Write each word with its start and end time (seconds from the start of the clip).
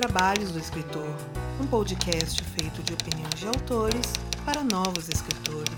Trabalhos 0.00 0.52
do 0.52 0.58
Escritor, 0.58 1.14
um 1.60 1.66
podcast 1.66 2.42
feito 2.42 2.82
de 2.82 2.94
opiniões 2.94 3.34
de 3.34 3.46
autores 3.46 4.14
para 4.46 4.64
novos 4.64 5.10
escritores. 5.10 5.74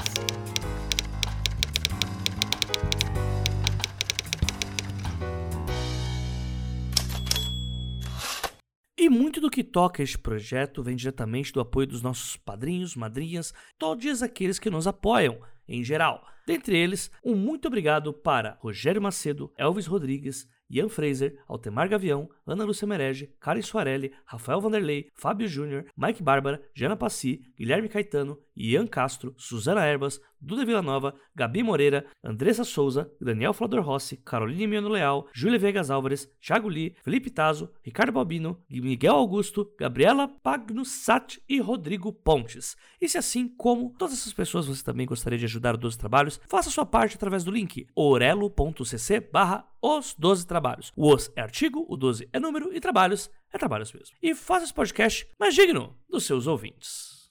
E 8.97 9.09
muito 9.09 9.41
do 9.41 9.51
que 9.51 9.65
toca 9.65 10.05
este 10.05 10.17
projeto 10.17 10.85
vem 10.85 10.95
diretamente 10.95 11.53
do 11.53 11.59
apoio 11.59 11.89
dos 11.89 12.01
nossos 12.01 12.37
padrinhos, 12.37 12.95
madrinhas, 12.95 13.53
todos 13.77 14.23
aqueles 14.23 14.61
que 14.61 14.71
nos 14.71 14.87
apoiam, 14.87 15.41
em 15.67 15.83
geral. 15.83 16.25
Dentre 16.47 16.77
eles, 16.79 17.11
um 17.25 17.35
muito 17.35 17.67
obrigado 17.67 18.13
para 18.13 18.57
Rogério 18.61 19.03
Macedo, 19.03 19.53
Elvis 19.59 19.87
Rodrigues, 19.87 20.47
Ian 20.73 20.89
Fraser, 20.89 21.39
Altemar 21.47 21.87
Gavião, 21.87 22.31
Ana 22.47 22.65
Lúcia 22.65 22.87
Merege, 22.87 23.33
Karen 23.41 23.63
Soarelli, 23.63 24.13
Rafael 24.25 24.61
Vanderlei, 24.61 25.09
Fábio 25.15 25.47
Júnior, 25.47 25.85
Mike 25.97 26.23
Bárbara, 26.23 26.63
Jana 26.75 26.97
Passi, 26.97 27.41
Guilherme 27.57 27.89
Caetano, 27.89 28.39
Ian 28.57 28.87
Castro, 28.87 29.35
Suzana 29.37 29.87
Erbas, 29.87 30.21
Duda 30.41 30.65
Villanova, 30.65 31.15
Gabi 31.35 31.63
Moreira, 31.63 32.05
Andressa 32.23 32.65
Souza, 32.65 33.11
Daniel 33.21 33.53
Flador 33.53 33.81
Rossi, 33.81 34.17
Caroline 34.17 34.67
Miano 34.67 34.89
Leal, 34.89 35.29
Júlia 35.33 35.59
Vegas 35.59 35.89
Álvares, 35.89 36.29
Thiago 36.41 36.69
Lee, 36.69 36.97
Felipe 37.03 37.31
Tazo, 37.31 37.71
Ricardo 37.81 38.13
Balbino, 38.13 38.61
Miguel 38.69 39.15
Augusto, 39.15 39.73
Gabriela 39.79 40.27
Pagnussat 40.27 41.41
e 41.49 41.61
Rodrigo 41.61 42.13
Pontes. 42.13 42.77
E 43.01 43.09
se 43.09 43.17
assim 43.17 43.49
como 43.49 43.95
todas 43.97 44.15
essas 44.15 44.33
pessoas 44.33 44.67
você 44.67 44.83
também 44.83 45.07
gostaria 45.07 45.39
de 45.39 45.45
ajudar 45.45 45.77
o 45.77 45.79
12 45.79 45.97
Trabalhos, 45.97 46.41
faça 46.49 46.71
sua 46.71 46.85
parte 46.85 47.15
através 47.15 47.45
do 47.45 47.51
link 47.53 47.87
orelo.cc 47.95 49.21
barra 49.33 49.69
os 49.81 50.15
12 50.17 50.47
trabalhos. 50.47 50.93
O 50.97 51.13
os 51.13 51.31
é 51.37 51.41
artigo, 51.41 51.85
o 51.89 51.97
12 51.97 52.29
é 52.33 52.41
número 52.41 52.75
e 52.75 52.81
trabalhos 52.81 53.31
é 53.53 53.59
trabalhos 53.59 53.93
mesmo. 53.93 54.17
E 54.23 54.35
faça 54.35 54.65
esse 54.65 54.75
podcast 54.75 55.29
mais 55.39 55.55
digno 55.55 55.95
dos 56.09 56.25
seus 56.25 56.47
ouvintes. 56.47 57.31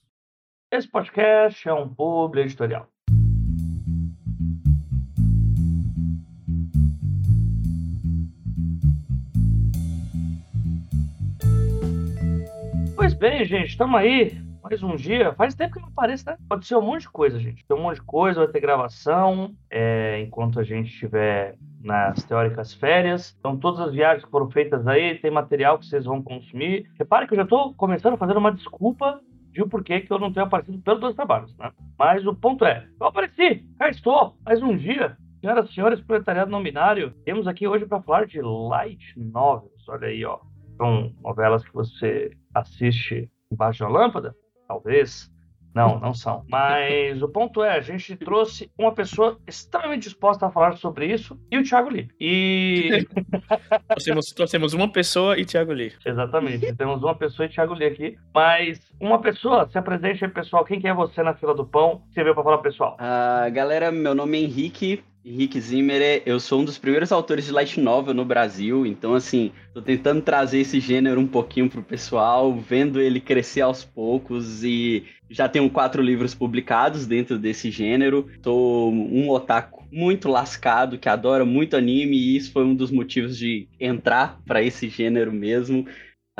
Esse 0.71 0.87
podcast 0.87 1.67
é 1.67 1.73
um 1.73 1.89
publi 1.89 2.41
editorial. 2.41 2.87
Pois 12.95 13.13
bem, 13.15 13.43
gente, 13.45 13.69
estamos 13.69 13.99
aí. 13.99 14.39
Mais 14.63 14.83
um 14.83 14.95
dia. 14.95 15.33
Faz 15.33 15.55
tempo 15.55 15.73
que 15.73 15.81
não 15.81 15.89
aparece, 15.89 16.25
né? 16.25 16.37
Pode 16.47 16.67
ser 16.67 16.75
um 16.75 16.81
monte 16.81 17.01
de 17.01 17.09
coisa, 17.09 17.39
gente. 17.39 17.65
Tem 17.65 17.75
um 17.75 17.81
monte 17.81 17.95
de 17.95 18.03
coisa, 18.03 18.41
vai 18.41 18.47
ter 18.47 18.61
gravação. 18.61 19.55
É, 19.69 20.21
enquanto 20.21 20.59
a 20.59 20.63
gente 20.63 20.93
estiver 20.93 21.57
nas 21.83 22.23
teóricas 22.23 22.73
férias. 22.73 23.35
Então, 23.39 23.57
todas 23.57 23.79
as 23.79 23.91
viagens 23.91 24.23
que 24.23 24.31
foram 24.31 24.49
feitas 24.49 24.87
aí, 24.87 25.15
tem 25.19 25.31
material 25.31 25.77
que 25.77 25.85
vocês 25.85 26.05
vão 26.05 26.21
consumir. 26.21 26.89
Repare 26.97 27.27
que 27.27 27.33
eu 27.33 27.37
já 27.37 27.43
estou 27.43 27.73
começando 27.73 28.13
a 28.13 28.17
fazer 28.17 28.37
uma 28.37 28.51
desculpa 28.51 29.19
de 29.51 29.61
o 29.61 29.67
porquê 29.67 30.01
que 30.01 30.11
eu 30.11 30.19
não 30.19 30.31
tenho 30.31 30.45
aparecido 30.45 30.79
pelos 30.79 31.01
dois 31.01 31.15
trabalhos, 31.15 31.55
né? 31.57 31.71
Mas 31.97 32.25
o 32.25 32.33
ponto 32.33 32.63
é, 32.65 32.87
eu 32.99 33.07
apareci, 33.07 33.65
cá 33.77 33.89
estou, 33.89 34.37
mais 34.45 34.61
um 34.61 34.75
dia. 34.75 35.17
Senhoras 35.41 35.69
e 35.69 35.73
senhores, 35.73 35.99
proletariado 36.01 36.51
não 36.51 36.61
binário, 36.61 37.11
temos 37.25 37.47
aqui 37.47 37.67
hoje 37.67 37.85
para 37.85 38.01
falar 38.01 38.27
de 38.27 38.39
light 38.41 39.13
novels. 39.17 39.87
Olha 39.89 40.07
aí, 40.07 40.23
ó. 40.23 40.39
São 40.77 41.11
novelas 41.21 41.63
que 41.63 41.73
você 41.73 42.31
assiste 42.53 43.29
embaixo 43.51 43.79
de 43.79 43.83
uma 43.83 43.99
lâmpada, 43.99 44.35
talvez. 44.67 45.31
Não, 45.73 45.99
não 45.99 46.13
são. 46.13 46.43
Mas 46.49 47.21
o 47.21 47.29
ponto 47.29 47.63
é, 47.63 47.77
a 47.77 47.81
gente 47.81 48.15
trouxe 48.15 48.69
uma 48.77 48.91
pessoa 48.91 49.37
extremamente 49.47 50.03
disposta 50.03 50.45
a 50.45 50.51
falar 50.51 50.77
sobre 50.77 51.05
isso 51.05 51.39
e 51.49 51.57
o 51.57 51.63
Thiago 51.63 51.89
Lee. 51.89 52.09
E. 52.19 53.07
nós, 53.89 54.03
temos, 54.03 54.35
nós 54.37 54.51
temos 54.51 54.73
uma 54.73 54.91
pessoa 54.91 55.39
e 55.39 55.45
Thiago 55.45 55.71
Lee. 55.71 55.93
Exatamente, 56.05 56.75
temos 56.75 57.01
uma 57.01 57.15
pessoa 57.15 57.45
e 57.45 57.49
Thiago 57.49 57.73
Lee 57.73 57.87
aqui. 57.87 58.17
Mas 58.33 58.79
uma 58.99 59.19
pessoa, 59.19 59.67
se 59.69 59.77
apresente 59.77 60.23
aí, 60.23 60.31
pessoal. 60.31 60.65
Quem 60.65 60.79
que 60.79 60.87
é 60.87 60.93
você 60.93 61.23
na 61.23 61.33
fila 61.33 61.53
do 61.53 61.65
pão? 61.65 62.01
Você 62.11 62.23
veio 62.23 62.35
para 62.35 62.43
falar, 62.43 62.57
pessoal? 62.59 62.97
Uh, 62.99 63.51
galera, 63.51 63.91
meu 63.91 64.13
nome 64.13 64.37
é 64.37 64.41
Henrique. 64.41 65.03
Henrique 65.23 65.61
Zimmer, 65.61 66.23
eu 66.25 66.39
sou 66.39 66.61
um 66.61 66.65
dos 66.65 66.79
primeiros 66.79 67.11
autores 67.11 67.45
de 67.45 67.51
light 67.51 67.79
novel 67.79 68.11
no 68.11 68.25
Brasil, 68.25 68.87
então 68.87 69.13
assim, 69.13 69.51
tô 69.71 69.79
tentando 69.79 70.19
trazer 70.19 70.61
esse 70.61 70.79
gênero 70.79 71.21
um 71.21 71.27
pouquinho 71.27 71.69
pro 71.69 71.83
pessoal, 71.83 72.55
vendo 72.57 72.99
ele 72.99 73.21
crescer 73.21 73.61
aos 73.61 73.83
poucos 73.83 74.63
e 74.63 75.03
já 75.29 75.47
tenho 75.47 75.69
quatro 75.69 76.01
livros 76.01 76.33
publicados 76.33 77.05
dentro 77.05 77.37
desse 77.37 77.69
gênero. 77.69 78.27
Sou 78.43 78.91
um 78.91 79.29
otaku 79.29 79.85
muito 79.91 80.27
lascado, 80.27 80.97
que 80.97 81.07
adora 81.07 81.45
muito 81.45 81.77
anime 81.77 82.17
e 82.17 82.35
isso 82.35 82.51
foi 82.51 82.65
um 82.65 82.73
dos 82.73 82.89
motivos 82.89 83.37
de 83.37 83.67
entrar 83.79 84.39
para 84.47 84.63
esse 84.63 84.89
gênero 84.89 85.31
mesmo. 85.31 85.85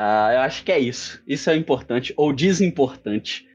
Uh, 0.02 0.32
eu 0.32 0.40
acho 0.40 0.64
que 0.64 0.72
é 0.72 0.80
isso. 0.80 1.22
Isso 1.28 1.48
é 1.48 1.54
importante, 1.54 2.12
ou 2.16 2.32
desimportante. 2.32 3.46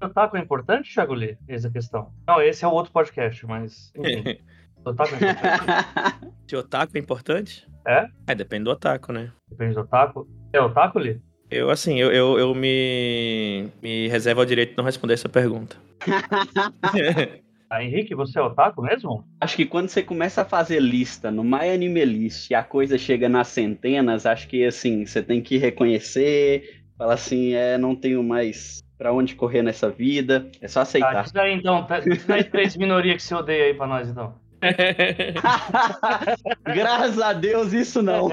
Otaku 0.00 0.36
é 0.36 0.40
importante, 0.40 0.94
Thiago 0.94 1.12
Lee? 1.12 1.36
Essa 1.48 1.66
é 1.66 1.70
a 1.70 1.72
questão. 1.72 2.12
Não, 2.28 2.40
esse 2.40 2.64
é 2.64 2.68
o 2.68 2.70
outro 2.70 2.92
podcast, 2.92 3.44
mas. 3.46 3.92
Enfim. 3.96 4.38
otaku 4.86 5.14
é 5.16 5.30
importante. 5.32 6.34
Se 6.46 6.56
otaku 6.56 6.96
é 6.96 7.00
importante? 7.00 7.68
É? 7.84 8.06
É, 8.28 8.34
depende 8.36 8.64
do 8.64 8.70
otaku, 8.70 9.12
né? 9.12 9.32
Depende 9.48 9.74
do 9.74 9.80
otaku. 9.80 10.28
É 10.52 10.60
otaku, 10.60 11.00
Lee? 11.00 11.20
Eu, 11.50 11.68
assim, 11.68 11.98
eu, 11.98 12.12
eu, 12.12 12.38
eu 12.38 12.54
me, 12.54 13.66
me 13.82 14.06
reservo 14.06 14.42
ao 14.42 14.46
direito 14.46 14.70
de 14.70 14.76
não 14.76 14.84
responder 14.84 15.14
essa 15.14 15.28
pergunta. 15.28 15.76
Ah, 17.70 17.84
Henrique, 17.84 18.16
você 18.16 18.36
é 18.36 18.42
otaku 18.42 18.82
mesmo? 18.82 19.24
Acho 19.40 19.56
que 19.56 19.64
quando 19.64 19.88
você 19.88 20.02
começa 20.02 20.42
a 20.42 20.44
fazer 20.44 20.80
lista 20.80 21.30
no 21.30 21.44
My 21.44 21.70
Anime 21.72 22.04
List 22.04 22.50
e 22.50 22.54
a 22.54 22.64
coisa 22.64 22.98
chega 22.98 23.28
nas 23.28 23.46
centenas, 23.46 24.26
acho 24.26 24.48
que 24.48 24.66
assim, 24.66 25.06
você 25.06 25.22
tem 25.22 25.40
que 25.40 25.56
reconhecer, 25.56 26.82
falar 26.98 27.14
assim, 27.14 27.54
é, 27.54 27.78
não 27.78 27.94
tenho 27.94 28.24
mais 28.24 28.82
para 28.98 29.12
onde 29.12 29.36
correr 29.36 29.62
nessa 29.62 29.88
vida, 29.88 30.50
é 30.60 30.66
só 30.66 30.80
aceitar. 30.80 31.18
Ah, 31.18 31.22
diz 31.22 31.36
aí 31.36 31.52
então, 31.52 31.86
diz 32.04 32.28
aí 32.28 32.42
três 32.42 32.76
minorias 32.76 33.18
que 33.18 33.22
você 33.22 33.34
odeia 33.36 33.66
aí 33.66 33.74
pra 33.74 33.86
nós 33.86 34.08
então. 34.08 34.34
Graças 36.64 37.20
a 37.20 37.32
Deus, 37.32 37.72
isso 37.72 38.02
não. 38.02 38.28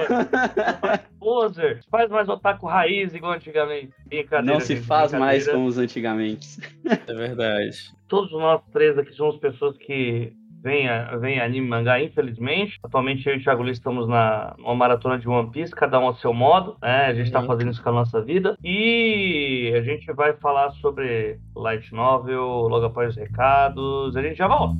Poser, 1.18 1.80
faz 1.90 2.10
mais 2.10 2.28
otaku 2.28 2.66
raiz 2.66 3.14
igual 3.14 3.32
antigamente. 3.32 3.92
Não 4.44 4.60
se 4.60 4.76
faz 4.76 5.12
mais 5.12 5.48
como 5.48 5.66
os 5.66 5.78
antigamente. 5.78 6.60
É 6.84 7.14
verdade. 7.14 7.92
Todos 8.06 8.30
nós 8.32 8.60
três 8.72 8.96
aqui 8.96 9.12
somos 9.12 9.36
pessoas 9.38 9.76
que 9.76 10.32
vem, 10.62 10.86
vem 11.20 11.40
anime 11.40 11.66
mangá, 11.66 12.00
infelizmente. 12.00 12.78
Atualmente 12.82 13.26
eu 13.26 13.34
e 13.34 13.38
o 13.38 13.42
Thiago 13.42 13.62
Lee 13.62 13.72
estamos 13.72 14.08
na 14.08 14.54
uma 14.58 14.74
maratona 14.74 15.18
de 15.18 15.28
One 15.28 15.50
Piece, 15.50 15.74
cada 15.74 15.98
um 15.98 16.06
ao 16.06 16.16
seu 16.16 16.32
modo, 16.32 16.76
né? 16.82 17.06
A 17.06 17.14
gente 17.14 17.26
está 17.26 17.40
uhum. 17.40 17.46
fazendo 17.46 17.70
isso 17.70 17.82
com 17.82 17.90
a 17.90 17.92
nossa 17.92 18.20
vida. 18.22 18.56
E 18.62 19.72
a 19.76 19.82
gente 19.82 20.12
vai 20.12 20.32
falar 20.34 20.70
sobre 20.72 21.38
Light 21.54 21.92
Novel 21.92 22.68
logo 22.68 22.86
após 22.86 23.10
os 23.10 23.16
recados. 23.16 24.16
A 24.16 24.22
gente 24.22 24.36
já 24.36 24.48
volta. 24.48 24.76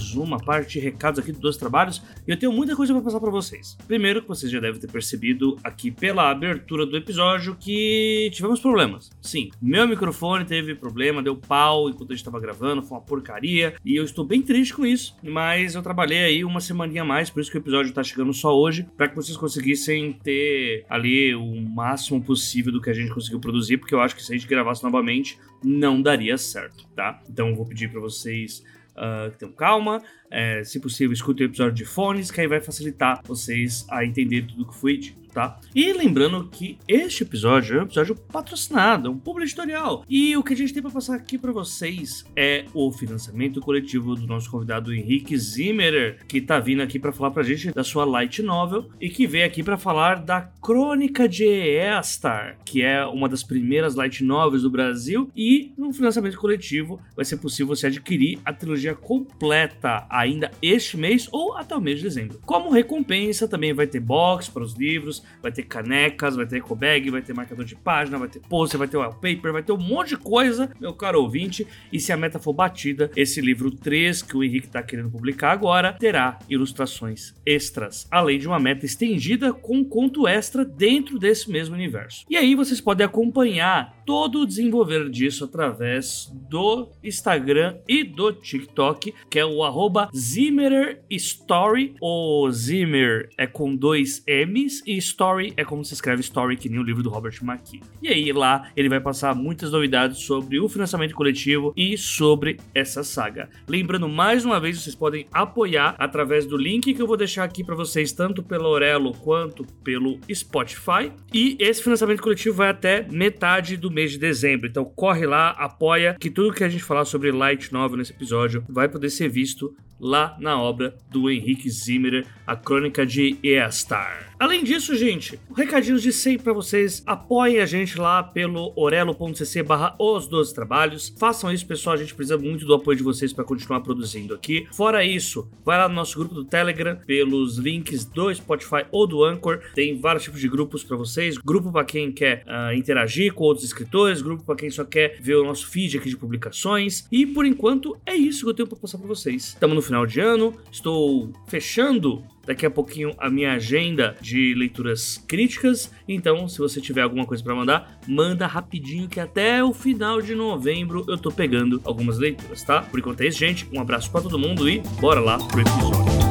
Mais 0.00 0.14
uma 0.16 0.38
parte 0.38 0.78
de 0.78 0.80
recados 0.80 1.20
aqui 1.20 1.30
dos 1.30 1.40
dois 1.40 1.56
trabalhos 1.56 2.02
e 2.26 2.30
eu 2.30 2.38
tenho 2.38 2.52
muita 2.52 2.74
coisa 2.74 2.92
para 2.94 3.02
passar 3.02 3.20
para 3.20 3.30
vocês. 3.30 3.76
Primeiro, 3.86 4.22
que 4.22 4.28
vocês 4.28 4.50
já 4.50 4.58
devem 4.58 4.80
ter 4.80 4.90
percebido 4.90 5.56
aqui 5.62 5.90
pela 5.90 6.30
abertura 6.30 6.86
do 6.86 6.96
episódio 6.96 7.54
que 7.54 8.30
tivemos 8.32 8.60
problemas. 8.60 9.10
Sim, 9.20 9.50
meu 9.60 9.86
microfone 9.86 10.44
teve 10.44 10.74
problema, 10.74 11.22
deu 11.22 11.36
pau 11.36 11.90
enquanto 11.90 12.12
a 12.12 12.14
gente 12.14 12.20
estava 12.20 12.40
gravando, 12.40 12.82
foi 12.82 12.96
uma 12.96 13.04
porcaria 13.04 13.74
e 13.84 13.94
eu 13.94 14.04
estou 14.04 14.24
bem 14.24 14.40
triste 14.40 14.74
com 14.74 14.86
isso, 14.86 15.14
mas 15.22 15.74
eu 15.74 15.82
trabalhei 15.82 16.24
aí 16.24 16.44
uma 16.44 16.60
semaninha 16.60 17.02
a 17.02 17.04
mais, 17.04 17.28
por 17.28 17.40
isso 17.40 17.50
que 17.50 17.58
o 17.58 17.60
episódio 17.60 17.90
está 17.90 18.02
chegando 18.02 18.32
só 18.32 18.56
hoje, 18.56 18.86
para 18.96 19.08
que 19.08 19.16
vocês 19.16 19.36
conseguissem 19.36 20.14
ter 20.14 20.84
ali 20.88 21.34
o 21.34 21.60
máximo 21.60 22.22
possível 22.22 22.72
do 22.72 22.80
que 22.80 22.88
a 22.88 22.94
gente 22.94 23.12
conseguiu 23.12 23.40
produzir, 23.40 23.76
porque 23.76 23.94
eu 23.94 24.00
acho 24.00 24.16
que 24.16 24.22
se 24.22 24.32
a 24.32 24.36
gente 24.36 24.48
gravasse 24.48 24.82
novamente 24.82 25.38
não 25.62 26.00
daria 26.00 26.38
certo, 26.38 26.88
tá? 26.96 27.22
Então 27.28 27.48
eu 27.48 27.54
vou 27.54 27.66
pedir 27.66 27.90
para 27.90 28.00
vocês 28.00 28.64
uh, 29.00 29.30
tenham 29.38 29.52
calma. 29.54 30.02
É, 30.30 30.62
se 30.64 30.78
possível, 30.78 31.12
escutem 31.12 31.46
o 31.46 31.50
episódio 31.50 31.74
de 31.74 31.84
fones, 31.84 32.30
que 32.30 32.40
aí 32.40 32.46
vai 32.46 32.60
facilitar 32.60 33.20
vocês 33.24 33.86
a 33.90 34.04
entender 34.04 34.46
tudo 34.46 34.66
que 34.66 34.76
foi 34.76 34.96
dito 34.96 35.20
tá? 35.30 35.58
E 35.74 35.92
lembrando 35.92 36.48
que 36.50 36.78
este 36.86 37.22
episódio 37.22 37.78
é 37.78 37.80
um 37.80 37.84
episódio 37.84 38.14
patrocinado, 38.14 39.10
um 39.10 39.18
público 39.18 39.46
editorial. 39.46 40.04
E 40.08 40.36
o 40.36 40.42
que 40.42 40.52
a 40.52 40.56
gente 40.56 40.72
tem 40.72 40.82
para 40.82 40.90
passar 40.90 41.16
aqui 41.16 41.38
para 41.38 41.52
vocês 41.52 42.24
é 42.36 42.64
o 42.74 42.90
financiamento 42.92 43.60
coletivo 43.60 44.14
do 44.14 44.26
nosso 44.26 44.50
convidado 44.50 44.92
Henrique 44.92 45.36
Zimmerer, 45.36 46.18
que 46.26 46.40
tá 46.40 46.58
vindo 46.58 46.82
aqui 46.82 46.98
para 46.98 47.12
falar 47.12 47.30
pra 47.30 47.42
gente 47.42 47.72
da 47.72 47.84
sua 47.84 48.04
light 48.04 48.42
novel 48.42 48.90
e 49.00 49.08
que 49.08 49.26
veio 49.26 49.46
aqui 49.46 49.62
para 49.62 49.76
falar 49.76 50.16
da 50.16 50.42
Crônica 50.62 51.28
de 51.28 51.44
Eastar, 51.44 52.58
que 52.64 52.82
é 52.82 53.04
uma 53.06 53.28
das 53.28 53.42
primeiras 53.42 53.94
light 53.94 54.22
novels 54.22 54.62
do 54.62 54.70
Brasil 54.70 55.30
e 55.34 55.72
no 55.76 55.92
financiamento 55.92 56.38
coletivo 56.38 57.00
vai 57.14 57.24
ser 57.24 57.36
possível 57.36 57.74
você 57.74 57.86
adquirir 57.86 58.38
a 58.44 58.52
trilogia 58.52 58.94
completa 58.94 60.06
ainda 60.20 60.50
este 60.60 60.96
mês 60.96 61.28
ou 61.32 61.56
até 61.56 61.74
o 61.74 61.80
mês 61.80 61.98
de 61.98 62.04
dezembro. 62.04 62.40
Como 62.44 62.70
recompensa 62.70 63.48
também 63.48 63.72
vai 63.72 63.86
ter 63.86 64.00
box 64.00 64.48
para 64.48 64.62
os 64.62 64.74
livros, 64.74 65.22
vai 65.42 65.50
ter 65.50 65.62
canecas, 65.62 66.36
vai 66.36 66.46
ter 66.46 66.58
ecobag, 66.58 67.10
vai 67.10 67.22
ter 67.22 67.32
marcador 67.32 67.64
de 67.64 67.74
página, 67.74 68.18
vai 68.18 68.28
ter 68.28 68.40
pôster, 68.40 68.78
vai 68.78 68.88
ter 68.88 68.96
wallpaper, 68.96 69.52
vai 69.52 69.62
ter 69.62 69.72
um 69.72 69.78
monte 69.78 70.10
de 70.10 70.16
coisa, 70.16 70.70
meu 70.80 70.92
caro 70.92 71.22
ouvinte. 71.22 71.66
E 71.92 71.98
se 71.98 72.12
a 72.12 72.16
meta 72.16 72.38
for 72.38 72.52
batida, 72.52 73.10
esse 73.16 73.40
livro 73.40 73.70
3 73.70 74.22
que 74.22 74.36
o 74.36 74.44
Henrique 74.44 74.66
está 74.66 74.82
querendo 74.82 75.10
publicar 75.10 75.52
agora 75.52 75.92
terá 75.94 76.38
ilustrações 76.48 77.34
extras, 77.44 78.06
além 78.10 78.38
de 78.38 78.46
uma 78.46 78.58
meta 78.58 78.84
estendida 78.84 79.52
com 79.52 79.84
conto 79.84 80.26
extra 80.26 80.64
dentro 80.64 81.18
desse 81.18 81.50
mesmo 81.50 81.74
universo. 81.74 82.24
E 82.28 82.36
aí 82.36 82.54
vocês 82.54 82.80
podem 82.80 83.06
acompanhar 83.06 83.99
todo 84.10 84.40
o 84.40 84.46
desenvolver 84.46 85.08
disso 85.08 85.44
através 85.44 86.28
do 86.48 86.88
Instagram 87.00 87.76
e 87.86 88.02
do 88.02 88.32
TikTok, 88.32 89.14
que 89.30 89.38
é 89.38 89.46
o 89.46 89.62
arroba 89.62 90.10
Zimmerer 90.12 91.00
Story. 91.08 91.94
O 92.00 92.50
Zimmer 92.50 93.28
é 93.38 93.46
com 93.46 93.76
dois 93.76 94.24
M's 94.26 94.82
e 94.84 94.96
Story 94.96 95.52
é 95.56 95.64
como 95.64 95.84
se 95.84 95.94
escreve 95.94 96.22
Story, 96.22 96.56
que 96.56 96.68
nem 96.68 96.80
o 96.80 96.82
livro 96.82 97.04
do 97.04 97.08
Robert 97.08 97.38
McKee. 97.40 97.80
E 98.02 98.08
aí 98.08 98.32
lá 98.32 98.68
ele 98.76 98.88
vai 98.88 98.98
passar 98.98 99.32
muitas 99.32 99.70
novidades 99.70 100.18
sobre 100.18 100.58
o 100.58 100.68
financiamento 100.68 101.14
coletivo 101.14 101.72
e 101.76 101.96
sobre 101.96 102.56
essa 102.74 103.04
saga. 103.04 103.48
Lembrando 103.68 104.08
mais 104.08 104.44
uma 104.44 104.58
vez, 104.58 104.82
vocês 104.82 104.96
podem 104.96 105.28
apoiar 105.32 105.94
através 106.00 106.46
do 106.46 106.56
link 106.56 106.92
que 106.92 107.00
eu 107.00 107.06
vou 107.06 107.16
deixar 107.16 107.44
aqui 107.44 107.62
para 107.62 107.76
vocês, 107.76 108.10
tanto 108.10 108.42
pelo 108.42 108.70
Orelo 108.70 109.12
quanto 109.12 109.64
pelo 109.84 110.18
Spotify. 110.34 111.12
E 111.32 111.56
esse 111.60 111.80
financiamento 111.80 112.22
coletivo 112.22 112.56
vai 112.56 112.70
até 112.70 113.06
metade 113.08 113.76
do 113.76 113.88
mês 113.88 113.99
de 114.06 114.18
dezembro. 114.18 114.66
Então 114.68 114.84
corre 114.84 115.26
lá, 115.26 115.50
apoia, 115.50 116.16
que 116.18 116.30
tudo 116.30 116.54
que 116.54 116.64
a 116.64 116.68
gente 116.68 116.84
falar 116.84 117.04
sobre 117.04 117.32
Light 117.32 117.72
Novel 117.72 117.98
nesse 117.98 118.12
episódio 118.12 118.64
vai 118.68 118.88
poder 118.88 119.10
ser 119.10 119.28
visto 119.28 119.74
lá 119.98 120.36
na 120.40 120.60
obra 120.60 120.96
do 121.10 121.30
Henrique 121.30 121.68
Zimmerer, 121.68 122.26
A 122.46 122.56
Crônica 122.56 123.04
de 123.04 123.36
Eastar. 123.42 124.29
Além 124.40 124.64
disso, 124.64 124.96
gente, 124.96 125.38
recadinhos 125.54 126.00
de 126.02 126.10
sempre 126.14 126.44
para 126.44 126.54
vocês. 126.54 127.02
Apoiem 127.06 127.60
a 127.60 127.66
gente 127.66 127.98
lá 127.98 128.22
pelo 128.22 128.72
orelo.cc 128.74 129.62
barra 129.62 129.94
os 129.98 130.26
12 130.26 130.54
trabalhos. 130.54 131.14
Façam 131.18 131.52
isso, 131.52 131.66
pessoal. 131.66 131.92
A 131.94 131.98
gente 131.98 132.14
precisa 132.14 132.38
muito 132.38 132.64
do 132.64 132.72
apoio 132.72 132.96
de 132.96 133.02
vocês 133.02 133.34
para 133.34 133.44
continuar 133.44 133.82
produzindo 133.82 134.32
aqui. 134.32 134.66
Fora 134.72 135.04
isso, 135.04 135.46
vai 135.62 135.76
lá 135.76 135.90
no 135.90 135.94
nosso 135.94 136.18
grupo 136.18 136.34
do 136.34 136.42
Telegram, 136.42 136.96
pelos 137.06 137.58
links 137.58 138.06
do 138.06 138.34
Spotify 138.34 138.86
ou 138.90 139.06
do 139.06 139.22
Anchor. 139.22 139.60
Tem 139.74 140.00
vários 140.00 140.24
tipos 140.24 140.40
de 140.40 140.48
grupos 140.48 140.82
para 140.82 140.96
vocês. 140.96 141.36
Grupo 141.36 141.70
para 141.70 141.84
quem 141.84 142.10
quer 142.10 142.42
uh, 142.46 142.72
interagir 142.74 143.34
com 143.34 143.44
outros 143.44 143.66
escritores, 143.66 144.22
grupo 144.22 144.42
para 144.42 144.56
quem 144.56 144.70
só 144.70 144.86
quer 144.86 145.20
ver 145.20 145.34
o 145.34 145.44
nosso 145.44 145.68
feed 145.68 145.98
aqui 145.98 146.08
de 146.08 146.16
publicações. 146.16 147.06
E 147.12 147.26
por 147.26 147.44
enquanto 147.44 147.94
é 148.06 148.16
isso 148.16 148.44
que 148.44 148.48
eu 148.48 148.54
tenho 148.54 148.66
para 148.66 148.78
passar 148.78 148.96
para 148.96 149.06
vocês. 149.06 149.48
Estamos 149.48 149.76
no 149.76 149.82
final 149.82 150.06
de 150.06 150.18
ano, 150.18 150.56
estou 150.72 151.30
fechando 151.46 152.24
daqui 152.46 152.64
a 152.66 152.70
pouquinho 152.70 153.14
a 153.18 153.28
minha 153.30 153.52
agenda 153.52 154.16
de 154.20 154.54
leituras 154.54 155.22
críticas. 155.26 155.90
Então, 156.08 156.48
se 156.48 156.58
você 156.58 156.80
tiver 156.80 157.02
alguma 157.02 157.26
coisa 157.26 157.42
para 157.42 157.54
mandar, 157.54 158.00
manda 158.06 158.46
rapidinho 158.46 159.08
que 159.08 159.20
até 159.20 159.62
o 159.62 159.72
final 159.72 160.20
de 160.20 160.34
novembro 160.34 161.04
eu 161.08 161.18
tô 161.18 161.30
pegando 161.30 161.80
algumas 161.84 162.18
leituras, 162.18 162.62
tá? 162.62 162.82
Por 162.82 162.98
enquanto 162.98 163.20
é 163.20 163.26
isso, 163.26 163.38
gente. 163.38 163.68
Um 163.72 163.80
abraço 163.80 164.10
para 164.10 164.22
todo 164.22 164.38
mundo 164.38 164.68
e 164.68 164.80
bora 165.00 165.20
lá 165.20 165.38
pro 165.38 165.60
episódio. 165.60 166.29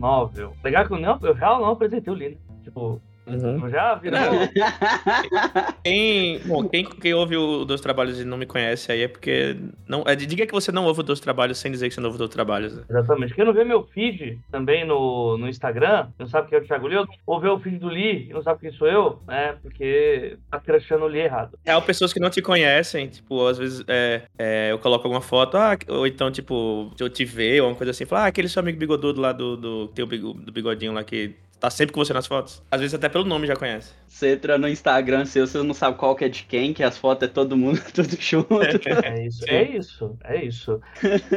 Novel. 0.00 0.56
Legal 0.64 0.86
que 0.86 0.92
eu, 0.92 0.98
não, 0.98 1.18
eu 1.22 1.36
já 1.36 1.46
não 1.58 1.70
apresentei 1.70 2.12
o 2.12 2.16
livro. 2.16 2.38
Tipo, 2.62 3.00
Uhum. 3.34 3.68
já 3.70 3.94
virou. 3.96 4.18
Quem, 5.84 6.38
bom, 6.40 6.68
quem, 6.68 6.84
quem 6.84 7.14
ouve 7.14 7.36
o 7.36 7.64
Dois 7.64 7.80
Trabalhos 7.80 8.20
e 8.20 8.24
não 8.24 8.36
me 8.36 8.46
conhece 8.46 8.92
aí 8.92 9.02
é 9.02 9.08
porque. 9.08 9.56
Não, 9.88 10.04
é, 10.06 10.14
diga 10.14 10.46
que 10.46 10.52
você 10.52 10.70
não 10.70 10.84
ouve 10.84 11.00
o 11.00 11.02
Dois 11.02 11.20
Trabalhos 11.20 11.58
sem 11.58 11.70
dizer 11.72 11.88
que 11.88 11.94
você 11.94 12.00
não 12.00 12.08
ouve 12.08 12.16
o 12.16 12.18
Dois 12.18 12.30
Trabalhos. 12.30 12.76
né? 12.76 12.82
Exatamente. 12.88 13.34
Quem 13.34 13.44
não 13.44 13.52
vê 13.52 13.64
meu 13.64 13.84
feed 13.84 14.38
também 14.50 14.84
no, 14.86 15.38
no 15.38 15.48
Instagram, 15.48 16.08
não 16.18 16.26
sabe 16.26 16.48
quem 16.48 16.58
é 16.58 16.60
o 16.60 16.64
Thiago 16.64 16.86
Lee, 16.86 17.04
ou 17.26 17.40
vê 17.40 17.48
o 17.48 17.58
feed 17.58 17.78
do 17.78 17.88
Lee 17.88 18.26
e 18.28 18.32
não 18.32 18.42
sabe 18.42 18.60
quem 18.60 18.72
sou 18.72 18.86
eu, 18.86 19.18
né? 19.26 19.56
Porque 19.62 20.36
tá 20.50 20.58
crachando 20.60 21.04
o 21.04 21.08
Lee 21.08 21.22
errado. 21.22 21.58
Real, 21.64 21.82
pessoas 21.82 22.12
que 22.12 22.20
não 22.20 22.30
te 22.30 22.42
conhecem, 22.42 23.08
tipo, 23.08 23.46
às 23.46 23.58
vezes 23.58 23.82
é, 23.88 24.22
é, 24.38 24.72
eu 24.72 24.78
coloco 24.78 25.04
alguma 25.06 25.22
foto, 25.22 25.56
ah, 25.56 25.76
ou 25.88 26.06
então, 26.06 26.30
tipo, 26.30 26.92
eu 26.98 27.08
te 27.08 27.24
ver, 27.24 27.62
ou 27.62 27.68
uma 27.68 27.74
coisa 27.76 27.90
assim, 27.90 28.04
fala, 28.04 28.24
ah, 28.24 28.26
aquele 28.26 28.48
seu 28.48 28.60
amigo 28.60 28.78
bigodudo 28.78 29.20
lá 29.20 29.32
do, 29.32 29.56
do, 29.56 29.88
tem 29.88 30.04
o 30.04 30.08
bigo- 30.08 30.34
do 30.34 30.52
bigodinho 30.52 30.92
lá 30.92 31.02
que 31.02 31.34
tá 31.60 31.70
sempre 31.70 31.92
com 31.92 32.02
você 32.02 32.12
nas 32.12 32.26
fotos. 32.26 32.62
Às 32.70 32.80
vezes 32.80 32.94
até 32.94 33.08
pelo 33.08 33.24
nome 33.24 33.46
já 33.46 33.54
conhece. 33.54 33.92
Você 34.08 34.32
entra 34.32 34.56
no 34.56 34.66
Instagram 34.66 35.26
seu, 35.26 35.46
você 35.46 35.62
não 35.62 35.74
sabe 35.74 35.98
qual 35.98 36.16
que 36.16 36.24
é 36.24 36.28
de 36.28 36.44
quem, 36.44 36.72
que 36.72 36.82
as 36.82 36.96
fotos 36.96 37.28
é 37.28 37.30
todo 37.30 37.56
mundo, 37.56 37.80
tudo 37.92 38.16
junto. 38.18 38.60
É 38.62 39.26
isso, 39.26 39.44
é 39.46 39.62
isso, 39.64 40.18
é 40.24 40.44
isso. 40.44 40.80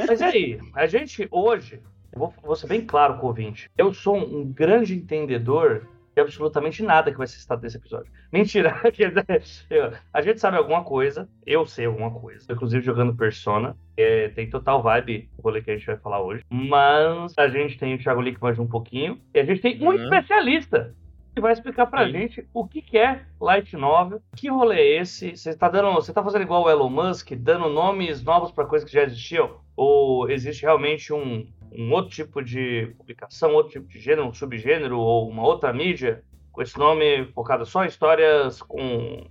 Mas 0.07 0.21
e 0.21 0.23
aí, 0.23 0.59
a 0.73 0.87
gente 0.87 1.27
hoje, 1.29 1.81
eu 2.11 2.19
vou, 2.19 2.33
vou 2.41 2.55
ser 2.55 2.67
bem 2.67 2.81
claro 2.81 3.17
com 3.17 3.25
o 3.25 3.29
ouvinte, 3.29 3.69
eu 3.77 3.93
sou 3.93 4.15
um 4.15 4.45
grande 4.45 4.95
entendedor 4.95 5.87
de 6.15 6.21
absolutamente 6.21 6.83
nada 6.83 7.11
que 7.11 7.17
vai 7.17 7.27
ser 7.27 7.37
citado 7.39 7.61
nesse 7.61 7.77
episódio. 7.77 8.11
Mentira, 8.31 8.75
a 10.13 10.21
gente 10.21 10.39
sabe 10.39 10.57
alguma 10.57 10.83
coisa, 10.83 11.27
eu 11.45 11.65
sei 11.65 11.85
alguma 11.85 12.11
coisa, 12.11 12.51
inclusive 12.51 12.83
jogando 12.85 13.15
Persona, 13.15 13.75
é, 13.97 14.29
tem 14.29 14.49
total 14.49 14.81
vibe 14.81 15.29
o 15.37 15.41
rolê 15.41 15.61
que 15.61 15.71
a 15.71 15.75
gente 15.77 15.85
vai 15.85 15.97
falar 15.97 16.21
hoje, 16.21 16.43
mas 16.49 17.33
a 17.37 17.47
gente 17.47 17.77
tem 17.77 17.95
o 17.95 17.97
Thiago 17.99 18.21
Lee 18.21 18.35
que 18.35 18.41
manja 18.41 18.61
um 18.61 18.67
pouquinho, 18.67 19.19
e 19.33 19.39
a 19.39 19.45
gente 19.45 19.61
tem 19.61 19.81
um 19.81 19.87
Uhum. 19.87 19.95
especialista 19.95 20.95
que 21.35 21.41
vai 21.41 21.51
explicar 21.53 21.87
pra 21.87 22.05
Sim. 22.05 22.11
gente 22.11 22.47
o 22.53 22.67
que, 22.67 22.79
que 22.81 22.97
é 22.97 23.23
Light 23.41 23.75
Novel, 23.75 24.21
que 24.35 24.49
rolê 24.49 24.77
é 24.79 25.01
esse, 25.01 25.35
você 25.35 25.55
tá 25.55 25.67
dando, 25.67 25.91
você 25.95 26.13
tá 26.13 26.23
fazendo 26.23 26.43
igual 26.43 26.63
o 26.63 26.69
Elon 26.69 26.89
Musk, 26.89 27.31
dando 27.33 27.69
nomes 27.69 28.23
novos 28.23 28.51
pra 28.51 28.65
coisas 28.65 28.87
que 28.87 28.93
já 28.95 29.03
existiam, 29.03 29.57
ou 29.75 30.29
existe 30.29 30.61
realmente 30.61 31.11
um, 31.11 31.47
um 31.77 31.91
outro 31.91 32.11
tipo 32.11 32.43
de 32.43 32.93
publicação, 32.97 33.53
outro 33.53 33.73
tipo 33.73 33.87
de 33.87 33.99
gênero, 33.99 34.27
um 34.27 34.33
subgênero, 34.33 34.99
ou 34.99 35.29
uma 35.29 35.43
outra 35.43 35.73
mídia 35.73 36.23
com 36.51 36.61
esse 36.61 36.77
nome 36.77 37.25
focado 37.33 37.65
só 37.65 37.83
em 37.83 37.87
histórias 37.87 38.61
com 38.61 39.25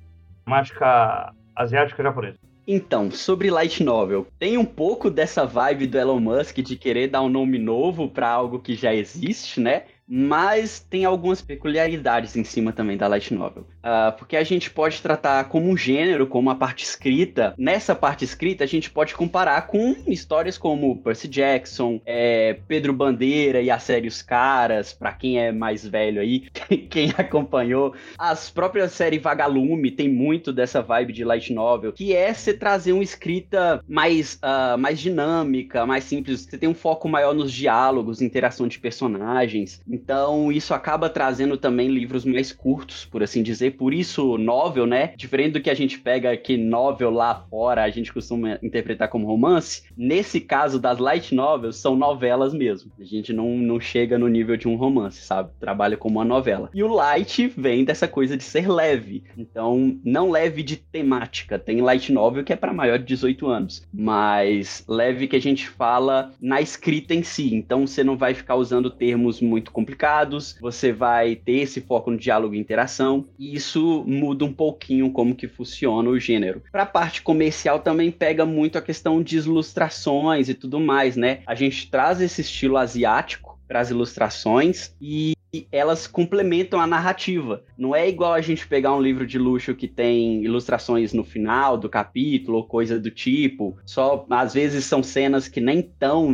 temática 0.45 1.33
asiática 1.55 2.03
japonesa? 2.03 2.39
Então, 2.67 3.11
sobre 3.11 3.51
Light 3.51 3.83
Novel, 3.83 4.27
tem 4.39 4.57
um 4.57 4.65
pouco 4.65 5.11
dessa 5.11 5.45
vibe 5.45 5.89
do 5.89 5.99
Elon 5.99 6.21
Musk 6.21 6.59
de 6.59 6.77
querer 6.77 7.09
dar 7.09 7.21
um 7.21 7.29
nome 7.29 7.59
novo 7.59 8.09
pra 8.09 8.29
algo 8.29 8.61
que 8.61 8.75
já 8.75 8.95
existe, 8.95 9.61
né? 9.61 9.85
Mas 10.09 10.81
tem 10.81 11.05
algumas 11.05 11.41
peculiaridades 11.41 12.37
em 12.37 12.45
cima 12.45 12.73
também 12.73 12.97
da 12.97 13.09
Light 13.09 13.33
Novel. 13.33 13.67
Ah, 13.83 14.15
porque 14.17 14.37
a 14.37 14.45
gente 14.45 14.71
pode 14.71 15.01
tratar 15.01 15.45
como 15.45 15.69
um 15.69 15.77
gênero, 15.77 16.27
como 16.27 16.51
a 16.51 16.55
parte 16.55 16.85
escrita. 16.85 17.55
Nessa 17.57 17.95
parte 17.95 18.25
escrita, 18.25 18.65
a 18.65 18.67
gente 18.67 18.91
pode 18.91 19.15
comparar 19.15 19.67
com 19.67 19.97
histórias 20.07 20.59
como 20.59 20.99
Percy 20.99 21.29
Jackson, 21.29 22.01
é, 22.05 22.59
Pedro 22.69 22.93
Bandeira 22.93 23.61
e 23.61 23.71
a 23.71 23.79
série 23.79 24.09
Os 24.09 24.23
Caras, 24.23 24.93
pra 24.93 25.13
quem 25.13 25.39
é 25.39 25.51
mais 25.51 25.87
velho 25.87 26.21
aí, 26.21 26.41
quem 26.91 27.13
acompanhou. 27.17 27.95
As 28.19 28.51
próprias 28.51 28.93
séries 28.93 29.23
Vagalume 29.23 29.91
tem 29.91 30.09
muito 30.09 30.53
dessa 30.53 30.83
vibe 30.83 31.13
de 31.13 31.25
light 31.25 31.53
novel, 31.53 31.93
que 31.93 32.15
é 32.15 32.33
você 32.33 32.53
trazer 32.53 32.93
uma 32.93 33.03
escrita 33.03 33.83
mais, 33.89 34.39
ah, 34.43 34.77
mais 34.77 35.01
dinâmica, 35.01 35.87
mais 35.87 36.05
simples. 36.05 36.43
Você 36.43 36.59
tem 36.59 36.69
um 36.69 36.75
foco 36.75 37.09
maior 37.09 37.35
nos 37.35 37.53
diálogos, 37.53 38.21
interação 38.21 38.69
de 38.69 38.79
personagens. 38.79 39.81
Então, 40.03 40.51
isso 40.51 40.75
acaba 40.75 41.09
trazendo 41.09 41.57
também 41.57 41.89
livros 41.89 42.25
mais 42.25 42.51
curtos, 42.51 43.05
por 43.05 43.23
assim 43.23 43.43
dizer. 43.43 43.73
Por 43.73 43.95
isso, 43.95 44.37
novel, 44.37 44.85
né? 44.85 45.15
Diferente 45.17 45.53
do 45.53 45.61
que 45.61 45.71
a 45.71 45.75
gente 45.75 45.99
pega 45.99 46.33
aqui, 46.33 46.57
novel 46.57 47.11
lá 47.11 47.47
fora, 47.49 47.85
a 47.85 47.91
gente 47.91 48.13
costuma 48.13 48.59
interpretar 48.63 49.09
como 49.09 49.27
romance. 49.27 49.85
Nesse 49.97 50.41
caso 50.41 50.81
das 50.81 50.99
light 50.99 51.33
novels, 51.33 51.77
são 51.77 51.95
novelas 51.95 52.53
mesmo. 52.53 52.91
A 52.99 53.05
gente 53.05 53.33
não, 53.33 53.57
não 53.57 53.79
chega 53.79 54.19
no 54.19 54.27
nível 54.27 54.57
de 54.57 54.67
um 54.67 54.75
romance, 54.75 55.23
sabe? 55.23 55.51
Trabalha 55.61 55.97
como 55.97 56.19
uma 56.19 56.25
novela. 56.25 56.69
E 56.75 56.83
o 56.83 56.93
light 56.93 57.47
vem 57.57 57.85
dessa 57.85 58.09
coisa 58.09 58.37
de 58.37 58.43
ser 58.43 58.69
leve. 58.69 59.23
Então, 59.39 59.99
não 60.05 60.31
leve 60.31 60.65
de 60.65 60.77
temática. 60.77 61.59
Tem 61.59 61.81
light 61.81 62.13
novel 62.13 62.43
que 62.43 62.53
é 62.53 62.57
para 62.57 62.73
maior 62.73 62.99
de 62.99 63.05
18 63.05 63.47
anos, 63.47 63.87
mas 63.93 64.85
leve 64.89 65.29
que 65.29 65.37
a 65.37 65.41
gente 65.41 65.69
fala 65.69 66.33
na 66.41 66.61
escrita 66.61 67.15
em 67.15 67.23
si. 67.23 67.55
Então, 67.55 67.87
você 67.87 68.03
não 68.03 68.17
vai 68.17 68.35
ficar 68.35 68.57
usando 68.57 68.91
termos 68.91 69.41
muito 69.41 69.71
complicados, 69.83 70.57
você 70.61 70.93
vai 70.93 71.35
ter 71.35 71.59
esse 71.59 71.81
foco 71.81 72.11
no 72.11 72.17
diálogo 72.17 72.55
e 72.55 72.59
interação, 72.59 73.27
e 73.39 73.55
isso 73.55 74.05
muda 74.07 74.45
um 74.45 74.53
pouquinho 74.53 75.11
como 75.11 75.35
que 75.35 75.49
funciona 75.49 76.09
o 76.09 76.19
gênero. 76.19 76.63
Para 76.71 76.85
a 76.85 76.87
parte 76.87 77.21
comercial 77.21 77.81
também 77.81 78.11
pega 78.11 78.47
muito 78.47 78.79
a 78.79 78.83
questão 78.83 79.23
de 79.23 79.39
ilustrações 79.39 80.49
e 80.49 80.55
tudo 80.55 80.79
mais, 80.79 81.17
né? 81.17 81.41
A 81.47 81.55
gente 81.55 81.91
traz 81.91 82.21
esse 82.21 82.43
estilo 82.43 82.77
asiático 82.77 83.59
para 83.67 83.81
as 83.81 83.91
ilustrações 83.91 84.95
e 85.01 85.33
elas 85.71 86.07
complementam 86.07 86.81
a 86.81 86.87
narrativa. 86.87 87.63
Não 87.77 87.95
é 87.95 88.09
igual 88.09 88.33
a 88.33 88.41
gente 88.41 88.67
pegar 88.67 88.95
um 88.95 89.03
livro 89.03 89.27
de 89.27 89.39
luxo 89.39 89.75
que 89.75 89.87
tem 89.87 90.43
ilustrações 90.43 91.13
no 91.13 91.25
final 91.25 91.77
do 91.77 91.89
capítulo 91.89 92.59
ou 92.59 92.65
coisa 92.65 92.99
do 92.99 93.11
tipo. 93.11 93.77
Só 93.85 94.25
às 94.31 94.55
vezes 94.55 94.85
são 94.85 95.03
cenas 95.03 95.49
que 95.49 95.61
nem 95.61 95.81
estão 95.81 96.31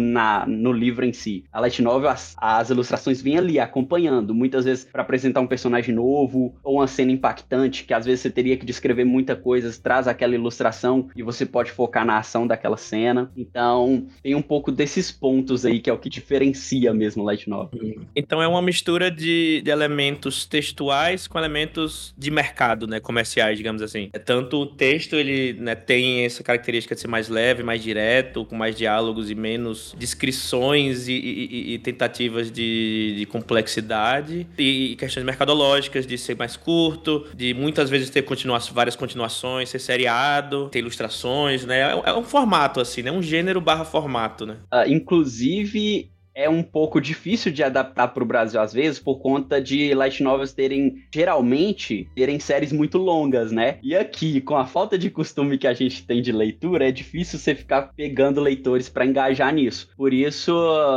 no 0.47 0.73
livro 0.73 1.05
em 1.05 1.13
si. 1.13 1.45
A 1.53 1.61
light 1.61 1.83
novel 1.83 2.11
as, 2.11 2.37
as 2.39 2.71
ilustrações 2.71 3.21
vêm 3.21 3.39
ali 3.39 3.59
acompanhando, 3.59 4.35
muitas 4.35 4.65
vezes 4.65 4.85
para 4.85 5.03
apresentar 5.03 5.41
um 5.41 5.47
personagem 5.47 5.95
novo 5.95 6.55
ou 6.63 6.77
uma 6.77 6.87
cena 6.87 7.11
impactante 7.11 7.85
que 7.85 7.95
às 7.95 8.07
vezes 8.07 8.21
você 8.21 8.31
teria 8.31 8.57
que 8.57 8.67
descrever 8.67 9.05
muita 9.05 9.35
coisa, 9.35 9.69
traz 9.83 10.07
aquela 10.07 10.35
ilustração 10.35 11.09
e 11.17 11.23
você 11.23 11.45
pode 11.45 11.73
focar 11.73 12.05
na 12.05 12.19
ação 12.19 12.47
daquela 12.47 12.77
cena. 12.77 13.31
Então, 13.37 14.07
tem 14.23 14.35
um 14.35 14.43
pouco 14.43 14.71
desses 14.71 15.11
pontos 15.11 15.67
aí 15.67 15.81
que 15.81 15.91
é 15.91 15.93
o 15.93 15.99
que 15.99 16.09
diferencia 16.09 16.95
mesmo 16.95 17.25
light 17.25 17.49
novel. 17.49 18.03
Então 18.15 18.41
é 18.41 18.47
uma 18.47 18.63
mistura 18.63 19.08
de, 19.11 19.63
de, 19.63 19.71
elementos 19.71 20.45
textuais 20.47 21.27
com 21.27 21.39
elementos 21.39 22.15
de 22.17 22.31
mercado, 22.31 22.87
né, 22.87 23.01
comerciais, 23.01 23.57
digamos 23.57 23.83
assim. 23.83 24.11
É, 24.13 24.19
tanto 24.19 24.59
o 24.59 24.67
texto, 24.67 25.17
ele 25.17 25.53
né, 25.55 25.75
tem 25.75 26.25
essa 26.25 26.43
característica 26.43 26.95
de 26.95 27.01
ser 27.01 27.09
mais 27.09 27.29
leve, 27.29 27.63
mais 27.63 27.83
direto, 27.83 28.45
com 28.45 28.57
mais 28.57 28.77
diálogos 28.77 29.31
e 29.31 29.35
menos 29.35 29.95
descrições 29.99 31.09
e, 31.09 31.13
e, 31.13 31.75
e 31.75 31.79
tentativas 31.79 32.51
de, 32.51 33.15
de, 33.19 33.27
complexidade, 33.27 34.47
e 34.59 34.97
questões 34.99 35.25
mercadológicas, 35.25 36.07
de 36.07 36.17
ser 36.19 36.37
mais 36.37 36.57
curto, 36.57 37.27
de 37.35 37.55
muitas 37.55 37.91
vezes 37.91 38.11
ter 38.11 38.23
continua 38.23 38.59
várias 38.73 38.97
continuações, 38.97 39.69
ser 39.69 39.79
seriado, 39.79 40.69
ter 40.71 40.81
ilustrações, 40.81 41.65
né, 41.65 41.81
é, 41.81 42.11
é 42.11 42.15
um 42.15 42.25
formato, 42.25 42.81
assim, 42.81 43.03
né, 43.03 43.11
um 43.11 43.23
gênero 43.23 43.61
barra 43.61 43.85
formato, 43.85 44.47
né. 44.47 44.57
Uh, 44.73 44.89
inclusive, 44.89 46.11
é 46.39 46.49
um 46.49 46.63
pouco 46.63 47.01
difícil 47.01 47.51
de 47.51 47.65
adaptar 47.65 48.07
para 48.07 48.23
o 48.23 48.27
Brasil 48.27 48.61
às 48.61 48.73
vezes 48.73 49.01
por 49.01 49.19
conta 49.19 49.61
de 49.61 49.93
light 49.93 50.23
novels 50.23 50.53
terem 50.53 51.03
geralmente 51.13 52.09
terem 52.15 52.39
séries 52.39 52.73
muito 52.73 52.97
longas, 52.97 53.51
né? 53.51 53.79
E 53.83 53.97
aqui, 53.97 54.41
com 54.41 54.57
a 54.57 54.65
falta 54.65 54.97
de 54.97 55.11
costume 55.11 55.59
que 55.59 55.67
a 55.67 55.75
gente 55.75 56.07
tem 56.07 56.23
de 56.23 56.31
leitura, 56.31 56.89
é 56.89 56.93
difícil 56.93 57.41
você 57.41 57.57
ficar 57.57 57.93
pegando 57.97 58.41
leitores 58.41 58.89
para 58.89 59.05
engajar 59.05 59.53
nisso. 59.53 59.91
Por 59.97 60.15
isso, 60.15 60.53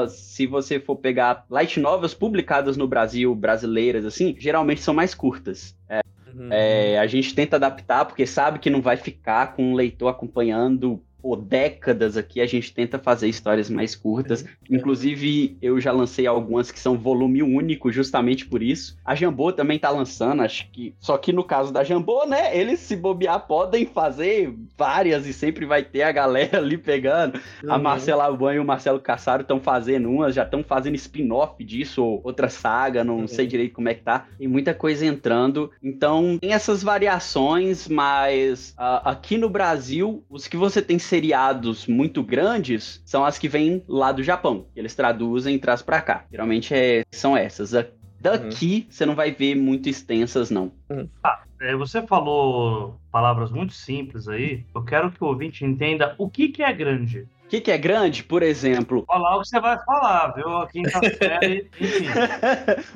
se 0.10 0.46
você 0.46 0.80
for 0.80 0.96
pegar 0.98 1.44
light 1.50 1.80
novels 1.80 2.14
publicadas 2.14 2.78
no 2.78 2.88
Brasil, 2.88 3.34
brasileiras 3.34 4.06
assim, 4.06 4.36
geralmente 4.38 4.82
são 4.82 4.94
mais 4.94 5.16
curtas. 5.16 5.76
É, 5.90 6.02
uhum. 6.36 6.50
é, 6.52 7.00
a 7.00 7.08
gente 7.08 7.34
tenta 7.34 7.56
adaptar 7.56 8.06
porque 8.06 8.28
sabe 8.28 8.60
que 8.60 8.70
não 8.70 8.82
vai 8.82 8.96
ficar 8.96 9.56
com 9.56 9.72
um 9.72 9.74
leitor 9.74 10.08
acompanhando 10.08 11.02
por 11.22 11.38
décadas 11.38 12.18
aqui 12.18 12.42
a 12.42 12.46
gente 12.46 12.74
tenta 12.74 12.98
fazer 12.98 13.28
histórias 13.28 13.70
mais 13.70 13.96
curtas. 13.96 14.46
Inclusive, 14.70 15.58
eu 15.62 15.80
já 15.80 15.92
lancei 15.92 16.26
algumas 16.28 16.72
que 16.72 16.80
são 16.80 16.98
volume 16.98 17.44
único, 17.44 17.92
justamente 17.92 18.46
por 18.46 18.62
isso. 18.62 18.98
A 19.06 19.16
Jambô 19.16 19.52
também 19.52 19.80
tá 19.80 19.90
lançando, 19.90 20.42
acho 20.42 20.70
que. 20.72 20.96
Só 21.00 21.18
que 21.18 21.32
no 21.32 21.44
caso 21.44 21.72
da 21.72 21.84
Jambô, 21.84 22.26
né? 22.26 22.58
Eles 22.58 22.80
se 22.80 22.96
bobear 22.96 23.48
podem 23.48 23.86
fazer 23.86 24.54
várias 24.78 25.26
e 25.28 25.34
sempre 25.34 25.66
vai 25.66 25.84
ter 25.84 26.04
a 26.04 26.12
galera 26.12 26.58
ali 26.60 26.78
pegando. 26.78 27.40
Uhum. 27.64 27.74
A 27.74 27.78
Marcela 27.78 28.26
Alban 28.26 28.56
e 28.56 28.60
o 28.60 28.66
Marcelo 28.66 29.00
Cassaro 29.00 29.42
estão 29.42 29.60
fazendo 29.60 30.10
umas, 30.10 30.36
já 30.36 30.44
estão 30.44 30.64
fazendo 30.64 30.96
spin-off 30.96 31.64
disso, 31.64 32.04
ou 32.04 32.22
outra 32.24 32.50
saga, 32.50 33.04
não 33.04 33.20
uhum. 33.20 33.28
sei 33.28 33.48
direito 33.48 33.74
como 33.74 33.90
é 33.90 33.94
que 33.94 34.04
tá. 34.04 34.28
Tem 34.38 34.48
muita 34.48 34.74
coisa 34.74 35.06
entrando. 35.06 35.72
Então, 35.84 36.38
tem 36.40 36.54
essas 36.54 36.84
variações, 36.84 37.88
mas 37.88 38.72
uh, 38.72 39.02
aqui 39.06 39.38
no 39.38 39.50
Brasil, 39.50 40.24
os 40.30 40.48
que 40.48 40.58
você 40.58 40.82
tem 40.82 40.98
seriados 41.12 41.88
muito 41.88 42.24
grandes 42.24 43.02
são 43.06 43.26
as 43.26 43.38
que 43.38 43.50
vêm 43.50 43.84
lá 43.86 44.14
do 44.14 44.24
Japão. 44.24 44.68
Eles 44.74 44.96
traduzem 44.96 45.56
e 45.56 45.60
trazem 45.60 45.86
para 45.86 46.02
cá. 46.02 46.26
Geralmente 46.32 46.74
é, 46.74 47.04
são 47.12 47.36
essas. 47.36 47.74
Daqui 48.22 48.86
uhum. 48.86 48.92
você 48.92 49.06
não 49.06 49.14
vai 49.14 49.32
ver 49.32 49.56
muito 49.56 49.90
extensas, 49.90 50.50
não. 50.50 50.72
Uhum. 50.90 51.10
Ah, 51.22 51.42
é, 51.60 51.76
você 51.76 52.02
falou 52.08 52.98
palavras 53.12 53.52
muito 53.52 53.74
simples 53.74 54.30
aí. 54.30 54.66
Eu 54.74 54.86
quero 54.86 55.12
que 55.12 55.22
o 55.22 55.28
ouvinte 55.28 55.66
entenda 55.66 56.16
o 56.18 56.30
que, 56.30 56.48
que 56.48 56.64
é 56.64 56.72
grande. 56.72 57.28
O 57.46 57.50
que, 57.50 57.60
que 57.60 57.72
é 57.72 57.78
grande, 57.78 58.24
por 58.24 58.42
exemplo? 58.42 59.04
Falar 59.06 59.36
o 59.36 59.42
que 59.42 59.50
você 59.50 59.60
vai 59.60 59.78
falar, 59.84 60.34
viu? 60.34 60.48
A 60.60 60.68
quinta 60.70 60.98
série, 61.18 61.70
enfim. 61.78 62.06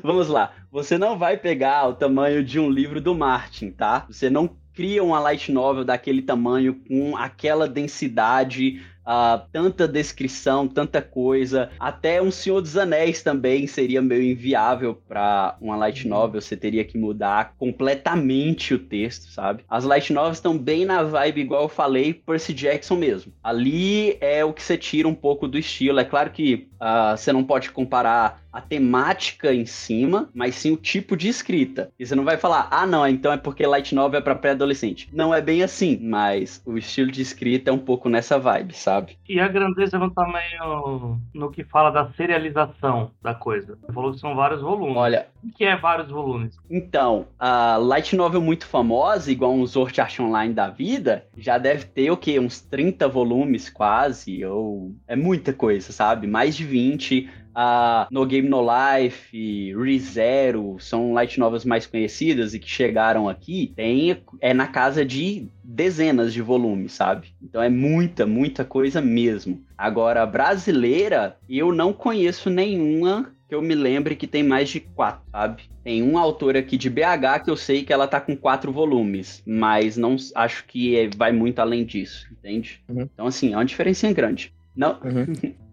Vamos 0.01 0.29
lá. 0.29 0.53
Você 0.72 0.98
não 0.98 1.17
vai 1.17 1.36
pegar 1.36 1.89
o 1.89 1.93
tamanho 1.93 2.41
de 2.41 2.57
um 2.62 2.69
livro 2.69 3.01
do 3.01 3.13
Martin, 3.13 3.72
tá? 3.72 4.05
Você 4.07 4.29
não 4.29 4.55
cria 4.75 5.03
uma 5.03 5.20
light 5.20 5.51
novel 5.51 5.86
daquele 5.86 6.22
tamanho, 6.22 6.75
com 6.88 7.15
aquela 7.15 7.67
densidade, 7.67 8.84
uh, 9.05 9.41
tanta 9.51 9.88
descrição, 9.88 10.67
tanta 10.67 11.01
coisa. 11.01 11.69
Até 11.79 12.21
um 12.21 12.31
Senhor 12.31 12.62
dos 12.62 12.77
Anéis 12.77 13.21
também 13.21 13.67
seria 13.67 14.01
meio 14.01 14.24
inviável 14.24 15.01
para 15.07 15.55
uma 15.62 15.75
light 15.75 16.03
uhum. 16.03 16.09
novel. 16.09 16.41
Você 16.41 16.57
teria 16.57 16.83
que 16.83 16.97
mudar 16.97 17.53
completamente 17.57 18.74
o 18.74 18.79
texto, 18.79 19.31
sabe? 19.31 19.63
As 19.69 19.83
light 19.83 20.12
novels 20.12 20.38
estão 20.38 20.57
bem 20.57 20.85
na 20.85 21.03
vibe, 21.03 21.41
igual 21.41 21.63
eu 21.63 21.69
falei, 21.69 22.13
Percy 22.13 22.53
Jackson 22.53 22.95
mesmo. 22.95 23.31
Ali 23.43 24.17
é 24.19 24.43
o 24.43 24.53
que 24.53 24.63
você 24.63 24.77
tira 24.77 25.07
um 25.07 25.15
pouco 25.15 25.47
do 25.47 25.57
estilo. 25.57 26.00
É 26.00 26.05
claro 26.05 26.31
que 26.31 26.67
uh, 26.81 27.15
você 27.15 27.31
não 27.31 27.43
pode 27.43 27.71
comparar 27.71 28.43
a 28.55 28.62
temática 28.62 29.53
em 29.53 29.65
cima, 29.65 30.29
mas 30.33 30.55
sim 30.55 30.71
o 30.71 30.77
tipo 30.77 31.17
de 31.17 31.27
escrita. 31.27 31.91
E 32.00 32.05
você 32.05 32.15
não 32.15 32.24
vai 32.24 32.38
falar, 32.38 32.69
ah, 32.71 32.88
não, 32.88 33.05
então 33.05 33.33
é 33.33 33.35
porque 33.35 33.67
light 33.67 33.93
novel 33.93 34.19
é 34.19 34.24
para 34.24 34.33
pré-adolescente. 34.33 35.09
Não 35.12 35.35
é 35.35 35.41
bem 35.41 35.62
assim, 35.62 36.00
mas 36.01 36.62
o 36.65 36.77
estilo 36.77 37.12
de 37.12 37.21
escrita 37.21 37.69
é 37.69 37.74
um 37.74 37.77
pouco 37.77 38.07
nessa 38.07 38.39
vibe, 38.39 38.74
sabe? 38.74 38.94
E 39.27 39.39
a 39.39 39.47
grandeza 39.47 39.97
no 39.97 40.11
tamanho 40.11 41.19
no 41.33 41.51
que 41.51 41.63
fala 41.63 41.89
da 41.89 42.11
serialização 42.13 43.11
da 43.21 43.33
coisa. 43.33 43.77
Você 43.81 43.91
falou 43.91 44.11
que 44.11 44.19
são 44.19 44.35
vários 44.35 44.61
volumes. 44.61 44.95
Olha, 44.95 45.27
o 45.43 45.51
que 45.51 45.63
é 45.65 45.75
vários 45.75 46.09
volumes? 46.09 46.57
Então, 46.69 47.27
a 47.39 47.77
light 47.77 48.15
novel 48.15 48.41
muito 48.41 48.65
famosa, 48.67 49.31
igual 49.31 49.53
um 49.53 49.65
Sword 49.65 49.99
Art 49.99 50.19
Online 50.19 50.53
da 50.53 50.69
vida, 50.69 51.25
já 51.37 51.57
deve 51.57 51.85
ter 51.85 52.11
o 52.11 52.17
quê? 52.17 52.39
Uns 52.39 52.61
30 52.61 53.07
volumes 53.07 53.69
quase, 53.69 54.43
ou 54.45 54.93
é 55.07 55.15
muita 55.15 55.53
coisa, 55.53 55.91
sabe? 55.91 56.27
Mais 56.27 56.55
de 56.55 56.63
20 56.63 57.44
a 57.55 58.07
No 58.12 58.25
Game 58.25 58.50
No 58.50 58.62
Life, 58.62 59.74
ReZero, 59.74 60.77
são 60.79 61.13
light 61.13 61.39
novels 61.39 61.63
mais 61.63 61.88
conhecidas 61.88 62.53
e 62.53 62.59
que 62.59 62.69
chegaram 62.69 63.29
aqui, 63.29 63.71
tem 63.75 64.21
é 64.41 64.53
na 64.53 64.67
casa 64.67 65.05
de 65.05 65.47
dezenas 65.63 66.33
de 66.33 66.41
volumes, 66.41 66.91
sabe? 66.91 67.29
Então 67.41 67.62
é 67.62 67.69
muita, 67.69 68.25
muita 68.25 68.65
coisa 68.65 69.01
mesmo. 69.01 69.63
Agora, 69.77 70.25
brasileira, 70.25 71.38
eu 71.50 71.74
não 71.74 71.93
conheço 71.93 72.50
nenhuma 72.50 73.33
que 73.47 73.53
eu 73.53 73.62
me 73.62 73.75
lembre 73.75 74.15
que 74.15 74.27
tem 74.27 74.43
mais 74.43 74.69
de 74.69 74.79
quatro, 74.79 75.21
sabe? 75.31 75.63
Tem 75.83 76.01
uma 76.01 76.19
autora 76.19 76.59
aqui 76.59 76.77
de 76.77 76.89
BH 76.89 77.43
que 77.43 77.50
eu 77.50 77.55
sei 77.55 77.83
que 77.83 77.93
ela 77.93 78.07
tá 78.07 78.19
com 78.19 78.35
quatro 78.35 78.71
volumes, 78.71 79.43
mas 79.45 79.97
não 79.97 80.15
acho 80.33 80.65
que 80.65 80.97
é, 80.97 81.09
vai 81.15 81.31
muito 81.31 81.59
além 81.59 81.85
disso, 81.85 82.27
entende? 82.31 82.81
Uhum. 82.89 83.01
Então, 83.13 83.27
assim, 83.27 83.53
é 83.53 83.57
uma 83.57 83.65
diferença 83.65 84.12
grande. 84.12 84.51
Não. 84.75 85.00
Uhum. 85.03 85.55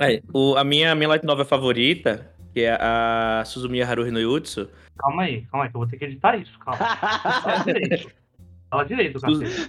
É, 0.00 0.20
o, 0.32 0.56
a 0.56 0.64
minha, 0.64 0.92
minha 0.96 1.08
light 1.08 1.24
novel 1.24 1.44
favorita, 1.44 2.28
que 2.52 2.62
é 2.62 2.76
a 2.80 3.44
Suzumiya 3.46 3.86
Haruhi 3.86 4.10
no 4.10 4.18
Yutsu. 4.18 4.68
Calma 4.98 5.22
aí, 5.22 5.42
calma 5.42 5.64
aí, 5.64 5.70
que 5.70 5.76
eu 5.76 5.78
vou 5.78 5.88
ter 5.88 5.96
que 5.96 6.06
editar 6.06 6.36
isso, 6.36 6.58
calma. 6.58 6.84
Fala 6.84 7.62
direito. 7.64 8.10
Fala 8.68 8.84
direito, 8.84 9.20
cacete. 9.20 9.68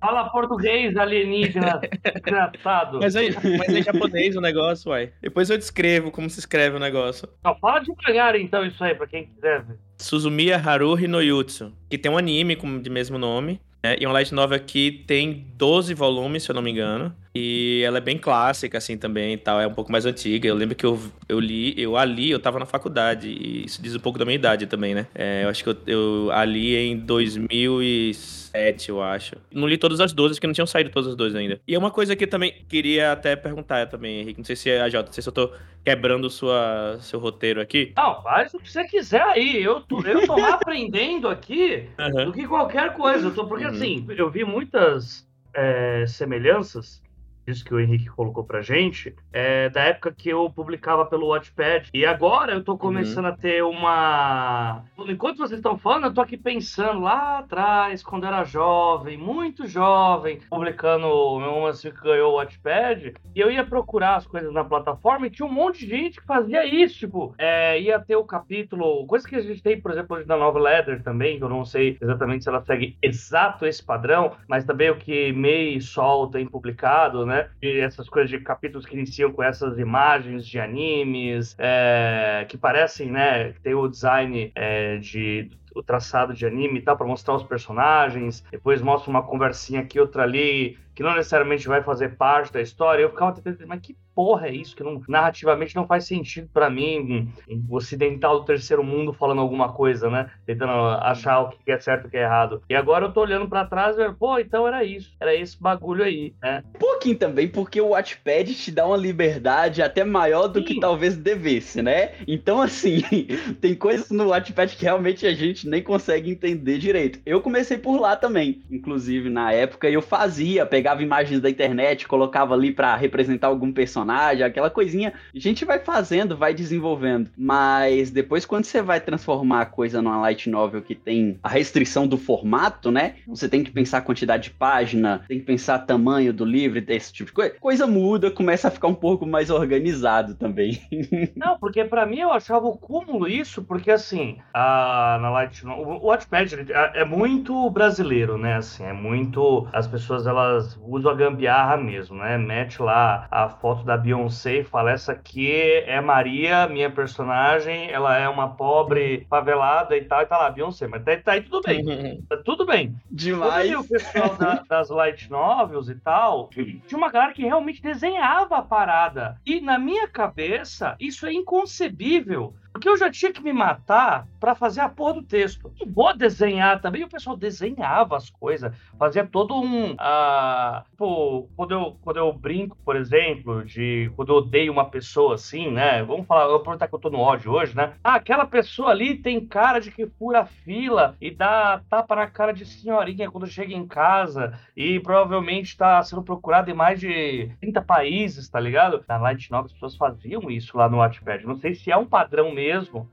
Fala 0.00 0.30
português, 0.30 0.96
alienígena, 0.96 1.80
engraçado. 2.16 2.98
Mas 2.98 3.14
aí, 3.14 3.30
mas 3.58 3.68
é 3.74 3.82
japonês 3.82 4.34
o 4.34 4.40
negócio, 4.40 4.90
uai. 4.90 5.12
Depois 5.20 5.50
eu 5.50 5.58
descrevo 5.58 6.10
como 6.10 6.28
se 6.28 6.40
escreve 6.40 6.76
o 6.76 6.80
negócio. 6.80 7.28
Não, 7.44 7.54
fala 7.56 7.78
devagar 7.78 8.34
então 8.34 8.66
isso 8.66 8.82
aí, 8.82 8.94
pra 8.94 9.06
quem 9.06 9.26
quiser 9.26 9.62
ver. 9.62 9.76
Suzumiya 9.98 10.56
Haruhi 10.56 11.06
no 11.06 11.22
Yutsu, 11.22 11.72
que 11.88 11.98
tem 11.98 12.10
um 12.10 12.18
anime 12.18 12.56
de 12.80 12.90
mesmo 12.90 13.18
nome. 13.18 13.60
É, 13.82 14.00
e 14.00 14.06
um 14.06 14.12
light 14.12 14.32
novel 14.32 14.56
aqui 14.56 15.04
tem 15.06 15.46
12 15.56 15.92
volumes, 15.94 16.42
se 16.44 16.50
eu 16.50 16.54
não 16.54 16.62
me 16.62 16.70
engano. 16.70 17.14
E 17.34 17.82
ela 17.84 17.98
é 17.98 18.00
bem 18.00 18.18
clássica, 18.18 18.76
assim, 18.78 18.96
também 18.98 19.34
e 19.34 19.36
tal. 19.38 19.60
É 19.60 19.66
um 19.66 19.72
pouco 19.72 19.90
mais 19.90 20.04
antiga. 20.04 20.46
Eu 20.46 20.54
lembro 20.54 20.74
que 20.74 20.84
eu, 20.84 20.98
eu 21.28 21.40
li, 21.40 21.74
eu 21.80 21.96
ali, 21.96 22.30
eu 22.30 22.38
tava 22.38 22.58
na 22.58 22.66
faculdade. 22.66 23.28
E 23.28 23.64
isso 23.64 23.80
diz 23.80 23.94
um 23.94 24.00
pouco 24.00 24.18
da 24.18 24.24
minha 24.24 24.34
idade 24.34 24.66
também, 24.66 24.94
né? 24.94 25.06
É, 25.14 25.44
eu 25.44 25.48
acho 25.48 25.64
que 25.64 25.70
eu, 25.70 25.76
eu 25.86 26.30
ali 26.32 26.76
em 26.76 26.96
2007, 26.96 28.90
eu 28.90 29.02
acho. 29.02 29.36
Não 29.50 29.66
li 29.66 29.78
todas 29.78 30.00
as 30.00 30.12
12, 30.12 30.34
porque 30.34 30.46
não 30.46 30.54
tinham 30.54 30.66
saído 30.66 30.90
todas 30.90 31.08
as 31.10 31.16
12 31.16 31.36
ainda. 31.36 31.60
E 31.66 31.74
é 31.74 31.78
uma 31.78 31.90
coisa 31.90 32.14
que 32.14 32.24
eu 32.24 32.28
também 32.28 32.52
queria 32.68 33.12
até 33.12 33.34
perguntar 33.34 33.86
também, 33.88 34.20
Henrique. 34.20 34.40
Não 34.40 34.44
sei 34.44 34.56
se 34.56 34.70
é 34.70 34.80
a 34.82 34.88
Jota, 34.88 35.06
não 35.06 35.12
sei 35.12 35.22
se 35.22 35.28
eu 35.28 35.32
tô 35.32 35.50
quebrando 35.84 36.28
sua, 36.28 36.98
seu 37.00 37.18
roteiro 37.18 37.60
aqui. 37.60 37.92
Não, 37.96 38.22
faz 38.22 38.52
o 38.54 38.58
que 38.58 38.70
você 38.70 38.84
quiser 38.84 39.22
aí. 39.22 39.62
Eu 39.62 39.80
tô, 39.80 40.02
eu 40.04 40.26
tô 40.26 40.34
aprendendo 40.44 41.28
aqui 41.28 41.88
Aham. 41.98 42.26
do 42.26 42.32
que 42.32 42.46
qualquer 42.46 42.94
coisa. 42.94 43.28
Eu 43.28 43.34
tô, 43.34 43.46
porque 43.46 43.64
Uhum. 43.64 43.70
assim, 43.70 44.06
eu 44.16 44.30
vi 44.30 44.44
muitas 44.44 45.26
é, 45.54 46.04
semelhanças. 46.06 47.00
Isso 47.46 47.64
que 47.64 47.74
o 47.74 47.80
Henrique 47.80 48.06
colocou 48.06 48.44
pra 48.44 48.62
gente, 48.62 49.14
é 49.32 49.68
da 49.68 49.82
época 49.82 50.12
que 50.12 50.28
eu 50.28 50.48
publicava 50.50 51.04
pelo 51.06 51.28
Watchpad. 51.28 51.90
E 51.92 52.06
agora 52.06 52.52
eu 52.52 52.62
tô 52.62 52.78
começando 52.78 53.26
a 53.26 53.32
ter 53.32 53.62
uma. 53.64 54.84
Enquanto 55.08 55.38
vocês 55.38 55.58
estão 55.58 55.76
falando, 55.76 56.04
eu 56.04 56.14
tô 56.14 56.20
aqui 56.20 56.36
pensando 56.36 57.00
lá 57.00 57.38
atrás, 57.38 58.02
quando 58.02 58.24
eu 58.24 58.28
era 58.28 58.44
jovem, 58.44 59.16
muito 59.16 59.66
jovem, 59.66 60.38
publicando 60.48 61.06
o 61.06 61.40
meu 61.40 61.50
romance 61.50 61.90
que 61.90 62.00
ganhou 62.02 62.32
o 62.32 62.36
Watchpad. 62.36 63.14
E 63.34 63.40
eu 63.40 63.50
ia 63.50 63.64
procurar 63.64 64.16
as 64.16 64.26
coisas 64.26 64.52
na 64.52 64.64
plataforma 64.64 65.26
e 65.26 65.30
tinha 65.30 65.46
um 65.46 65.52
monte 65.52 65.84
de 65.84 65.90
gente 65.90 66.20
que 66.20 66.26
fazia 66.26 66.64
isso. 66.64 66.98
Tipo, 67.00 67.34
é, 67.38 67.80
ia 67.80 67.98
ter 67.98 68.16
o 68.16 68.24
capítulo. 68.24 69.06
Coisa 69.06 69.28
que 69.28 69.36
a 69.36 69.40
gente 69.40 69.62
tem, 69.62 69.80
por 69.80 69.90
exemplo, 69.90 70.16
hoje 70.16 70.28
na 70.28 70.36
Nova 70.36 70.58
Letter 70.60 71.02
também, 71.02 71.38
que 71.38 71.44
eu 71.44 71.48
não 71.48 71.64
sei 71.64 71.96
exatamente 72.00 72.44
se 72.44 72.48
ela 72.48 72.62
segue 72.62 72.96
exato 73.02 73.66
esse 73.66 73.82
padrão, 73.82 74.32
mas 74.46 74.64
também 74.64 74.90
o 74.90 74.96
que 74.96 75.32
May 75.32 75.74
e 75.74 75.80
Sol 75.80 76.28
tem 76.28 76.46
publicado, 76.46 77.26
né? 77.26 77.31
E 77.60 77.78
essas 77.78 78.08
coisas 78.08 78.30
de 78.30 78.38
capítulos 78.40 78.86
que 78.86 78.94
iniciam 78.94 79.32
com 79.32 79.42
essas 79.42 79.78
imagens 79.78 80.46
de 80.46 80.58
animes, 80.58 81.54
é, 81.58 82.46
que 82.48 82.56
parecem, 82.56 83.10
né? 83.10 83.52
Tem 83.62 83.74
o 83.74 83.88
design 83.88 84.52
é, 84.54 84.98
de 84.98 85.50
o 85.74 85.82
traçado 85.82 86.34
de 86.34 86.46
anime 86.46 86.78
e 86.78 86.82
tal, 86.82 86.96
para 86.96 87.06
mostrar 87.06 87.34
os 87.34 87.42
personagens. 87.42 88.44
Depois 88.50 88.80
mostra 88.80 89.10
uma 89.10 89.22
conversinha 89.22 89.80
aqui, 89.80 90.00
outra 90.00 90.22
ali, 90.22 90.78
que 90.94 91.02
não 91.02 91.14
necessariamente 91.14 91.66
vai 91.68 91.82
fazer 91.82 92.16
parte 92.16 92.52
da 92.52 92.60
história. 92.60 93.02
Eu 93.02 93.10
ficava 93.10 93.32
tentando, 93.32 93.66
mas 93.66 93.80
que 93.80 93.96
porra 94.14 94.48
é 94.48 94.52
isso? 94.52 94.76
Que 94.76 94.82
não, 94.82 95.02
narrativamente 95.08 95.74
não 95.74 95.86
faz 95.86 96.04
sentido 96.04 96.48
para 96.52 96.68
mim, 96.68 97.30
um, 97.48 97.74
ocidental 97.74 98.40
do 98.40 98.44
terceiro 98.44 98.84
mundo 98.84 99.12
falando 99.12 99.40
alguma 99.40 99.72
coisa, 99.72 100.10
né? 100.10 100.30
Tentando 100.44 100.72
achar 100.72 101.40
o 101.40 101.48
que 101.50 101.70
é 101.70 101.78
certo 101.78 102.04
e 102.04 102.06
o 102.08 102.10
que 102.10 102.16
é 102.16 102.22
errado. 102.22 102.62
E 102.68 102.74
agora 102.74 103.06
eu 103.06 103.12
tô 103.12 103.22
olhando 103.22 103.48
para 103.48 103.66
trás 103.66 103.98
e 103.98 104.12
pô, 104.12 104.38
então 104.38 104.66
era 104.66 104.84
isso. 104.84 105.12
Era 105.18 105.34
esse 105.34 105.60
bagulho 105.60 106.04
aí, 106.04 106.34
né? 106.42 106.62
Um 106.74 106.78
pouquinho 106.78 107.16
também, 107.16 107.48
porque 107.48 107.80
o 107.80 107.88
Watchpad 107.88 108.54
te 108.54 108.70
dá 108.70 108.86
uma 108.86 108.96
liberdade 108.96 109.82
até 109.82 110.04
maior 110.04 110.48
do 110.48 110.62
que 110.62 110.74
Sim. 110.74 110.80
talvez 110.80 111.16
devesse, 111.16 111.82
né? 111.82 112.12
Então, 112.26 112.60
assim, 112.60 113.02
tem 113.60 113.74
coisas 113.74 114.10
no 114.10 114.28
Watchpad 114.28 114.76
que 114.76 114.84
realmente 114.84 115.26
a 115.26 115.32
gente 115.32 115.61
nem 115.68 115.82
consegue 115.82 116.30
entender 116.30 116.78
direito. 116.78 117.20
Eu 117.24 117.40
comecei 117.40 117.78
por 117.78 118.00
lá 118.00 118.16
também, 118.16 118.62
inclusive 118.70 119.28
na 119.30 119.52
época 119.52 119.88
eu 119.88 120.02
fazia, 120.02 120.66
pegava 120.66 121.02
imagens 121.02 121.40
da 121.40 121.50
internet, 121.50 122.06
colocava 122.06 122.54
ali 122.54 122.72
pra 122.72 122.96
representar 122.96 123.48
algum 123.48 123.72
personagem, 123.72 124.44
aquela 124.44 124.70
coisinha. 124.70 125.12
A 125.34 125.38
gente 125.38 125.64
vai 125.64 125.78
fazendo, 125.78 126.36
vai 126.36 126.54
desenvolvendo. 126.54 127.30
Mas 127.36 128.10
depois, 128.10 128.44
quando 128.44 128.64
você 128.64 128.82
vai 128.82 129.00
transformar 129.00 129.62
a 129.62 129.66
coisa 129.66 130.00
numa 130.00 130.20
light 130.20 130.48
novel 130.48 130.82
que 130.82 130.94
tem 130.94 131.38
a 131.42 131.48
restrição 131.48 132.06
do 132.06 132.16
formato, 132.16 132.90
né? 132.90 133.16
Você 133.26 133.48
tem 133.48 133.62
que 133.62 133.70
pensar 133.70 133.98
a 133.98 134.02
quantidade 134.02 134.44
de 134.44 134.50
página, 134.50 135.24
tem 135.28 135.38
que 135.38 135.44
pensar 135.44 135.78
tamanho 135.80 136.32
do 136.32 136.44
livro, 136.44 136.82
esse 136.88 137.12
tipo 137.12 137.28
de 137.28 137.32
coisa. 137.32 137.54
Coisa 137.60 137.86
muda, 137.86 138.30
começa 138.30 138.68
a 138.68 138.70
ficar 138.70 138.88
um 138.88 138.94
pouco 138.94 139.26
mais 139.26 139.50
organizado 139.50 140.34
também. 140.34 140.80
Não, 141.36 141.58
porque 141.58 141.84
pra 141.84 142.06
mim 142.06 142.20
eu 142.20 142.32
achava 142.32 142.66
o 142.66 142.76
cúmulo 142.76 143.28
isso, 143.28 143.62
porque 143.62 143.90
assim, 143.90 144.38
a, 144.52 145.18
na 145.20 145.30
Light 145.30 145.51
O 145.64 146.06
Watchpad 146.06 146.52
ele 146.54 146.72
é 146.72 147.02
é 147.02 147.04
muito 147.04 147.68
brasileiro, 147.70 148.36
né? 148.38 148.56
Assim, 148.56 148.84
é 148.84 148.92
muito. 148.92 149.68
As 149.72 149.86
pessoas 149.86 150.26
elas 150.26 150.78
usam 150.82 151.10
a 151.10 151.14
gambiarra 151.14 151.76
mesmo, 151.76 152.16
né? 152.16 152.38
Mete 152.38 152.80
lá 152.82 153.26
a 153.30 153.48
foto 153.48 153.84
da 153.84 153.96
Beyoncé 153.96 154.60
e 154.60 154.64
fala: 154.64 154.90
essa 154.92 155.12
aqui 155.12 155.50
é 155.86 156.00
Maria, 156.00 156.66
minha 156.68 156.90
personagem, 156.90 157.90
ela 157.90 158.16
é 158.16 158.28
uma 158.28 158.54
pobre 158.56 159.26
favelada 159.28 159.96
e 159.96 160.04
tal, 160.04 160.22
e 160.22 160.26
tá 160.26 160.38
lá, 160.38 160.50
Beyoncé, 160.50 160.86
mas 160.86 161.02
tá, 161.04 161.16
tá 161.16 161.32
aí 161.32 161.42
tudo 161.42 161.60
bem, 161.62 161.84
tá 162.28 162.36
tudo 162.44 162.64
bem. 162.66 162.94
Quando 162.94 163.16
Demais. 163.16 163.68
vi 163.68 163.76
o 163.76 163.84
pessoal 163.88 164.36
da- 164.36 164.62
das 164.68 164.90
light 164.90 165.30
novels 165.30 165.88
e 165.88 165.94
tal, 165.96 166.48
tinha 166.50 166.98
uma 166.98 167.10
galera 167.10 167.32
que 167.32 167.42
realmente 167.42 167.82
desenhava 167.82 168.56
a 168.58 168.62
parada. 168.62 169.40
E 169.44 169.60
na 169.60 169.78
minha 169.78 170.08
cabeça, 170.08 170.96
isso 171.00 171.26
é 171.26 171.32
inconcebível. 171.32 172.54
Porque 172.72 172.88
eu 172.88 172.96
já 172.96 173.10
tinha 173.10 173.32
que 173.32 173.42
me 173.42 173.52
matar 173.52 174.26
pra 174.40 174.54
fazer 174.54 174.80
a 174.80 174.88
porra 174.88 175.14
do 175.14 175.22
texto. 175.22 175.70
E 175.80 175.88
vou 175.88 176.16
desenhar 176.16 176.80
também. 176.80 177.04
O 177.04 177.08
pessoal 177.08 177.36
desenhava 177.36 178.16
as 178.16 178.30
coisas, 178.30 178.74
fazia 178.98 179.26
todo 179.26 179.54
um. 179.54 179.94
ah, 179.98 180.82
tipo, 180.90 181.50
quando 181.54 181.72
eu, 181.72 181.96
quando 182.02 182.16
eu 182.16 182.32
brinco, 182.32 182.76
por 182.84 182.96
exemplo, 182.96 183.64
de 183.64 184.10
quando 184.16 184.30
eu 184.30 184.36
odeio 184.36 184.72
uma 184.72 184.86
pessoa 184.86 185.34
assim, 185.34 185.70
né? 185.70 186.02
Vamos 186.02 186.26
falar, 186.26 186.44
eu 186.44 186.48
vou 186.48 186.56
aproveitar 186.56 186.88
que 186.88 186.94
eu 186.94 186.98
tô 186.98 187.10
no 187.10 187.20
ódio 187.20 187.52
hoje, 187.52 187.76
né? 187.76 187.92
Ah, 188.02 188.14
aquela 188.14 188.46
pessoa 188.46 188.90
ali 188.90 189.16
tem 189.16 189.46
cara 189.46 189.78
de 189.78 189.90
que 189.90 190.06
fura 190.06 190.46
fila 190.46 191.14
e 191.20 191.30
dá 191.30 191.82
tapa 191.90 192.16
na 192.16 192.26
cara 192.26 192.52
de 192.52 192.64
senhorinha 192.64 193.30
quando 193.30 193.46
chega 193.46 193.74
em 193.74 193.86
casa 193.86 194.58
e 194.74 194.98
provavelmente 195.00 195.76
tá 195.76 196.02
sendo 196.02 196.22
procurado 196.22 196.70
em 196.70 196.74
mais 196.74 196.98
de 196.98 197.50
30 197.60 197.82
países, 197.82 198.48
tá 198.48 198.58
ligado? 198.58 199.04
Na 199.06 199.18
Light 199.18 199.50
Novel 199.50 199.66
as 199.66 199.72
pessoas 199.72 199.96
faziam 199.96 200.50
isso 200.50 200.76
lá 200.76 200.88
no 200.88 200.98
Wattpad. 200.98 201.46
Não 201.46 201.56
sei 201.56 201.74
se 201.74 201.90
é 201.90 201.96
um 201.96 202.06
padrão 202.06 202.50
mesmo 202.52 202.61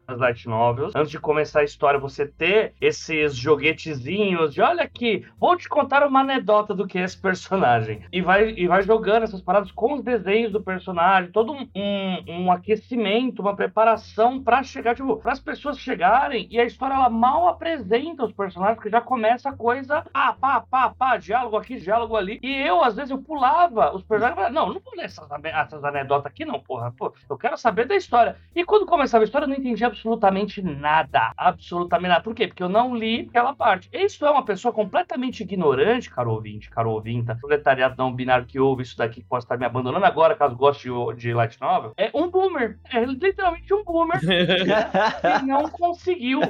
nas 0.08 0.20
Light 0.20 0.48
Novels. 0.48 0.96
Antes 0.96 1.12
de 1.12 1.20
começar 1.20 1.62
a 1.62 1.64
história, 1.64 2.00
você 2.00 2.26
ter 2.26 2.74
esses 2.80 3.36
joguetezinhos 3.36 4.54
de 4.54 4.62
olha 4.62 4.84
aqui, 4.84 5.26
vou 5.40 5.58
te 5.58 5.68
contar 5.68 6.06
uma 6.06 6.22
anedota 6.22 6.74
do 6.74 6.86
que 6.86 6.98
é 6.98 7.04
esse 7.04 7.18
personagem. 7.18 8.04
E 8.12 8.22
vai, 8.22 8.52
e 8.52 8.68
vai 8.68 8.82
jogando 8.84 9.24
essas 9.24 9.42
paradas 9.42 9.72
com 9.72 9.94
os 9.94 10.04
desenhos 10.04 10.52
do 10.52 10.62
personagem, 10.62 11.32
todo 11.32 11.54
um, 11.54 11.68
um, 11.76 12.44
um 12.44 12.52
aquecimento, 12.52 13.42
uma 13.42 13.56
preparação 13.56 14.42
pra 14.42 14.64
chegar, 14.64 14.96
tipo, 14.96 15.18
para 15.18 15.32
as 15.32 15.40
pessoas 15.40 15.80
chegarem 15.80 16.48
e 16.50 16.60
a 16.60 16.66
história 16.66 16.94
ela 16.94 17.10
mal 17.10 17.48
apresenta 17.48 18.26
os 18.26 18.34
personagens, 18.34 18.76
porque 18.76 18.90
já 18.90 19.02
começa 19.02 19.50
a 19.50 19.54
coisa, 19.54 20.04
pá, 20.14 20.34
pá, 20.34 20.62
pá, 20.62 20.90
pá, 20.98 21.18
diálogo 21.18 21.58
aqui, 21.58 21.80
diálogo 21.80 22.16
ali. 22.16 22.40
E 22.42 22.54
eu, 22.62 22.84
às 22.84 22.96
vezes, 22.96 23.12
eu 23.12 23.18
pulava 23.18 23.96
os 23.96 24.04
personagens 24.04 24.34
e 24.34 24.42
falava, 24.42 24.54
não, 24.54 24.74
não 24.74 24.82
vou 24.82 24.94
ler 24.96 25.06
essas, 25.06 25.28
essas 25.44 25.84
anedotas 25.84 26.26
aqui, 26.26 26.46
não, 26.46 26.60
porra. 26.60 26.94
Pô, 26.98 27.14
eu 27.30 27.38
quero 27.38 27.58
saber 27.58 27.86
da 27.86 27.96
história. 27.96 28.36
E 28.56 28.64
quando 28.64 28.86
começava 28.86 29.24
a 29.24 29.26
história, 29.26 29.39
eu 29.46 29.50
não 29.50 29.56
entendi 29.56 29.84
absolutamente 29.84 30.62
nada. 30.62 31.34
Absolutamente 31.38 32.10
nada. 32.10 32.24
Por 32.24 32.34
quê? 32.36 32.48
Porque 32.48 32.64
eu 32.64 32.70
não 32.70 32.96
li 32.96 33.28
aquela 33.30 33.54
parte. 33.54 33.90
Isso 33.92 34.26
é 34.26 34.32
uma 34.32 34.46
pessoa 34.46 34.74
completamente 34.74 35.44
ignorante, 35.44 36.10
caro 36.10 36.32
ouvinte, 36.32 36.70
caro 36.70 36.92
ouvinta, 36.92 37.36
proletariado 37.36 37.96
não 37.98 38.14
binário 38.14 38.46
que 38.46 38.60
ouve 38.60 38.84
isso 38.84 38.98
daqui, 38.98 39.22
que 39.22 39.28
pode 39.28 39.44
estar 39.44 39.58
me 39.58 39.66
abandonando 39.66 40.06
agora, 40.06 40.36
caso 40.36 40.56
goste 40.56 40.90
de, 40.90 41.16
de 41.16 41.34
light 41.34 41.60
novel. 41.60 41.94
É 41.98 42.10
um 42.14 42.30
boomer. 42.30 42.80
É 42.92 43.04
literalmente 43.04 43.74
um 43.74 43.84
boomer 43.84 44.20
que 44.20 45.46
não 45.46 45.70
conseguiu, 45.70 46.42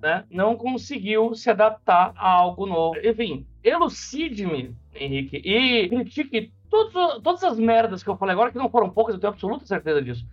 né? 0.00 0.24
Não 0.30 0.56
conseguiu 0.56 1.34
se 1.34 1.50
adaptar 1.50 2.12
a 2.16 2.28
algo 2.28 2.66
novo. 2.66 2.98
Enfim, 3.02 3.46
elucide-me, 3.62 4.74
Henrique, 4.94 5.42
e 5.44 5.88
critique 5.88 6.52
todos- 6.74 7.22
todas 7.22 7.44
as 7.44 7.58
merdas 7.58 8.02
que 8.02 8.08
eu 8.08 8.16
falei 8.16 8.32
agora, 8.32 8.50
que 8.50 8.58
não 8.58 8.68
foram 8.70 8.90
poucas, 8.90 9.14
eu 9.14 9.20
tenho 9.20 9.32
absoluta 9.32 9.66
certeza 9.66 10.02
disso. 10.02 10.24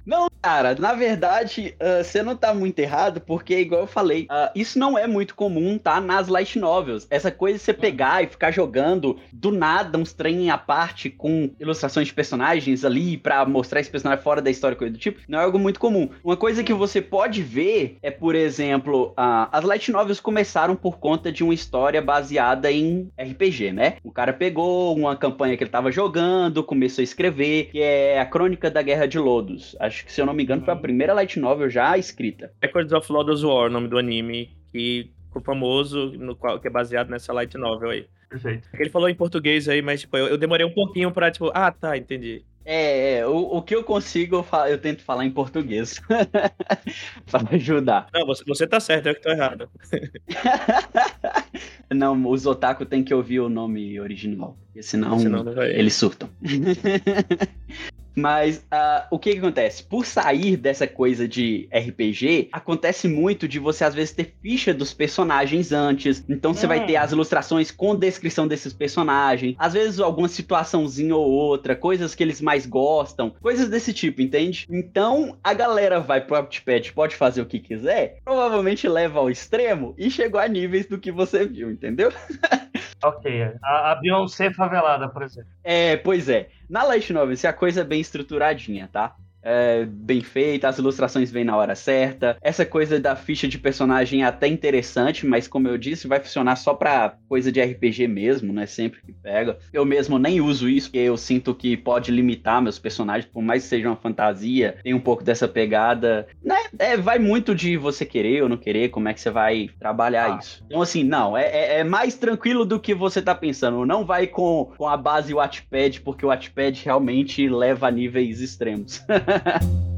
Cara, 0.42 0.74
na 0.80 0.94
verdade, 0.94 1.76
ah, 1.80 2.04
você 2.04 2.24
não 2.24 2.36
tá 2.36 2.52
muito 2.54 2.80
errado, 2.80 3.22
porque, 3.22 3.60
igual 3.60 3.82
eu 3.82 3.88
falei, 3.88 4.26
ah, 4.30 4.52
isso 4.56 4.80
não 4.80 4.98
é 4.98 5.06
muito 5.06 5.36
comum, 5.36 5.78
tá? 5.78 6.02
Nas 6.02 6.28
light 6.28 6.58
novels. 6.58 7.06
Essa 7.12 7.30
coisa 7.30 7.60
de 7.60 7.64
você 7.64 7.74
pegar 7.74 8.24
e 8.24 8.28
ficar 8.28 8.50
jogando 8.50 9.20
do 9.32 9.52
nada 9.52 10.00
uns 10.00 10.14
trem 10.14 10.50
à 10.50 10.58
parte 10.58 11.12
com 11.12 11.52
ilustrações 11.60 12.08
de 12.08 12.14
personagens 12.14 12.84
ali 12.84 13.18
pra 13.18 13.46
mostrar 13.46 13.82
esse 13.82 13.92
personagem 13.92 14.24
fora 14.24 14.42
da 14.42 14.50
história, 14.50 14.76
coisa 14.76 14.94
do 14.94 15.00
tipo, 15.00 15.20
não 15.28 15.40
é 15.40 15.44
algo 15.44 15.60
muito 15.60 15.80
comum. 15.80 16.10
Uma 16.24 16.36
coisa 16.36 16.64
que 16.64 16.74
você 16.74 17.02
pode 17.02 17.44
ver 17.44 17.98
é, 18.02 18.10
por 18.10 18.34
exemplo, 18.34 19.14
ah, 19.16 19.48
as 19.52 19.64
light 19.64 19.92
novels 19.92 20.20
começaram 20.20 20.76
por 20.76 20.98
conta 20.98 21.32
de 21.32 21.44
uma 21.44 21.54
história 21.54 22.02
baseada 22.02 22.72
em 22.72 23.12
RPG, 23.16 23.72
né? 23.72 23.98
O 24.04 24.12
cara 24.12 24.34
pegou 24.34 24.96
uma 24.96 25.16
campanha 25.16 25.56
que 25.56 25.64
ele 25.64 25.70
tava 25.70 25.92
jogando, 25.92 26.31
começou 26.66 27.02
a 27.02 27.04
escrever, 27.04 27.70
que 27.72 27.82
é 27.82 28.20
a 28.20 28.26
Crônica 28.26 28.70
da 28.70 28.82
Guerra 28.82 29.08
de 29.08 29.20
Lodos. 29.20 29.76
Acho 29.80 30.06
que, 30.06 30.12
se 30.12 30.22
eu 30.22 30.26
não 30.26 30.34
me 30.34 30.44
engano, 30.44 30.64
foi 30.64 30.74
a 30.74 30.78
primeira 30.78 31.14
light 31.14 31.40
novel 31.40 31.70
já 31.70 31.98
escrita. 31.98 32.52
Records 32.62 32.94
of 32.94 33.12
Lodoss 33.12 33.44
War, 33.44 33.68
o 33.68 33.70
nome 33.70 33.88
do 33.88 33.98
anime, 33.98 34.50
que 34.72 35.12
ficou 35.28 35.42
famoso, 35.42 36.12
no 36.18 36.36
qual, 36.36 36.60
que 36.60 36.68
é 36.68 36.72
baseado 36.72 37.10
nessa 37.10 37.34
light 37.34 37.58
novel 37.58 37.90
aí. 37.90 38.06
Perfeito. 38.32 38.70
Ele 38.74 38.90
falou 38.90 39.10
em 39.10 39.16
português 39.16 39.68
aí, 39.68 39.82
mas 39.82 40.00
tipo, 40.02 40.16
eu, 40.16 40.28
eu 40.28 40.38
demorei 40.38 40.66
um 40.66 40.74
pouquinho 40.74 41.12
pra, 41.12 41.30
tipo, 41.30 41.52
ah, 41.54 41.70
tá, 41.70 41.98
entendi. 41.98 42.46
É, 42.64 43.18
é, 43.18 43.28
o, 43.28 43.58
o 43.58 43.62
que 43.62 43.76
eu 43.76 43.84
consigo, 43.84 44.38
eu, 44.38 44.44
fa- 44.44 44.70
eu 44.70 44.78
tento 44.78 45.04
falar 45.04 45.26
em 45.26 45.32
português. 45.32 46.00
pra 47.30 47.42
ajudar. 47.52 48.08
Não, 48.14 48.26
você, 48.26 48.44
você 48.48 48.66
tá 48.66 48.80
certo, 48.80 49.08
eu 49.08 49.16
que 49.16 49.22
tô 49.22 49.32
errado. 49.32 49.70
Não, 51.94 52.26
os 52.30 52.46
otaku 52.46 52.86
tem 52.86 53.04
que 53.04 53.14
ouvir 53.14 53.42
o 53.42 53.50
nome 53.50 54.00
original, 54.00 54.56
porque 54.66 54.82
senão, 54.82 55.20
Senão 55.20 55.44
eles 55.64 55.94
surtam. 55.96 56.30
Mas 58.16 58.66
ah, 58.72 59.08
o 59.10 59.18
que, 59.18 59.34
que 59.34 59.40
acontece? 59.40 59.84
Por 59.84 60.06
sair 60.06 60.58
dessa 60.58 60.86
coisa 60.88 61.28
de 61.28 61.68
RPG, 61.72 62.50
acontece 62.52 63.08
muito 63.08 63.48
de 63.48 63.60
você 63.60 63.84
às 63.84 63.94
vezes 63.96 64.14
ter 64.14 64.34
ficha 64.42 64.74
dos 64.74 64.94
personagens 64.94 65.72
antes. 65.72 66.24
Então 66.28 66.54
você 66.54 66.68
vai 66.68 66.82
Hum. 66.84 66.86
ter 66.88 66.96
as 66.98 67.12
ilustrações 67.12 67.72
com 67.72 67.96
descrição 67.96 68.48
desses 68.48 68.74
personagens. 68.74 69.56
Às 69.58 69.74
vezes 69.74 70.00
alguma 70.00 70.28
situaçãozinha 70.28 71.16
ou 71.16 71.30
outra, 71.30 71.76
coisas 71.76 72.14
que 72.16 72.24
eles 72.24 72.42
mais 72.42 72.66
gostam, 72.66 73.34
coisas 73.42 73.70
desse 73.70 73.94
tipo, 73.94 74.22
entende? 74.22 74.68
Então 74.70 75.38
a 75.44 75.54
galera 75.54 76.00
vai 76.00 76.22
pro 76.22 76.36
Wattpad, 76.36 76.94
pode 76.94 77.16
fazer 77.16 77.42
o 77.42 77.46
que 77.46 77.60
quiser, 77.60 78.18
provavelmente 78.24 78.88
leva 78.88 79.20
ao 79.20 79.30
extremo 79.30 79.94
e 79.98 80.10
chegou 80.10 80.40
a 80.40 80.48
níveis 80.48 80.86
do 80.86 80.98
que 80.98 81.12
você 81.12 81.46
viu, 81.46 81.72
entendeu? 81.72 82.12
Ok. 83.04 83.54
A, 83.64 83.92
a 83.92 83.96
Beyoncé 83.96 84.54
favelada, 84.54 85.10
por 85.10 85.24
exemplo. 85.24 85.50
É, 85.64 85.98
pois 85.98 86.30
é. 86.30 86.50
Na 86.70 86.84
Light 86.84 87.12
Novel, 87.12 87.36
se 87.36 87.48
a 87.48 87.54
coisa 87.54 87.82
é 87.82 87.84
bem 87.84 88.00
estruturadinha, 88.00 88.90
tá? 88.92 89.16
É 89.44 89.86
bem 89.86 90.22
feita, 90.22 90.68
as 90.68 90.78
ilustrações 90.78 91.32
vêm 91.32 91.44
na 91.44 91.56
hora 91.58 91.74
certa. 91.76 92.38
Essa 92.42 92.66
coisa 92.66 93.00
da 93.00 93.16
ficha 93.16 93.48
de 93.48 93.58
personagem 93.58 94.22
é 94.24 94.26
até 94.26 94.48
interessante, 94.48 95.26
mas 95.26 95.48
como 95.48 95.68
eu 95.68 95.78
disse, 95.78 96.08
vai 96.08 96.20
funcionar 96.20 96.56
só 96.56 96.74
pra 96.74 97.16
coisa 97.28 97.52
de 97.52 97.62
RPG 97.62 98.08
mesmo, 98.08 98.54
não 98.54 98.62
é 98.62 98.66
sempre 98.68 99.02
que 99.02 99.12
pega. 99.12 99.58
Eu 99.74 99.84
mesmo 99.86 100.20
nem 100.20 100.40
uso 100.42 100.70
isso, 100.70 100.88
porque 100.90 101.00
eu 101.00 101.18
sinto 101.18 101.56
que 101.56 101.76
pode 101.76 102.12
limitar 102.12 102.62
meus 102.62 102.78
personagens, 102.78 103.26
por 103.32 103.42
mais 103.42 103.64
que 103.64 103.70
seja 103.70 103.88
uma 103.90 103.96
fantasia, 103.96 104.78
tem 104.84 104.94
um 104.94 105.00
pouco 105.00 105.24
dessa 105.24 105.48
pegada. 105.48 106.28
Né? 106.44 106.56
É, 106.78 106.98
vai 106.98 107.18
muito 107.18 107.56
de 107.56 107.78
você 107.78 108.06
querer 108.06 108.44
ou 108.44 108.50
não 108.50 108.58
querer, 108.58 108.90
como 108.90 109.08
é 109.10 109.14
que 109.14 109.22
você 109.22 109.30
vai 109.32 109.70
trabalhar 109.80 110.34
Ah. 110.36 110.40
isso. 110.40 110.64
Então, 110.66 110.82
assim, 110.82 111.04
não, 111.04 111.36
é, 111.36 111.46
é- 111.46 111.80
é 111.80 111.84
mais 111.84 112.16
tranquilo 112.16 112.64
do 112.66 112.80
que 112.80 112.94
você 112.94 113.22
tá 113.22 113.34
pensando. 113.34 113.86
Não 113.86 114.06
vai 114.06 114.28
com, 114.28 114.72
com 114.78 114.88
a 114.88 114.96
base 114.98 115.34
Wattpad, 115.34 116.02
porque 116.02 116.26
o 116.26 116.30
Wattpad 116.30 116.82
realmente 116.86 117.48
leva 117.50 117.88
a 117.88 117.92
níveis 117.92 118.40
extremos. 118.42 119.02
Yeah. 119.32 119.62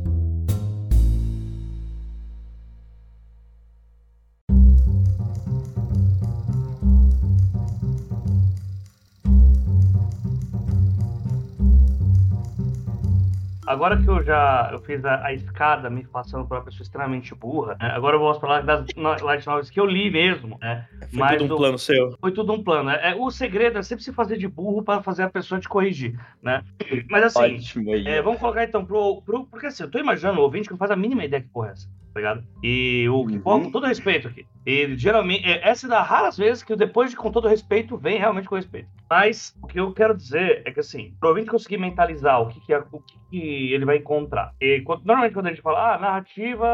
Agora 13.73 13.97
que 14.01 14.07
eu 14.07 14.23
já 14.23 14.69
eu 14.71 14.79
fiz 14.79 15.03
a, 15.03 15.25
a 15.25 15.33
escada 15.33 15.89
me 15.89 16.05
passando 16.05 16.47
por 16.47 16.57
uma 16.57 16.63
pessoa 16.63 16.83
extremamente 16.83 17.33
burra, 17.35 17.75
né? 17.79 17.91
agora 17.91 18.15
eu 18.15 18.19
vou 18.19 18.33
falar 18.39 18.61
das 18.61 18.85
light 19.21 19.45
novels 19.45 19.69
que 19.69 19.79
eu 19.79 19.85
li 19.85 20.09
mesmo, 20.09 20.57
né? 20.61 20.87
Foi 21.09 21.19
Mas 21.19 21.37
tudo 21.37 21.51
um 21.51 21.55
o- 21.55 21.57
plano 21.59 21.77
seu. 21.79 22.17
Foi 22.19 22.31
tudo 22.31 22.53
um 22.53 22.63
plano. 22.63 22.89
É, 22.89 23.11
é- 23.11 23.15
o 23.15 23.29
segredo 23.31 23.77
é 23.79 23.83
sempre 23.83 24.03
se 24.03 24.13
fazer 24.13 24.37
de 24.37 24.47
burro 24.47 24.83
para 24.83 25.01
fazer 25.01 25.23
a 25.23 25.29
pessoa 25.29 25.59
te 25.59 25.67
corrigir, 25.67 26.17
né? 26.41 26.63
Mas 27.09 27.23
assim, 27.25 27.55
Ótimo 27.55 27.95
é, 27.95 28.21
vamos 28.21 28.39
colocar 28.39 28.63
então 28.63 28.85
pro, 28.85 29.21
pro. 29.21 29.45
Porque 29.45 29.67
assim, 29.67 29.83
eu 29.83 29.91
tô 29.91 29.99
imaginando 29.99 30.39
o 30.39 30.43
ouvinte 30.43 30.67
que 30.67 30.71
não 30.73 30.77
faz 30.77 30.91
a 30.91 30.95
mínima 30.95 31.23
ideia 31.25 31.41
que 31.41 31.49
porra 31.49 31.69
é 31.69 31.71
essa, 31.71 31.87
tá 32.13 32.19
ligado? 32.19 32.43
E 32.63 33.07
o 33.09 33.25
que, 33.25 33.35
Uhum. 33.37 33.41
com 33.41 33.71
todo 33.71 33.87
respeito 33.87 34.27
aqui. 34.27 34.45
E 34.65 34.95
geralmente, 34.95 35.45
é, 35.45 35.67
essa 35.67 35.87
é 35.87 35.89
das 35.89 36.07
raras 36.07 36.37
vezes 36.37 36.63
que 36.63 36.75
depois 36.75 37.09
de 37.11 37.17
com 37.17 37.31
todo 37.31 37.47
respeito, 37.47 37.97
vem 37.97 38.17
realmente 38.19 38.47
com 38.47 38.55
respeito. 38.55 38.87
Mas 39.09 39.53
o 39.61 39.67
que 39.67 39.79
eu 39.79 39.91
quero 39.93 40.15
dizer 40.15 40.61
é 40.65 40.71
que 40.71 40.79
assim, 40.79 41.13
pro 41.19 41.29
ouvinte 41.29 41.49
conseguir 41.49 41.77
mentalizar 41.77 42.41
o 42.41 42.47
que, 42.47 42.59
que, 42.61 42.73
é, 42.73 42.79
o 42.91 42.99
que, 43.01 43.15
que 43.29 43.73
ele 43.73 43.85
vai 43.85 43.97
encontrar. 43.97 44.53
E, 44.61 44.81
quando- 44.81 45.03
normalmente 45.03 45.33
quando 45.33 45.47
a 45.47 45.49
gente 45.49 45.61
fala, 45.61 45.95
ah, 45.95 45.99
narrativa 45.99 46.67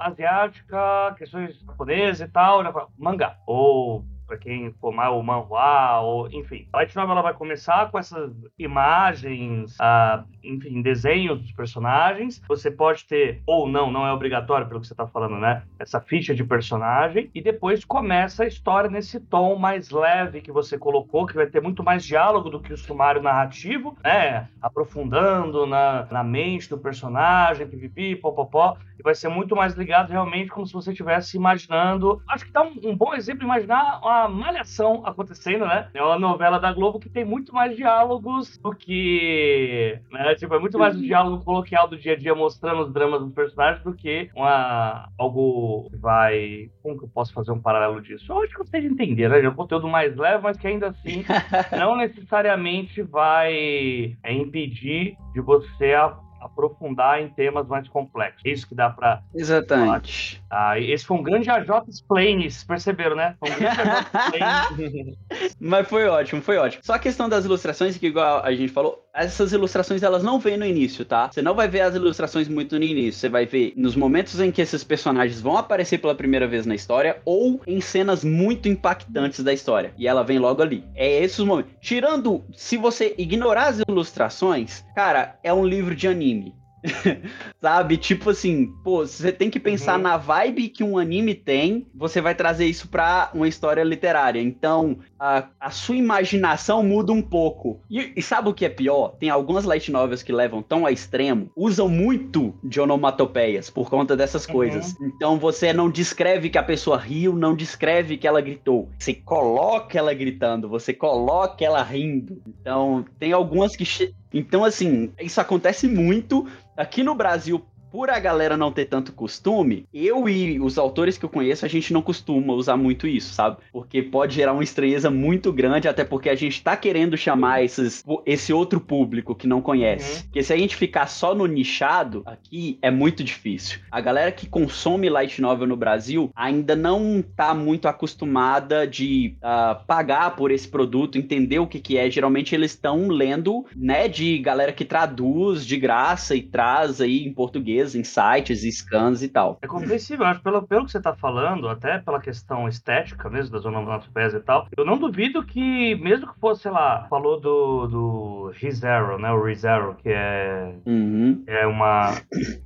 asiática, 0.00 1.14
questões 1.18 1.58
japonesas 1.60 2.26
e 2.28 2.32
tal, 2.32 2.60
ele 2.60 2.72
fala, 2.72 2.88
mangá. 2.98 3.36
Ou 3.46 4.04
para 4.26 4.36
quem 4.36 4.72
for 4.80 4.92
mais 4.92 5.12
o 5.12 5.22
manhwa, 5.22 6.00
ou 6.00 6.28
enfim. 6.30 6.68
A 6.72 6.78
light 6.78 6.94
novel 6.96 7.12
ela 7.12 7.22
vai 7.22 7.34
começar 7.34 7.90
com 7.90 7.98
essas 7.98 8.32
imagens, 8.58 9.76
ah, 9.80 10.24
enfim, 10.42 10.82
desenhos 10.82 11.40
dos 11.40 11.52
personagens. 11.52 12.42
Você 12.48 12.70
pode 12.70 13.04
ter, 13.04 13.42
ou 13.46 13.68
não, 13.68 13.90
não 13.90 14.06
é 14.06 14.12
obrigatório 14.12 14.66
pelo 14.66 14.80
que 14.80 14.86
você 14.86 14.92
está 14.92 15.06
falando, 15.06 15.36
né? 15.38 15.62
Essa 15.78 16.00
ficha 16.00 16.34
de 16.34 16.44
personagem. 16.44 17.30
E 17.34 17.40
depois 17.40 17.84
começa 17.84 18.44
a 18.44 18.46
história 18.46 18.90
nesse 18.90 19.20
tom 19.20 19.56
mais 19.56 19.90
leve 19.90 20.40
que 20.40 20.52
você 20.52 20.76
colocou, 20.78 21.26
que 21.26 21.34
vai 21.34 21.46
ter 21.46 21.60
muito 21.60 21.82
mais 21.82 22.04
diálogo 22.04 22.50
do 22.50 22.60
que 22.60 22.72
o 22.72 22.76
sumário 22.76 23.22
narrativo, 23.22 23.96
né? 24.02 24.48
Aprofundando 24.60 25.66
na, 25.66 26.06
na 26.10 26.24
mente 26.24 26.68
do 26.68 26.78
personagem, 26.78 27.66
pipipi, 27.66 28.16
popopó. 28.16 28.76
E 28.98 29.02
vai 29.02 29.14
ser 29.14 29.28
muito 29.28 29.54
mais 29.54 29.74
ligado 29.74 30.10
realmente 30.10 30.50
como 30.50 30.66
se 30.66 30.72
você 30.72 30.90
estivesse 30.90 31.36
imaginando. 31.36 32.22
Acho 32.28 32.46
que 32.46 32.52
dá 32.52 32.62
um, 32.62 32.74
um 32.82 32.96
bom 32.96 33.14
exemplo 33.14 33.44
imaginar 33.44 34.00
uma 34.02 34.15
malhação 34.28 35.02
acontecendo, 35.06 35.66
né? 35.66 35.88
É 35.94 36.02
uma 36.02 36.18
novela 36.18 36.58
da 36.58 36.72
Globo 36.72 36.98
que 36.98 37.08
tem 37.08 37.24
muito 37.24 37.54
mais 37.54 37.76
diálogos 37.76 38.58
do 38.58 38.70
que. 38.74 39.98
Né? 40.10 40.34
Tipo, 40.34 40.54
é 40.54 40.58
muito 40.58 40.78
mais 40.78 40.96
o 40.96 41.00
diálogo 41.02 41.44
coloquial 41.44 41.86
do 41.88 41.96
dia 41.96 42.12
a 42.14 42.16
dia 42.16 42.34
mostrando 42.34 42.82
os 42.82 42.92
dramas 42.92 43.20
dos 43.20 43.32
personagens 43.32 43.82
do 43.84 43.94
que 43.94 44.30
uma, 44.34 45.08
algo 45.18 45.88
que 45.90 45.96
vai. 45.96 46.70
Como 46.82 46.98
que 46.98 47.04
eu 47.04 47.08
posso 47.08 47.32
fazer 47.32 47.52
um 47.52 47.60
paralelo 47.60 48.00
disso? 48.00 48.30
Eu 48.32 48.42
acho 48.42 48.52
que 48.52 48.58
vocês 48.58 48.84
entenderam, 48.84 49.34
né? 49.36 49.44
É 49.44 49.48
um 49.48 49.54
conteúdo 49.54 49.88
mais 49.88 50.16
leve, 50.16 50.42
mas 50.42 50.56
que 50.56 50.66
ainda 50.66 50.88
assim 50.88 51.24
não 51.78 51.96
necessariamente 51.96 53.02
vai 53.02 54.16
é, 54.22 54.32
impedir 54.32 55.16
de 55.32 55.40
você 55.40 55.92
a- 55.94 56.16
aprofundar 56.40 57.20
em 57.20 57.28
temas 57.28 57.66
mais 57.66 57.88
complexos. 57.88 58.42
É 58.44 58.50
Isso 58.50 58.66
que 58.66 58.74
dá 58.74 58.90
pra. 58.90 59.22
Exatamente. 59.34 60.42
Ah, 60.50 60.78
esse 60.78 61.04
foi 61.04 61.16
um 61.16 61.22
grande 61.22 61.50
AJ 61.50 61.68
Explains, 61.88 62.64
perceberam, 62.64 63.16
né? 63.16 63.36
Foi 63.38 63.50
um 63.50 63.54
grande 63.54 64.42
AJ. 64.42 65.16
Mas 65.60 65.88
foi 65.88 66.06
ótimo, 66.06 66.42
foi 66.42 66.56
ótimo. 66.56 66.82
Só 66.84 66.94
a 66.94 66.98
questão 66.98 67.28
das 67.28 67.44
ilustrações, 67.44 67.96
que 67.96 68.06
igual 68.06 68.42
a 68.44 68.52
gente 68.54 68.72
falou, 68.72 69.05
essas 69.16 69.52
ilustrações 69.52 70.02
elas 70.02 70.22
não 70.22 70.38
vêm 70.38 70.56
no 70.56 70.66
início, 70.66 71.04
tá? 71.04 71.30
Você 71.30 71.40
não 71.40 71.54
vai 71.54 71.68
ver 71.68 71.80
as 71.80 71.94
ilustrações 71.94 72.48
muito 72.48 72.78
no 72.78 72.84
início. 72.84 73.20
Você 73.20 73.28
vai 73.28 73.46
ver 73.46 73.72
nos 73.76 73.96
momentos 73.96 74.38
em 74.40 74.52
que 74.52 74.60
esses 74.60 74.84
personagens 74.84 75.40
vão 75.40 75.56
aparecer 75.56 75.98
pela 75.98 76.14
primeira 76.14 76.46
vez 76.46 76.66
na 76.66 76.74
história 76.74 77.20
ou 77.24 77.60
em 77.66 77.80
cenas 77.80 78.22
muito 78.22 78.68
impactantes 78.68 79.42
da 79.42 79.52
história. 79.52 79.92
E 79.96 80.06
ela 80.06 80.22
vem 80.22 80.38
logo 80.38 80.62
ali. 80.62 80.84
É 80.94 81.22
esses 81.22 81.38
os 81.38 81.46
momentos. 81.46 81.72
Tirando, 81.80 82.44
se 82.54 82.76
você 82.76 83.14
ignorar 83.18 83.68
as 83.68 83.80
ilustrações, 83.88 84.84
cara, 84.94 85.38
é 85.42 85.52
um 85.52 85.66
livro 85.66 85.94
de 85.94 86.08
anime. 86.08 86.54
Sabe? 87.60 87.96
Tipo 87.96 88.30
assim, 88.30 88.66
pô, 88.84 89.06
você 89.06 89.32
tem 89.32 89.50
que 89.50 89.58
pensar 89.60 89.96
Uhum. 89.96 90.02
na 90.02 90.16
vibe 90.16 90.68
que 90.68 90.84
um 90.84 90.98
anime 90.98 91.34
tem, 91.34 91.86
você 91.94 92.20
vai 92.20 92.34
trazer 92.34 92.66
isso 92.66 92.88
pra 92.88 93.30
uma 93.34 93.48
história 93.48 93.82
literária. 93.82 94.40
Então, 94.40 94.98
a, 95.18 95.48
a 95.58 95.70
sua 95.70 95.96
imaginação 95.96 96.82
muda 96.82 97.12
um 97.12 97.22
pouco. 97.22 97.80
E, 97.90 98.12
e 98.16 98.22
sabe 98.22 98.48
o 98.48 98.54
que 98.54 98.64
é 98.64 98.68
pior? 98.68 99.16
Tem 99.18 99.30
algumas 99.30 99.64
light 99.64 99.90
novels 99.90 100.22
que 100.22 100.32
levam 100.32 100.62
tão 100.62 100.86
a 100.86 100.92
extremo, 100.92 101.50
usam 101.56 101.88
muito 101.88 102.54
de 102.62 102.80
onomatopeias 102.80 103.70
por 103.70 103.88
conta 103.90 104.16
dessas 104.16 104.46
Uhum. 104.46 104.52
coisas. 104.52 104.94
Então, 105.00 105.38
você 105.38 105.72
não 105.72 105.90
descreve 105.90 106.50
que 106.50 106.58
a 106.58 106.62
pessoa 106.62 106.96
riu, 106.98 107.34
não 107.34 107.54
descreve 107.54 108.16
que 108.16 108.26
ela 108.26 108.40
gritou. 108.40 108.88
Você 108.98 109.14
coloca 109.14 109.98
ela 109.98 110.12
gritando, 110.14 110.68
você 110.68 110.92
coloca 110.92 111.64
ela 111.64 111.82
rindo. 111.82 112.40
Então, 112.46 113.04
tem 113.18 113.32
algumas 113.32 113.74
que. 113.74 113.84
che- 113.84 114.12
Então, 114.32 114.64
assim, 114.64 115.12
isso 115.20 115.40
acontece 115.40 115.88
muito. 115.88 116.46
Aqui 116.76 117.02
no 117.02 117.14
Brasil, 117.14 117.64
por 117.96 118.10
a 118.10 118.18
galera 118.18 118.58
não 118.58 118.70
ter 118.70 118.84
tanto 118.84 119.10
costume, 119.10 119.86
eu 119.90 120.28
e 120.28 120.60
os 120.60 120.76
autores 120.76 121.16
que 121.16 121.24
eu 121.24 121.30
conheço, 121.30 121.64
a 121.64 121.68
gente 121.68 121.94
não 121.94 122.02
costuma 122.02 122.52
usar 122.52 122.76
muito 122.76 123.06
isso, 123.06 123.32
sabe? 123.32 123.56
Porque 123.72 124.02
pode 124.02 124.34
gerar 124.34 124.52
uma 124.52 124.62
estranheza 124.62 125.10
muito 125.10 125.50
grande, 125.50 125.88
até 125.88 126.04
porque 126.04 126.28
a 126.28 126.34
gente 126.34 126.62
tá 126.62 126.76
querendo 126.76 127.16
chamar 127.16 127.64
esses, 127.64 128.04
esse 128.26 128.52
outro 128.52 128.80
público 128.80 129.34
que 129.34 129.46
não 129.46 129.62
conhece. 129.62 130.16
Uhum. 130.18 130.22
Porque 130.24 130.42
se 130.42 130.52
a 130.52 130.58
gente 130.58 130.76
ficar 130.76 131.06
só 131.06 131.34
no 131.34 131.46
nichado, 131.46 132.22
aqui 132.26 132.78
é 132.82 132.90
muito 132.90 133.24
difícil. 133.24 133.80
A 133.90 133.98
galera 133.98 134.30
que 134.30 134.46
consome 134.46 135.08
light 135.08 135.40
novel 135.40 135.66
no 135.66 135.74
Brasil 135.74 136.30
ainda 136.36 136.76
não 136.76 137.24
tá 137.34 137.54
muito 137.54 137.88
acostumada 137.88 138.86
de 138.86 139.36
ah, 139.40 139.80
pagar 139.86 140.36
por 140.36 140.50
esse 140.50 140.68
produto, 140.68 141.16
entender 141.16 141.60
o 141.60 141.66
que 141.66 141.80
que 141.80 141.96
é. 141.96 142.10
Geralmente 142.10 142.54
eles 142.54 142.72
estão 142.72 143.08
lendo, 143.08 143.64
né, 143.74 144.06
de 144.06 144.36
galera 144.36 144.70
que 144.70 144.84
traduz 144.84 145.64
de 145.64 145.78
graça 145.78 146.36
e 146.36 146.42
traz 146.42 147.00
aí 147.00 147.26
em 147.26 147.32
português, 147.32 147.85
sites, 147.92 148.64
e 148.64 148.70
scans 148.72 149.22
e 149.22 149.28
tal. 149.28 149.58
É 149.62 149.66
compreensível, 149.66 150.26
acho, 150.26 150.40
pelo, 150.42 150.62
pelo 150.62 150.84
que 150.84 150.92
você 150.92 150.98
está 150.98 151.14
falando, 151.14 151.68
até 151.68 151.98
pela 151.98 152.20
questão 152.20 152.68
estética 152.68 153.28
mesmo, 153.28 153.52
das 153.52 153.64
onomatopeias 153.64 154.34
e 154.34 154.40
tal, 154.40 154.66
eu 154.76 154.84
não 154.84 154.98
duvido 154.98 155.44
que, 155.44 155.94
mesmo 155.96 156.32
que 156.32 156.40
fosse, 156.40 156.62
sei 156.62 156.70
lá, 156.70 157.06
falou 157.08 157.40
do, 157.40 157.86
do 157.86 158.52
ReZero, 158.54 159.18
né, 159.18 159.30
o 159.30 159.42
ReZero, 159.42 159.96
que 160.02 160.08
é, 160.08 160.74
Uhum. 160.86 161.44
é 161.46 161.66
uma... 161.66 162.12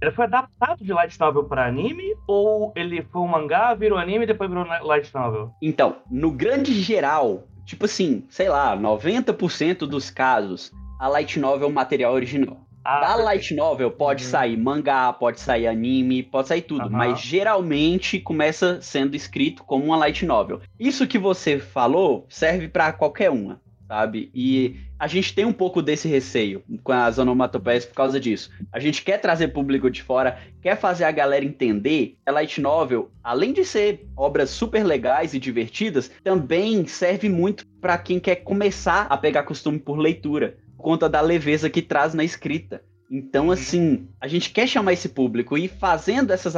Ele 0.00 0.10
foi 0.10 0.24
adaptado 0.24 0.84
de 0.84 0.92
light 0.92 1.18
novel 1.18 1.44
para 1.44 1.66
anime, 1.66 2.14
ou 2.26 2.72
ele 2.76 3.02
foi 3.02 3.20
um 3.22 3.26
mangá, 3.28 3.74
virou 3.74 3.98
anime 3.98 4.24
e 4.24 4.26
depois 4.26 4.48
virou 4.48 4.64
light 4.64 5.12
novel? 5.14 5.52
Então, 5.62 5.96
no 6.10 6.30
grande 6.30 6.72
geral, 6.80 7.44
tipo 7.64 7.84
assim, 7.84 8.24
sei 8.28 8.48
lá, 8.48 8.76
90% 8.76 9.78
dos 9.86 10.10
casos, 10.10 10.72
a 10.98 11.08
light 11.08 11.38
novel 11.38 11.68
é 11.68 11.70
o 11.70 11.74
material 11.74 12.12
original. 12.12 12.58
Ah, 12.84 13.00
Da 13.00 13.14
light 13.16 13.54
novel 13.54 13.90
pode 13.90 14.24
Uhum. 14.24 14.30
sair 14.30 14.56
mangá, 14.56 15.12
pode 15.12 15.40
sair 15.40 15.66
anime, 15.66 16.22
pode 16.22 16.48
sair 16.48 16.62
tudo, 16.62 16.82
Aham. 16.82 16.90
mas 16.96 17.20
geralmente 17.20 18.18
começa 18.18 18.80
sendo 18.80 19.14
escrito 19.14 19.64
como 19.64 19.84
uma 19.84 19.96
light 19.96 20.24
novel. 20.24 20.60
Isso 20.78 21.06
que 21.06 21.18
você 21.18 21.58
falou 21.58 22.26
serve 22.28 22.68
pra 22.68 22.92
qualquer 22.92 23.30
uma, 23.30 23.60
sabe? 23.86 24.30
E 24.34 24.76
a 24.98 25.06
gente 25.06 25.34
tem 25.34 25.44
um 25.44 25.52
pouco 25.52 25.82
desse 25.82 26.08
receio 26.08 26.62
com 26.82 26.92
as 26.92 27.18
onomatopeias 27.18 27.84
por 27.84 27.94
causa 27.94 28.18
disso. 28.20 28.50
A 28.72 28.78
gente 28.78 29.02
quer 29.02 29.18
trazer 29.18 29.48
público 29.48 29.90
de 29.90 30.02
fora, 30.02 30.38
quer 30.62 30.76
fazer 30.78 31.04
a 31.04 31.10
galera 31.10 31.44
entender 31.44 32.06
que 32.08 32.16
a 32.26 32.32
light 32.32 32.60
novel, 32.60 33.10
além 33.22 33.52
de 33.52 33.64
ser 33.64 34.06
obras 34.16 34.48
super 34.50 34.84
legais 34.84 35.34
e 35.34 35.38
divertidas, 35.38 36.10
também 36.24 36.86
serve 36.86 37.28
muito 37.28 37.64
pra 37.80 37.98
quem 37.98 38.18
quer 38.20 38.36
começar 38.36 39.06
a 39.10 39.16
pegar 39.16 39.42
costume 39.42 39.78
por 39.78 39.98
leitura, 39.98 40.56
conta 40.80 41.08
da 41.08 41.20
leveza 41.20 41.70
que 41.70 41.82
traz 41.82 42.14
na 42.14 42.24
escrita. 42.24 42.82
Então, 43.12 43.50
assim, 43.50 44.06
a 44.20 44.28
gente 44.28 44.50
quer 44.50 44.68
chamar 44.68 44.92
esse 44.92 45.08
público 45.08 45.58
e 45.58 45.66
fazendo 45.66 46.32
essas 46.32 46.54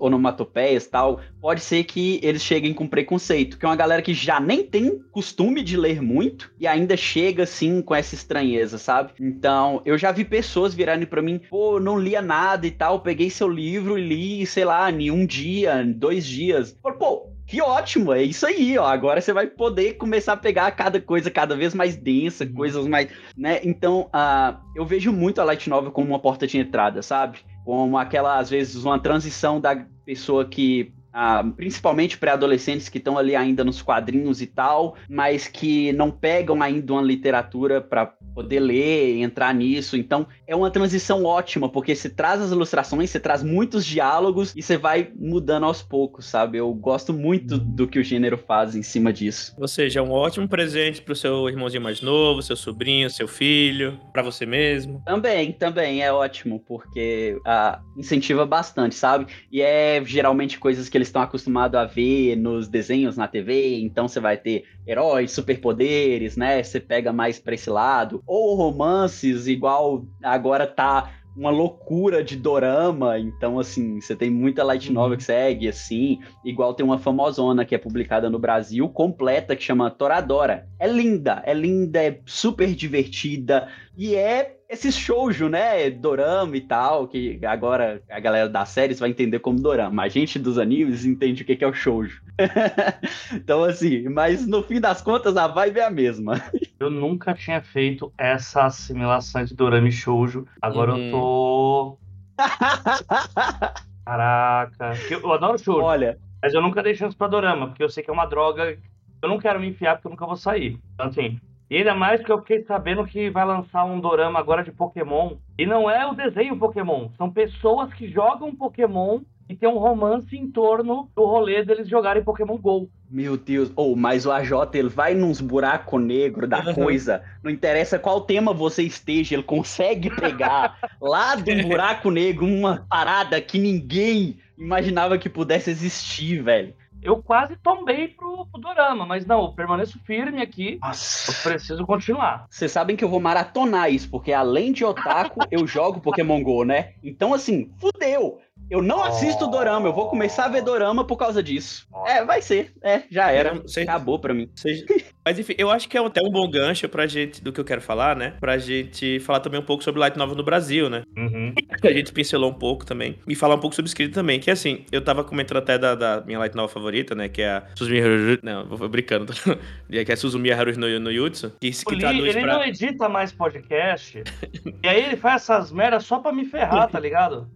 onomatopeias 0.00 0.88
tal, 0.88 1.20
pode 1.40 1.60
ser 1.60 1.84
que 1.84 2.18
eles 2.24 2.42
cheguem 2.42 2.74
com 2.74 2.88
preconceito, 2.88 3.56
que 3.56 3.64
é 3.64 3.68
uma 3.68 3.76
galera 3.76 4.02
que 4.02 4.12
já 4.12 4.40
nem 4.40 4.64
tem 4.64 4.98
costume 5.12 5.62
de 5.62 5.76
ler 5.76 6.02
muito 6.02 6.50
e 6.58 6.66
ainda 6.66 6.96
chega 6.96 7.44
assim 7.44 7.80
com 7.80 7.94
essa 7.94 8.16
estranheza, 8.16 8.78
sabe? 8.78 9.12
Então, 9.20 9.80
eu 9.84 9.96
já 9.96 10.10
vi 10.10 10.24
pessoas 10.24 10.74
virarem 10.74 11.06
pra 11.06 11.22
mim, 11.22 11.40
pô, 11.48 11.78
não 11.78 11.96
lia 11.96 12.20
nada 12.20 12.66
e 12.66 12.72
tal, 12.72 12.98
peguei 12.98 13.30
seu 13.30 13.48
livro 13.48 13.96
e 13.96 14.02
li, 14.02 14.44
sei 14.44 14.64
lá, 14.64 14.90
em 14.90 15.08
um 15.08 15.24
dia, 15.24 15.82
em 15.84 15.92
dois 15.92 16.26
dias. 16.26 16.76
Pô, 16.82 17.30
que 17.52 17.60
ótimo, 17.60 18.14
é 18.14 18.22
isso 18.22 18.46
aí, 18.46 18.78
ó. 18.78 18.86
Agora 18.86 19.20
você 19.20 19.30
vai 19.30 19.46
poder 19.46 19.98
começar 19.98 20.32
a 20.32 20.36
pegar 20.38 20.70
cada 20.70 20.98
coisa 20.98 21.30
cada 21.30 21.54
vez 21.54 21.74
mais 21.74 21.94
densa, 21.94 22.46
coisas 22.46 22.86
mais, 22.86 23.10
né? 23.36 23.60
Então, 23.62 24.08
ah, 24.10 24.58
eu 24.74 24.86
vejo 24.86 25.12
muito 25.12 25.38
a 25.38 25.44
Light 25.44 25.68
Novel 25.68 25.92
como 25.92 26.08
uma 26.08 26.18
porta 26.18 26.46
de 26.46 26.56
entrada, 26.56 27.02
sabe? 27.02 27.40
Como 27.62 27.98
aquela, 27.98 28.38
às 28.38 28.48
vezes, 28.48 28.82
uma 28.86 28.98
transição 28.98 29.60
da 29.60 29.84
pessoa 30.02 30.46
que. 30.46 30.94
ah, 31.12 31.44
principalmente 31.54 32.16
pré-adolescentes 32.16 32.88
que 32.88 32.96
estão 32.96 33.18
ali 33.18 33.36
ainda 33.36 33.62
nos 33.62 33.82
quadrinhos 33.82 34.40
e 34.40 34.46
tal, 34.46 34.96
mas 35.06 35.46
que 35.46 35.92
não 35.92 36.10
pegam 36.10 36.62
ainda 36.62 36.94
uma 36.94 37.02
literatura 37.02 37.82
para 37.82 38.14
poder 38.34 38.60
ler, 38.60 39.20
entrar 39.20 39.54
nisso. 39.54 39.96
Então, 39.96 40.26
é 40.46 40.54
uma 40.54 40.70
transição 40.70 41.24
ótima, 41.24 41.68
porque 41.68 41.94
você 41.94 42.08
traz 42.08 42.40
as 42.40 42.50
ilustrações, 42.50 43.10
você 43.10 43.20
traz 43.20 43.42
muitos 43.42 43.84
diálogos 43.84 44.52
e 44.56 44.62
você 44.62 44.76
vai 44.76 45.10
mudando 45.16 45.64
aos 45.64 45.82
poucos, 45.82 46.26
sabe? 46.26 46.58
Eu 46.58 46.72
gosto 46.74 47.12
muito 47.12 47.58
do 47.58 47.86
que 47.86 47.98
o 47.98 48.04
gênero 48.04 48.38
faz 48.38 48.74
em 48.74 48.82
cima 48.82 49.12
disso. 49.12 49.54
Ou 49.58 49.68
seja, 49.68 50.00
é 50.00 50.02
um 50.02 50.10
ótimo 50.10 50.48
presente 50.48 51.02
pro 51.02 51.14
seu 51.14 51.48
irmãozinho 51.48 51.82
mais 51.82 52.00
novo, 52.00 52.42
seu 52.42 52.56
sobrinho, 52.56 53.10
seu 53.10 53.28
filho, 53.28 53.98
pra 54.12 54.22
você 54.22 54.46
mesmo. 54.46 55.02
Também, 55.04 55.52
também 55.52 56.02
é 56.02 56.12
ótimo, 56.12 56.62
porque 56.66 57.38
ah, 57.46 57.80
incentiva 57.96 58.44
bastante, 58.46 58.94
sabe? 58.94 59.26
E 59.50 59.60
é 59.60 60.02
geralmente 60.04 60.58
coisas 60.58 60.88
que 60.88 60.96
eles 60.96 61.08
estão 61.08 61.22
acostumados 61.22 61.78
a 61.78 61.84
ver 61.84 62.36
nos 62.36 62.68
desenhos 62.68 63.16
na 63.16 63.28
TV, 63.28 63.78
então 63.80 64.08
você 64.08 64.20
vai 64.20 64.36
ter 64.36 64.64
heróis, 64.86 65.32
superpoderes, 65.32 66.36
né? 66.36 66.62
Você 66.62 66.80
pega 66.80 67.12
mais 67.12 67.38
pra 67.38 67.54
esse 67.54 67.70
lado. 67.70 68.22
Ou 68.26 68.54
romances, 68.54 69.46
igual 69.46 70.04
agora 70.22 70.66
tá 70.66 71.12
uma 71.36 71.50
loucura 71.50 72.22
de 72.22 72.36
dorama, 72.36 73.18
então 73.18 73.58
assim, 73.58 74.00
você 74.00 74.14
tem 74.14 74.30
muita 74.30 74.62
light 74.62 74.92
novel 74.92 75.16
que 75.16 75.24
segue 75.24 75.66
assim, 75.66 76.18
igual 76.44 76.74
tem 76.74 76.84
uma 76.84 76.98
famosona 76.98 77.64
que 77.64 77.74
é 77.74 77.78
publicada 77.78 78.28
no 78.28 78.38
Brasil, 78.38 78.86
completa, 78.88 79.56
que 79.56 79.62
chama 79.62 79.90
Toradora. 79.90 80.68
É 80.78 80.86
linda, 80.86 81.42
é 81.46 81.54
linda, 81.54 82.02
é 82.02 82.20
super 82.26 82.74
divertida, 82.74 83.68
e 83.96 84.14
é 84.14 84.58
esse 84.72 84.90
shoujo, 84.90 85.50
né, 85.50 85.90
dorama 85.90 86.56
e 86.56 86.60
tal, 86.62 87.06
que 87.06 87.38
agora 87.44 88.02
a 88.10 88.18
galera 88.18 88.48
das 88.48 88.70
séries 88.70 88.98
vai 88.98 89.10
entender 89.10 89.38
como 89.38 89.60
dorama. 89.60 90.02
A 90.02 90.08
gente 90.08 90.38
dos 90.38 90.58
animes 90.58 91.04
entende 91.04 91.42
o 91.42 91.44
que 91.44 91.62
é 91.62 91.68
o 91.68 91.74
shoujo. 91.74 92.22
então 93.34 93.62
assim, 93.64 94.08
mas 94.08 94.46
no 94.46 94.62
fim 94.62 94.80
das 94.80 95.02
contas 95.02 95.36
a 95.36 95.46
vibe 95.46 95.78
é 95.78 95.84
a 95.84 95.90
mesma. 95.90 96.40
Eu 96.80 96.90
nunca 96.90 97.34
tinha 97.34 97.60
feito 97.60 98.12
essa 98.18 98.64
assimilação 98.64 99.44
de 99.44 99.54
Dorama 99.54 99.86
e 99.86 99.92
Shoujo. 99.92 100.48
Agora 100.60 100.98
eu 100.98 101.12
tô. 101.12 101.98
Caraca. 104.04 104.92
eu 105.08 105.32
adoro 105.32 105.56
Shoujo, 105.56 105.80
Olha, 105.80 106.18
mas 106.42 106.52
eu 106.52 106.60
nunca 106.60 106.82
dei 106.82 106.96
chance 106.96 107.16
pra 107.16 107.28
Dorama, 107.28 107.68
porque 107.68 107.84
eu 107.84 107.88
sei 107.88 108.02
que 108.02 108.10
é 108.10 108.12
uma 108.12 108.26
droga. 108.26 108.76
Eu 109.22 109.28
não 109.28 109.38
quero 109.38 109.60
me 109.60 109.68
enfiar 109.68 109.94
porque 109.94 110.08
eu 110.08 110.10
nunca 110.10 110.26
vou 110.26 110.34
sair. 110.34 110.76
Então, 110.94 111.06
assim. 111.06 111.38
E 111.72 111.76
ainda 111.78 111.94
mais 111.94 112.22
que 112.22 112.30
eu 112.30 112.38
fiquei 112.40 112.62
sabendo 112.64 113.02
que 113.06 113.30
vai 113.30 113.46
lançar 113.46 113.86
um 113.86 113.98
dorama 113.98 114.38
agora 114.38 114.62
de 114.62 114.70
Pokémon. 114.70 115.36
E 115.58 115.64
não 115.64 115.88
é 115.88 116.06
o 116.06 116.12
desenho 116.12 116.58
Pokémon, 116.58 117.08
são 117.16 117.30
pessoas 117.30 117.90
que 117.94 118.10
jogam 118.10 118.54
Pokémon 118.54 119.20
e 119.48 119.56
tem 119.56 119.66
um 119.66 119.78
romance 119.78 120.36
em 120.36 120.50
torno 120.50 121.08
do 121.16 121.24
rolê 121.24 121.64
deles 121.64 121.88
jogarem 121.88 122.22
Pokémon 122.22 122.58
GO. 122.58 122.90
Meu 123.10 123.38
Deus, 123.38 123.72
ou 123.74 123.96
mas 123.96 124.26
o 124.26 124.30
AJ 124.32 124.50
ele 124.74 124.90
vai 124.90 125.14
nos 125.14 125.40
buracos 125.40 125.98
negros 125.98 126.46
da 126.46 126.58
Uhum. 126.62 126.74
coisa. 126.74 127.22
Não 127.42 127.50
interessa 127.50 127.98
qual 127.98 128.20
tema 128.20 128.52
você 128.52 128.82
esteja, 128.82 129.34
ele 129.34 129.42
consegue 129.42 130.10
pegar 130.10 130.76
lá 131.00 131.36
do 131.36 131.54
buraco 131.66 132.10
negro 132.10 132.44
uma 132.44 132.86
parada 132.90 133.40
que 133.40 133.58
ninguém 133.58 134.36
imaginava 134.58 135.16
que 135.16 135.30
pudesse 135.30 135.70
existir, 135.70 136.42
velho. 136.42 136.74
Eu 137.02 137.20
quase 137.20 137.56
tombei 137.56 138.08
pro, 138.08 138.46
pro 138.46 138.60
dorama, 138.60 139.04
mas 139.04 139.26
não, 139.26 139.42
eu 139.42 139.52
permaneço 139.52 139.98
firme 140.04 140.40
aqui. 140.40 140.74
Eu 140.74 140.88
Nossa. 140.88 141.48
preciso 141.48 141.84
continuar. 141.84 142.46
Vocês 142.48 142.70
sabem 142.70 142.94
que 142.94 143.02
eu 143.02 143.08
vou 143.08 143.18
maratonar 143.18 143.92
isso, 143.92 144.08
porque 144.08 144.32
além 144.32 144.72
de 144.72 144.84
otaku, 144.84 145.40
eu 145.50 145.66
jogo 145.66 146.00
Pokémon 146.00 146.40
GO, 146.42 146.64
né? 146.64 146.92
Então, 147.02 147.34
assim, 147.34 147.72
fudeu. 147.78 148.40
Eu 148.70 148.82
não 148.82 149.02
assisto 149.02 149.46
Dorama, 149.46 149.88
eu 149.88 149.92
vou 149.92 150.08
começar 150.08 150.46
a 150.46 150.48
ver 150.48 150.62
Dorama 150.62 151.04
por 151.04 151.16
causa 151.16 151.42
disso. 151.42 151.86
É, 152.06 152.24
vai 152.24 152.40
ser. 152.40 152.72
É, 152.82 153.02
já 153.10 153.30
era. 153.30 153.54
Você- 153.54 153.82
Acabou 153.82 154.18
pra 154.18 154.32
mim. 154.32 154.48
Mas 155.24 155.38
enfim, 155.38 155.54
eu 155.56 155.70
acho 155.70 155.88
que 155.88 155.96
é 155.96 156.04
até 156.04 156.20
um 156.20 156.30
bom 156.30 156.50
gancho 156.50 156.88
pra 156.88 157.06
gente, 157.06 157.44
do 157.44 157.52
que 157.52 157.60
eu 157.60 157.64
quero 157.64 157.80
falar, 157.80 158.16
né? 158.16 158.34
Pra 158.40 158.58
gente 158.58 159.20
falar 159.20 159.38
também 159.38 159.60
um 159.60 159.64
pouco 159.64 159.84
sobre 159.84 160.00
Light 160.00 160.16
Novel 160.16 160.34
no 160.34 160.42
Brasil, 160.42 160.90
né? 160.90 161.04
Uhum. 161.16 161.54
Que 161.80 161.86
a 161.86 161.92
gente 161.92 162.12
pincelou 162.12 162.50
um 162.50 162.54
pouco 162.54 162.84
também. 162.84 163.16
E 163.28 163.36
falar 163.36 163.54
um 163.54 163.60
pouco 163.60 163.76
sobre 163.76 163.88
escrita 163.88 164.14
também. 164.14 164.40
Que 164.40 164.50
assim, 164.50 164.84
eu 164.90 165.00
tava 165.00 165.22
comentando 165.22 165.58
até 165.58 165.78
da, 165.78 165.94
da 165.94 166.22
minha 166.26 166.40
Light 166.40 166.56
Novel 166.56 166.68
favorita, 166.74 167.14
né? 167.14 167.28
Que 167.28 167.42
é 167.42 167.50
a 167.50 167.64
Suzumi 167.76 168.00
Haruhi. 168.00 168.40
Não, 168.42 168.66
vou 168.66 168.88
brincando. 168.88 169.32
que 169.88 170.10
é 170.10 170.12
a 170.12 170.16
Suzumi 170.16 170.50
Haruhi 170.50 170.76
no, 170.76 170.98
no 170.98 171.10
Yutsu. 171.12 171.52
Que, 171.60 171.70
Lee, 171.70 172.00
traduz 172.00 172.34
ele 172.34 172.40
pra... 172.40 172.54
não 172.54 172.64
edita 172.64 173.08
mais 173.08 173.30
podcast. 173.30 174.24
e 174.82 174.88
aí 174.88 175.04
ele 175.04 175.16
faz 175.16 175.42
essas 175.42 175.70
merdas 175.70 176.04
só 176.04 176.18
pra 176.18 176.32
me 176.32 176.44
ferrar, 176.46 176.90
tá 176.90 176.98
ligado? 176.98 177.48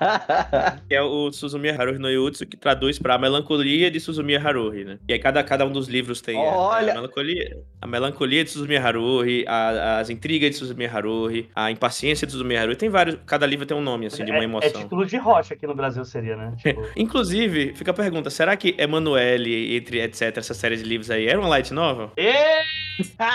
Que 0.88 0.94
é 0.94 1.02
o 1.02 1.30
Suzumiya 1.32 1.76
Haruhi 1.76 1.98
no 1.98 2.08
Yutsu, 2.10 2.46
que 2.46 2.56
traduz 2.56 2.98
pra 2.98 3.18
Melancolia 3.18 3.90
de 3.90 4.00
Suzumiya 4.00 4.40
Haruhi, 4.40 4.84
né? 4.84 4.98
E 5.08 5.12
aí 5.12 5.18
cada, 5.18 5.42
cada 5.44 5.64
um 5.66 5.70
dos 5.72 5.88
livros 5.88 6.20
tem 6.20 6.36
a- 6.36 6.40
Olha! 6.40 6.92
a, 6.92 6.94
melancolia, 6.94 7.56
a 7.80 7.86
melancolia 7.86 8.42
de 8.44 8.50
Suzumiya 8.50 8.80
Haruhi, 8.82 9.44
a- 9.46 9.98
as 10.00 10.10
intrigas 10.10 10.50
de 10.50 10.56
Suzumiya 10.56 10.90
Haruhi, 10.90 11.48
a 11.54 11.70
impaciência 11.70 12.26
de 12.26 12.32
Suzumiya 12.32 12.62
Haruhi. 12.62 12.76
Tem 12.76 12.88
vários, 12.88 13.16
cada 13.26 13.46
livro 13.46 13.66
tem 13.66 13.76
um 13.76 13.82
nome, 13.82 14.06
assim, 14.06 14.24
de 14.24 14.30
uma 14.30 14.38
É- 14.38 14.42
É, 14.42 14.44
emoção. 14.44 14.82
título 14.82 15.04
de 15.06 15.16
rocha 15.16 15.54
aqui 15.54 15.66
no 15.66 15.74
Brasil, 15.74 16.04
seria, 16.04 16.36
né? 16.36 16.54
Tipo, 16.56 16.80
Inclusive, 16.96 17.74
fica 17.74 17.90
a 17.90 17.94
pergunta, 17.94 18.30
será 18.30 18.56
que 18.56 18.74
Emanuele, 18.78 19.76
entre 19.76 20.00
etc, 20.00 20.36
essa 20.38 20.54
série 20.54 20.76
de 20.76 20.82
livros 20.84 21.10
aí, 21.10 21.26
era 21.28 21.38
uma 21.38 21.48
light 21.48 21.72
novel? 21.72 22.10
Eita! 22.16 23.30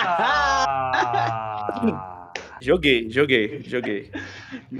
Joguei, 2.66 3.08
joguei, 3.12 3.62
joguei. 3.64 4.10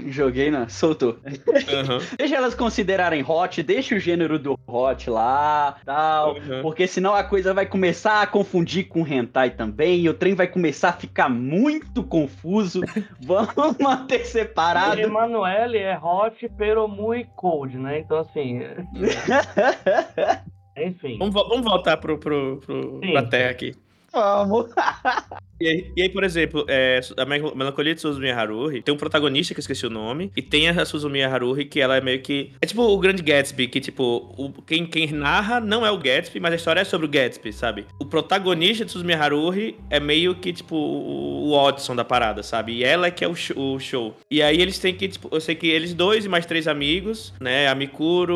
Joguei, 0.08 0.50
né? 0.50 0.66
Soltou. 0.68 1.20
Aham, 1.24 2.00
Deixa 2.18 2.34
elas 2.34 2.52
considerarem 2.52 3.22
hot, 3.22 3.62
deixa 3.62 3.94
o 3.94 3.98
gênero 4.00 4.40
do 4.40 4.58
hot 4.66 5.08
lá, 5.08 5.76
tal. 5.84 6.36
aham. 6.36 6.62
Porque 6.62 6.88
senão 6.88 7.14
a 7.14 7.22
coisa 7.22 7.54
vai 7.54 7.64
começar 7.64 8.22
a 8.22 8.26
confundir 8.26 8.88
com 8.88 9.06
hentai 9.06 9.50
também, 9.50 10.00
e 10.00 10.08
o 10.08 10.14
trem 10.14 10.34
vai 10.34 10.48
começar 10.48 10.88
a 10.88 10.92
ficar 10.94 11.28
muito 11.28 12.02
confuso. 12.02 12.80
Vamos 13.22 13.78
manter 13.78 14.24
separado. 14.26 15.00
Emanuele 15.00 15.78
é 15.78 15.96
hot, 15.96 16.50
pero 16.58 16.88
muy 16.88 17.24
cold, 17.36 17.78
né? 17.78 18.00
Então, 18.00 18.18
assim. 18.18 18.62
Enfim. 20.76 21.18
Vamos, 21.18 21.34
vamos 21.34 21.64
voltar 21.64 21.96
pro, 21.98 22.18
pro, 22.18 22.60
pro, 22.66 23.00
Sim. 23.02 23.12
pra 23.12 23.22
terra 23.22 23.50
aqui. 23.50 23.74
Vamos. 24.16 24.70
E 25.58 25.66
aí, 25.66 25.92
e 25.96 26.02
aí, 26.02 26.08
por 26.10 26.22
exemplo, 26.22 26.66
é, 26.68 27.00
a 27.16 27.24
Mel- 27.24 27.54
Melancolia 27.54 27.94
de 27.94 28.00
Suzumiya 28.00 28.36
Haruhi 28.36 28.82
tem 28.82 28.94
um 28.94 28.96
protagonista 28.98 29.54
que 29.54 29.58
eu 29.58 29.62
esqueci 29.62 29.86
o 29.86 29.90
nome, 29.90 30.30
e 30.36 30.42
tem 30.42 30.68
a 30.68 30.84
Suzumiya 30.84 31.28
Haruhi 31.28 31.64
que 31.64 31.80
ela 31.80 31.96
é 31.96 32.00
meio 32.00 32.20
que. 32.20 32.52
É 32.60 32.66
tipo 32.66 32.82
o 32.82 32.98
Grande 32.98 33.22
Gatsby, 33.22 33.68
que 33.68 33.80
tipo, 33.80 34.34
o, 34.36 34.52
quem, 34.62 34.86
quem 34.86 35.10
narra 35.12 35.60
não 35.60 35.86
é 35.86 35.90
o 35.90 35.96
Gatsby, 35.96 36.40
mas 36.40 36.52
a 36.52 36.56
história 36.56 36.80
é 36.80 36.84
sobre 36.84 37.06
o 37.06 37.10
Gatsby, 37.10 37.52
sabe? 37.52 37.86
O 37.98 38.04
protagonista 38.04 38.84
de 38.84 38.92
Suzumiya 38.92 39.18
Haruhi 39.18 39.76
é 39.88 39.98
meio 39.98 40.34
que 40.34 40.52
tipo 40.52 40.76
o, 40.76 41.52
Watson 41.56 41.96
da 41.96 42.04
parada, 42.04 42.42
sabe? 42.42 42.72
E 42.72 42.84
ela 42.84 43.06
é 43.06 43.10
que 43.10 43.24
é 43.24 43.28
o, 43.28 43.34
o 43.56 43.78
show. 43.78 44.14
E 44.30 44.42
aí 44.42 44.60
eles 44.60 44.78
têm 44.78 44.94
que, 44.94 45.08
tipo, 45.08 45.28
eu 45.32 45.40
sei 45.40 45.54
que 45.54 45.66
eles 45.68 45.94
dois 45.94 46.24
e 46.24 46.28
mais 46.28 46.44
três 46.44 46.68
amigos, 46.68 47.32
né? 47.40 47.68
A 47.68 47.74
Mikuro, 47.74 48.34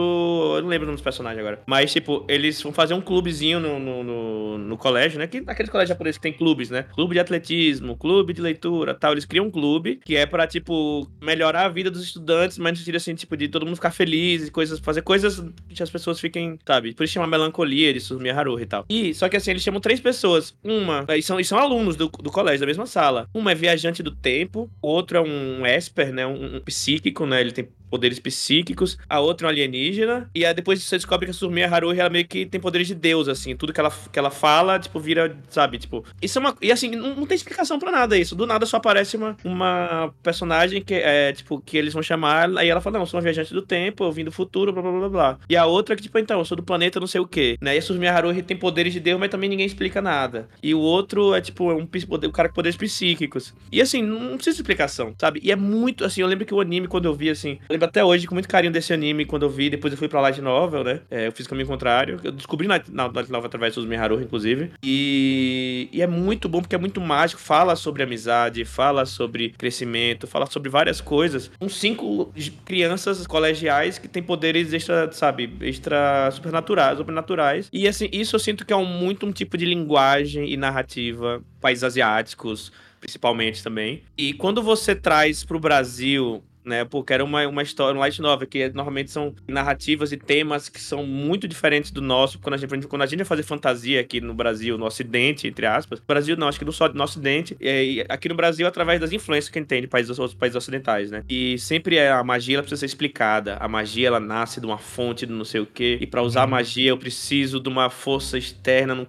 eu 0.56 0.62
não 0.62 0.68
lembro 0.68 0.84
o 0.84 0.86
nome 0.86 0.96
dos 0.96 1.02
personagens 1.04 1.38
agora. 1.40 1.60
Mas, 1.66 1.92
tipo, 1.92 2.24
eles 2.28 2.62
vão 2.62 2.72
fazer 2.72 2.94
um 2.94 3.00
clubezinho 3.00 3.60
no, 3.60 3.78
no, 3.78 4.04
no, 4.04 4.58
no 4.58 4.76
colégio, 4.78 5.18
né? 5.18 5.26
Que, 5.26 5.42
aquele 5.46 5.68
aqueles 5.70 5.72
colégios 5.72 5.88
japoneses 5.88 6.18
que 6.18 6.22
tem 6.22 6.32
clubes, 6.32 6.70
né? 6.70 6.84
Clube 6.94 7.14
de 7.14 7.20
atletismo, 7.20 7.96
clube 7.96 8.32
de 8.32 8.42
leitura 8.42 8.94
tal. 8.94 9.12
Eles 9.12 9.24
criam 9.24 9.46
um 9.46 9.50
clube 9.50 10.00
que 10.04 10.16
é 10.16 10.26
pra, 10.26 10.46
tipo, 10.46 11.08
melhorar 11.22 11.66
a 11.66 11.68
vida 11.68 11.90
dos 11.90 12.02
estudantes, 12.02 12.58
mas 12.58 12.72
no 12.72 12.78
sentido 12.78 12.96
assim, 12.96 13.14
tipo, 13.14 13.36
de 13.36 13.48
todo 13.48 13.64
mundo 13.64 13.76
ficar 13.76 13.90
feliz 13.90 14.48
e 14.48 14.50
coisas, 14.50 14.78
fazer 14.80 15.02
coisas 15.02 15.42
que 15.68 15.82
as 15.82 15.90
pessoas 15.90 16.20
fiquem, 16.20 16.58
sabe? 16.66 16.92
Por 16.94 17.04
isso 17.04 17.14
chama 17.14 17.26
melancolia 17.26 17.92
de 17.92 18.00
Suzumiya 18.00 18.34
Haruhi 18.34 18.62
e 18.62 18.66
tal. 18.66 18.84
E, 18.88 19.14
só 19.14 19.28
que 19.28 19.36
assim, 19.36 19.52
eles 19.52 19.62
chamam 19.62 19.80
três 19.80 20.00
pessoas. 20.00 20.54
Uma, 20.62 21.06
e 21.16 21.22
são, 21.22 21.38
e 21.38 21.44
são 21.44 21.58
alunos 21.58 21.96
do, 21.96 22.08
do 22.08 22.30
colégio, 22.30 22.60
da 22.60 22.66
mesma 22.66 22.86
sala. 22.86 23.28
Uma 23.32 23.52
é 23.52 23.54
viajante 23.54 24.02
do 24.02 24.10
tempo, 24.10 24.70
o 24.82 24.88
outro 24.88 25.18
é 25.18 25.20
um 25.20 25.66
Esper, 25.66 26.12
né? 26.12 26.26
Um, 26.26 26.56
um 26.56 26.60
psíquico, 26.60 27.26
né? 27.26 27.40
Ele 27.40 27.52
tem 27.52 27.68
poderes 27.90 28.18
psíquicos, 28.18 28.96
a 29.08 29.20
outra 29.20 29.46
é 29.46 29.48
um 29.48 29.50
alienígena, 29.50 30.30
e 30.34 30.44
aí 30.44 30.54
depois 30.54 30.82
você 30.82 30.96
descobre 30.96 31.26
que 31.26 31.30
a 31.32 31.34
Surmiya 31.34 31.68
Haruhi, 31.68 31.98
ela 31.98 32.08
meio 32.08 32.26
que 32.26 32.46
tem 32.46 32.60
poderes 32.60 32.86
de 32.86 32.94
Deus, 32.94 33.28
assim, 33.28 33.56
tudo 33.56 33.72
que 33.72 33.80
ela, 33.80 33.92
que 34.12 34.18
ela 34.18 34.30
fala, 34.30 34.78
tipo, 34.78 34.98
vira, 35.00 35.36
sabe, 35.48 35.78
tipo, 35.78 36.04
isso 36.22 36.38
é 36.38 36.40
uma, 36.40 36.56
e 36.62 36.70
assim, 36.70 36.90
não, 36.90 37.16
não 37.16 37.26
tem 37.26 37.34
explicação 37.34 37.78
pra 37.78 37.90
nada 37.90 38.16
isso, 38.16 38.36
do 38.36 38.46
nada 38.46 38.64
só 38.64 38.76
aparece 38.76 39.16
uma, 39.16 39.36
uma 39.44 40.14
personagem 40.22 40.82
que 40.82 40.94
é, 40.94 41.32
tipo, 41.32 41.60
que 41.60 41.76
eles 41.76 41.92
vão 41.92 42.02
chamar, 42.02 42.48
aí 42.56 42.68
ela 42.68 42.80
fala, 42.80 42.94
não, 42.94 43.02
eu 43.02 43.06
sou 43.06 43.18
uma 43.18 43.24
viajante 43.24 43.52
do 43.52 43.62
tempo, 43.62 44.04
eu 44.04 44.12
vim 44.12 44.24
do 44.24 44.32
futuro, 44.32 44.72
blá, 44.72 44.82
blá, 44.82 44.92
blá, 44.92 45.08
blá, 45.08 45.38
e 45.48 45.56
a 45.56 45.66
outra 45.66 45.96
que, 45.96 46.02
tipo, 46.02 46.18
então, 46.18 46.38
eu 46.38 46.44
sou 46.44 46.56
do 46.56 46.62
planeta 46.62 47.00
não 47.00 47.06
sei 47.06 47.20
o 47.20 47.26
que, 47.26 47.58
né, 47.60 47.74
e 47.74 47.78
a 47.78 47.82
Surmiya 47.82 48.12
Haruhi 48.12 48.42
tem 48.42 48.56
poderes 48.56 48.92
de 48.92 49.00
Deus, 49.00 49.18
mas 49.18 49.30
também 49.30 49.50
ninguém 49.50 49.66
explica 49.66 50.00
nada, 50.00 50.48
e 50.62 50.74
o 50.74 50.78
outro 50.78 51.34
é, 51.34 51.40
tipo, 51.40 51.70
é 51.70 51.74
um, 51.74 51.82
um 51.82 52.30
cara 52.30 52.48
com 52.48 52.54
poderes 52.54 52.76
psíquicos, 52.76 53.54
e 53.72 53.80
assim, 53.80 54.02
não 54.02 54.36
precisa 54.36 54.54
de 54.54 54.62
explicação, 54.62 55.14
sabe, 55.18 55.40
e 55.42 55.50
é 55.50 55.56
muito, 55.56 56.04
assim, 56.04 56.20
eu 56.20 56.26
lembro 56.26 56.46
que 56.46 56.54
o 56.54 56.60
anime, 56.60 56.86
quando 56.86 57.06
eu 57.06 57.14
vi, 57.14 57.30
assim, 57.30 57.58
eu 57.68 57.79
lembro 57.80 57.86
até 57.86 58.04
hoje 58.04 58.26
com 58.26 58.34
muito 58.34 58.48
carinho 58.48 58.72
desse 58.72 58.92
anime 58.92 59.24
quando 59.24 59.44
eu 59.44 59.50
vi, 59.50 59.70
depois 59.70 59.92
eu 59.92 59.98
fui 59.98 60.08
pra 60.08 60.20
Light 60.20 60.40
Novel, 60.40 60.84
né? 60.84 61.00
É, 61.10 61.26
eu 61.26 61.32
fiz 61.32 61.46
o 61.46 61.48
caminho 61.48 61.66
contrário. 61.66 62.20
Eu 62.22 62.32
descobri 62.32 62.68
na 62.68 62.74
Light 62.74 63.30
Novel 63.30 63.46
através 63.46 63.74
dos 63.74 63.86
Miharu, 63.86 64.20
inclusive. 64.20 64.70
E, 64.82 65.88
e 65.92 66.02
é 66.02 66.06
muito 66.06 66.48
bom 66.48 66.60
porque 66.60 66.74
é 66.74 66.78
muito 66.78 67.00
mágico. 67.00 67.40
Fala 67.40 67.74
sobre 67.74 68.02
amizade, 68.02 68.64
fala 68.64 69.06
sobre 69.06 69.50
crescimento, 69.50 70.26
fala 70.26 70.46
sobre 70.46 70.68
várias 70.68 71.00
coisas. 71.00 71.50
São 71.58 71.68
cinco 71.68 72.32
crianças 72.64 73.26
colegiais 73.26 73.98
que 73.98 74.08
têm 74.08 74.22
poderes 74.22 74.72
extra, 74.72 75.10
sabe, 75.12 75.52
extra 75.62 76.30
supernaturais, 76.30 76.98
supernaturais. 76.98 77.68
E 77.72 77.88
assim, 77.88 78.08
isso 78.12 78.36
eu 78.36 78.40
sinto 78.40 78.66
que 78.66 78.72
é 78.72 78.76
um, 78.76 78.84
muito 78.84 79.26
um 79.26 79.32
tipo 79.32 79.56
de 79.56 79.64
linguagem 79.64 80.50
e 80.50 80.56
narrativa, 80.56 81.42
países 81.60 81.84
asiáticos, 81.84 82.72
principalmente 83.00 83.62
também. 83.62 84.02
E 84.16 84.34
quando 84.34 84.62
você 84.62 84.94
traz 84.94 85.42
para 85.42 85.56
o 85.56 85.60
Brasil 85.60 86.42
né? 86.70 86.84
Porque 86.84 87.12
era 87.12 87.24
uma, 87.24 87.46
uma 87.46 87.62
história, 87.62 87.96
um 87.96 88.00
light 88.00 88.22
novel, 88.22 88.46
que 88.46 88.68
normalmente 88.70 89.10
são 89.10 89.34
narrativas 89.46 90.12
e 90.12 90.16
temas 90.16 90.68
que 90.68 90.80
são 90.80 91.04
muito 91.04 91.46
diferentes 91.46 91.90
do 91.90 92.00
nosso. 92.00 92.38
Quando 92.38 92.54
a 92.54 92.56
gente, 92.56 92.86
quando 92.86 93.02
a 93.02 93.06
gente 93.06 93.18
vai 93.18 93.26
fazer 93.26 93.42
fantasia 93.42 94.00
aqui 94.00 94.20
no 94.20 94.32
Brasil, 94.32 94.78
no 94.78 94.86
Ocidente, 94.86 95.46
entre 95.48 95.66
aspas, 95.66 96.00
Brasil 96.00 96.36
não, 96.36 96.48
acho 96.48 96.58
que 96.58 96.64
não 96.64 96.72
só 96.72 96.88
no 96.88 97.02
Ocidente, 97.02 97.56
e 97.60 98.04
aqui 98.08 98.28
no 98.28 98.34
Brasil 98.34 98.66
através 98.66 99.00
das 99.00 99.12
influências 99.12 99.50
que 99.50 99.58
a 99.58 99.60
gente 99.60 99.68
tem 99.68 99.82
de 99.82 99.88
países, 99.88 100.18
outros 100.18 100.38
países 100.38 100.56
ocidentais, 100.56 101.10
né? 101.10 101.24
E 101.28 101.58
sempre 101.58 101.96
é, 101.96 102.10
a 102.10 102.22
magia 102.22 102.56
ela 102.56 102.62
precisa 102.62 102.80
ser 102.80 102.86
explicada. 102.86 103.56
A 103.56 103.66
magia 103.66 104.06
ela 104.06 104.20
nasce 104.20 104.60
de 104.60 104.66
uma 104.66 104.78
fonte 104.78 105.26
de 105.26 105.32
não 105.32 105.44
sei 105.44 105.60
o 105.60 105.66
quê, 105.66 105.98
e 106.00 106.06
para 106.06 106.22
usar 106.22 106.42
a 106.42 106.44
uhum. 106.44 106.50
magia 106.50 106.90
eu 106.90 106.96
preciso 106.96 107.60
de 107.60 107.68
uma 107.68 107.90
força 107.90 108.38
externa, 108.38 109.06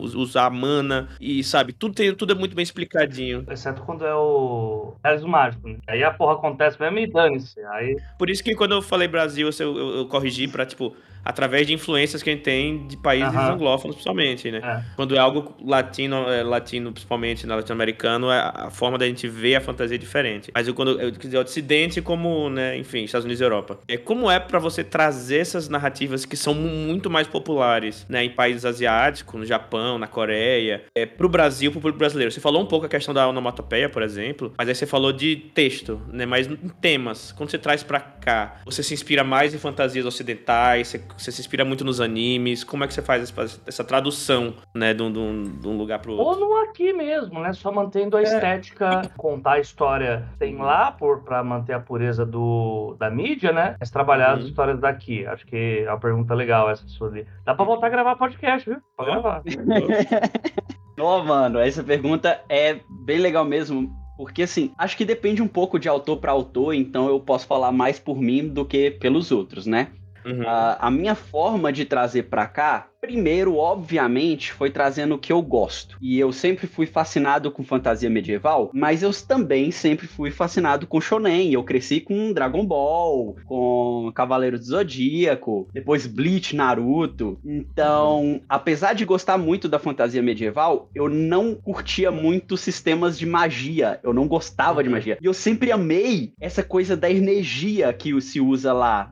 usar 0.00 0.46
a 0.46 0.50
mana, 0.50 1.08
e 1.20 1.44
sabe, 1.44 1.72
tudo, 1.72 1.94
tem, 1.94 2.14
tudo 2.14 2.32
é 2.32 2.34
muito 2.34 2.56
bem 2.56 2.62
explicadinho. 2.62 3.44
Exceto 3.50 3.82
quando 3.82 4.06
é 4.06 4.14
o 4.14 4.94
realismo 5.04 5.28
mágico, 5.28 5.68
né? 5.68 5.76
Aí 5.86 6.02
a 6.02 6.10
porra 6.10 6.34
acontece 6.34 6.80
mesmo 6.80 6.98
dane-se. 7.06 7.60
Aí... 7.66 7.96
Por 8.18 8.30
isso 8.30 8.42
que 8.42 8.54
quando 8.54 8.72
eu 8.72 8.82
falei 8.82 9.08
Brasil, 9.08 9.48
eu, 9.58 9.66
eu, 9.66 9.96
eu 9.96 10.06
corrigi 10.06 10.48
pra, 10.48 10.66
tipo, 10.66 10.96
através 11.24 11.66
de 11.66 11.72
influências 11.72 12.22
que 12.22 12.30
a 12.30 12.32
gente 12.32 12.42
tem 12.42 12.86
de 12.86 12.96
países 12.96 13.32
uhum. 13.32 13.52
anglófonos, 13.52 13.96
principalmente, 13.96 14.50
né? 14.50 14.60
É. 14.62 14.82
Quando 14.96 15.14
é 15.14 15.18
algo 15.18 15.54
latino, 15.64 16.28
é, 16.30 16.42
latino 16.42 16.92
principalmente, 16.92 17.46
né, 17.46 17.54
latino-americano, 17.54 18.30
é, 18.30 18.38
a 18.38 18.70
forma 18.70 18.98
da 18.98 19.06
gente 19.06 19.28
ver 19.28 19.56
a 19.56 19.60
fantasia 19.60 19.96
é 19.96 19.98
diferente. 19.98 20.50
Mas 20.54 20.68
eu, 20.68 20.74
quando 20.74 21.00
eu 21.00 21.10
dizer 21.10 21.38
Ocidente 21.38 22.00
como, 22.00 22.48
né, 22.48 22.76
enfim, 22.78 23.04
Estados 23.04 23.24
Unidos 23.24 23.40
e 23.40 23.44
Europa. 23.44 23.78
É 23.88 23.96
como 23.96 24.30
é 24.30 24.38
para 24.38 24.58
você 24.58 24.82
trazer 24.82 25.38
essas 25.38 25.68
narrativas 25.68 26.24
que 26.24 26.36
são 26.36 26.54
muito 26.54 27.10
mais 27.10 27.26
populares, 27.26 28.06
né, 28.08 28.24
em 28.24 28.30
países 28.30 28.64
asiáticos, 28.64 29.38
no 29.38 29.46
Japão, 29.46 29.98
na 29.98 30.06
Coreia, 30.06 30.84
é 30.94 31.04
pro 31.06 31.28
Brasil, 31.28 31.70
pro 31.70 31.80
público 31.80 31.98
brasileiro. 31.98 32.30
Você 32.32 32.40
falou 32.40 32.62
um 32.62 32.66
pouco 32.66 32.86
a 32.86 32.88
questão 32.88 33.12
da 33.12 33.28
onomatopeia, 33.28 33.88
por 33.88 34.02
exemplo, 34.02 34.52
mas 34.56 34.68
aí 34.68 34.74
você 34.74 34.86
falou 34.86 35.12
de 35.12 35.36
texto, 35.36 36.00
né, 36.08 36.26
mas 36.26 36.46
em 36.46 36.68
temas. 36.80 37.32
Quando 37.32 37.50
você 37.50 37.58
traz 37.58 37.82
para 37.82 38.00
cá, 38.00 38.60
você 38.64 38.82
se 38.82 38.94
inspira 38.94 39.24
mais 39.24 39.54
em 39.54 39.58
fantasias 39.58 40.06
ocidentais, 40.06 40.88
você 40.88 40.98
você 41.16 41.32
se 41.32 41.40
inspira 41.40 41.64
muito 41.64 41.84
nos 41.84 42.00
animes? 42.00 42.64
Como 42.64 42.84
é 42.84 42.86
que 42.86 42.94
você 42.94 43.02
faz 43.02 43.22
essa, 43.22 43.60
essa 43.66 43.84
tradução, 43.84 44.54
né, 44.74 44.94
de 44.94 45.02
um, 45.02 45.12
de 45.12 45.68
um 45.68 45.76
lugar 45.76 45.98
pro 45.98 46.12
outro? 46.12 46.26
Ou 46.26 46.40
no 46.40 46.52
aqui 46.72 46.92
mesmo, 46.92 47.40
né? 47.40 47.52
Só 47.52 47.70
mantendo 47.70 48.16
a 48.16 48.20
é. 48.20 48.24
estética, 48.24 49.02
contar 49.16 49.52
a 49.52 49.60
história 49.60 50.26
tem 50.38 50.56
lá 50.56 50.90
por 50.90 51.22
para 51.22 51.44
manter 51.44 51.74
a 51.74 51.80
pureza 51.80 52.24
do, 52.24 52.96
da 52.98 53.10
mídia, 53.10 53.52
né? 53.52 53.76
Mas 53.78 53.90
trabalhar 53.90 54.34
uhum. 54.34 54.40
as 54.40 54.46
histórias 54.46 54.80
daqui. 54.80 55.26
Acho 55.26 55.46
que 55.46 55.84
é 55.86 55.90
uma 55.90 56.00
pergunta 56.00 56.34
legal 56.34 56.70
essa 56.70 56.86
sua 56.88 57.08
ali. 57.08 57.26
Dá 57.44 57.54
pra 57.54 57.64
voltar 57.64 57.86
a 57.86 57.90
gravar 57.90 58.16
podcast, 58.16 58.68
viu? 58.68 58.80
Pra 58.96 59.06
gravar. 59.06 59.42
Ô, 60.98 61.04
oh, 61.04 61.24
mano, 61.24 61.58
essa 61.58 61.82
pergunta 61.82 62.40
é 62.48 62.80
bem 63.04 63.18
legal 63.18 63.44
mesmo. 63.44 63.90
Porque, 64.16 64.42
assim, 64.42 64.72
acho 64.78 64.96
que 64.96 65.04
depende 65.04 65.42
um 65.42 65.48
pouco 65.48 65.78
de 65.78 65.88
autor 65.88 66.18
para 66.18 66.30
autor, 66.30 66.74
então 66.74 67.08
eu 67.08 67.18
posso 67.18 67.46
falar 67.46 67.72
mais 67.72 67.98
por 67.98 68.20
mim 68.20 68.46
do 68.46 68.64
que 68.64 68.90
pelos 68.90 69.32
outros, 69.32 69.66
né? 69.66 69.88
Uhum. 70.24 70.42
Uh, 70.42 70.76
a 70.78 70.90
minha 70.90 71.14
forma 71.14 71.72
de 71.72 71.84
trazer 71.84 72.24
para 72.24 72.46
cá 72.46 72.91
Primeiro, 73.02 73.56
obviamente, 73.56 74.52
foi 74.52 74.70
trazendo 74.70 75.16
o 75.16 75.18
que 75.18 75.32
eu 75.32 75.42
gosto. 75.42 75.98
E 76.00 76.20
eu 76.20 76.30
sempre 76.30 76.68
fui 76.68 76.86
fascinado 76.86 77.50
com 77.50 77.64
fantasia 77.64 78.08
medieval, 78.08 78.70
mas 78.72 79.02
eu 79.02 79.10
também 79.26 79.72
sempre 79.72 80.06
fui 80.06 80.30
fascinado 80.30 80.86
com 80.86 81.00
shonen. 81.00 81.52
Eu 81.52 81.64
cresci 81.64 82.00
com 82.00 82.32
Dragon 82.32 82.64
Ball, 82.64 83.34
com 83.44 84.12
Cavaleiro 84.14 84.56
do 84.56 84.64
Zodíaco, 84.64 85.66
depois 85.72 86.06
Bleach, 86.06 86.54
Naruto. 86.54 87.40
Então, 87.44 88.40
apesar 88.48 88.92
de 88.92 89.04
gostar 89.04 89.36
muito 89.36 89.68
da 89.68 89.80
fantasia 89.80 90.22
medieval, 90.22 90.88
eu 90.94 91.08
não 91.08 91.56
curtia 91.56 92.12
muito 92.12 92.56
sistemas 92.56 93.18
de 93.18 93.26
magia. 93.26 93.98
Eu 94.04 94.14
não 94.14 94.28
gostava 94.28 94.80
de 94.80 94.88
uhum. 94.88 94.94
magia. 94.94 95.18
E 95.20 95.26
eu 95.26 95.34
sempre 95.34 95.72
amei 95.72 96.34
essa 96.40 96.62
coisa 96.62 96.96
da 96.96 97.10
energia 97.10 97.92
que 97.92 98.20
se 98.20 98.40
usa 98.40 98.72
lá. 98.72 99.10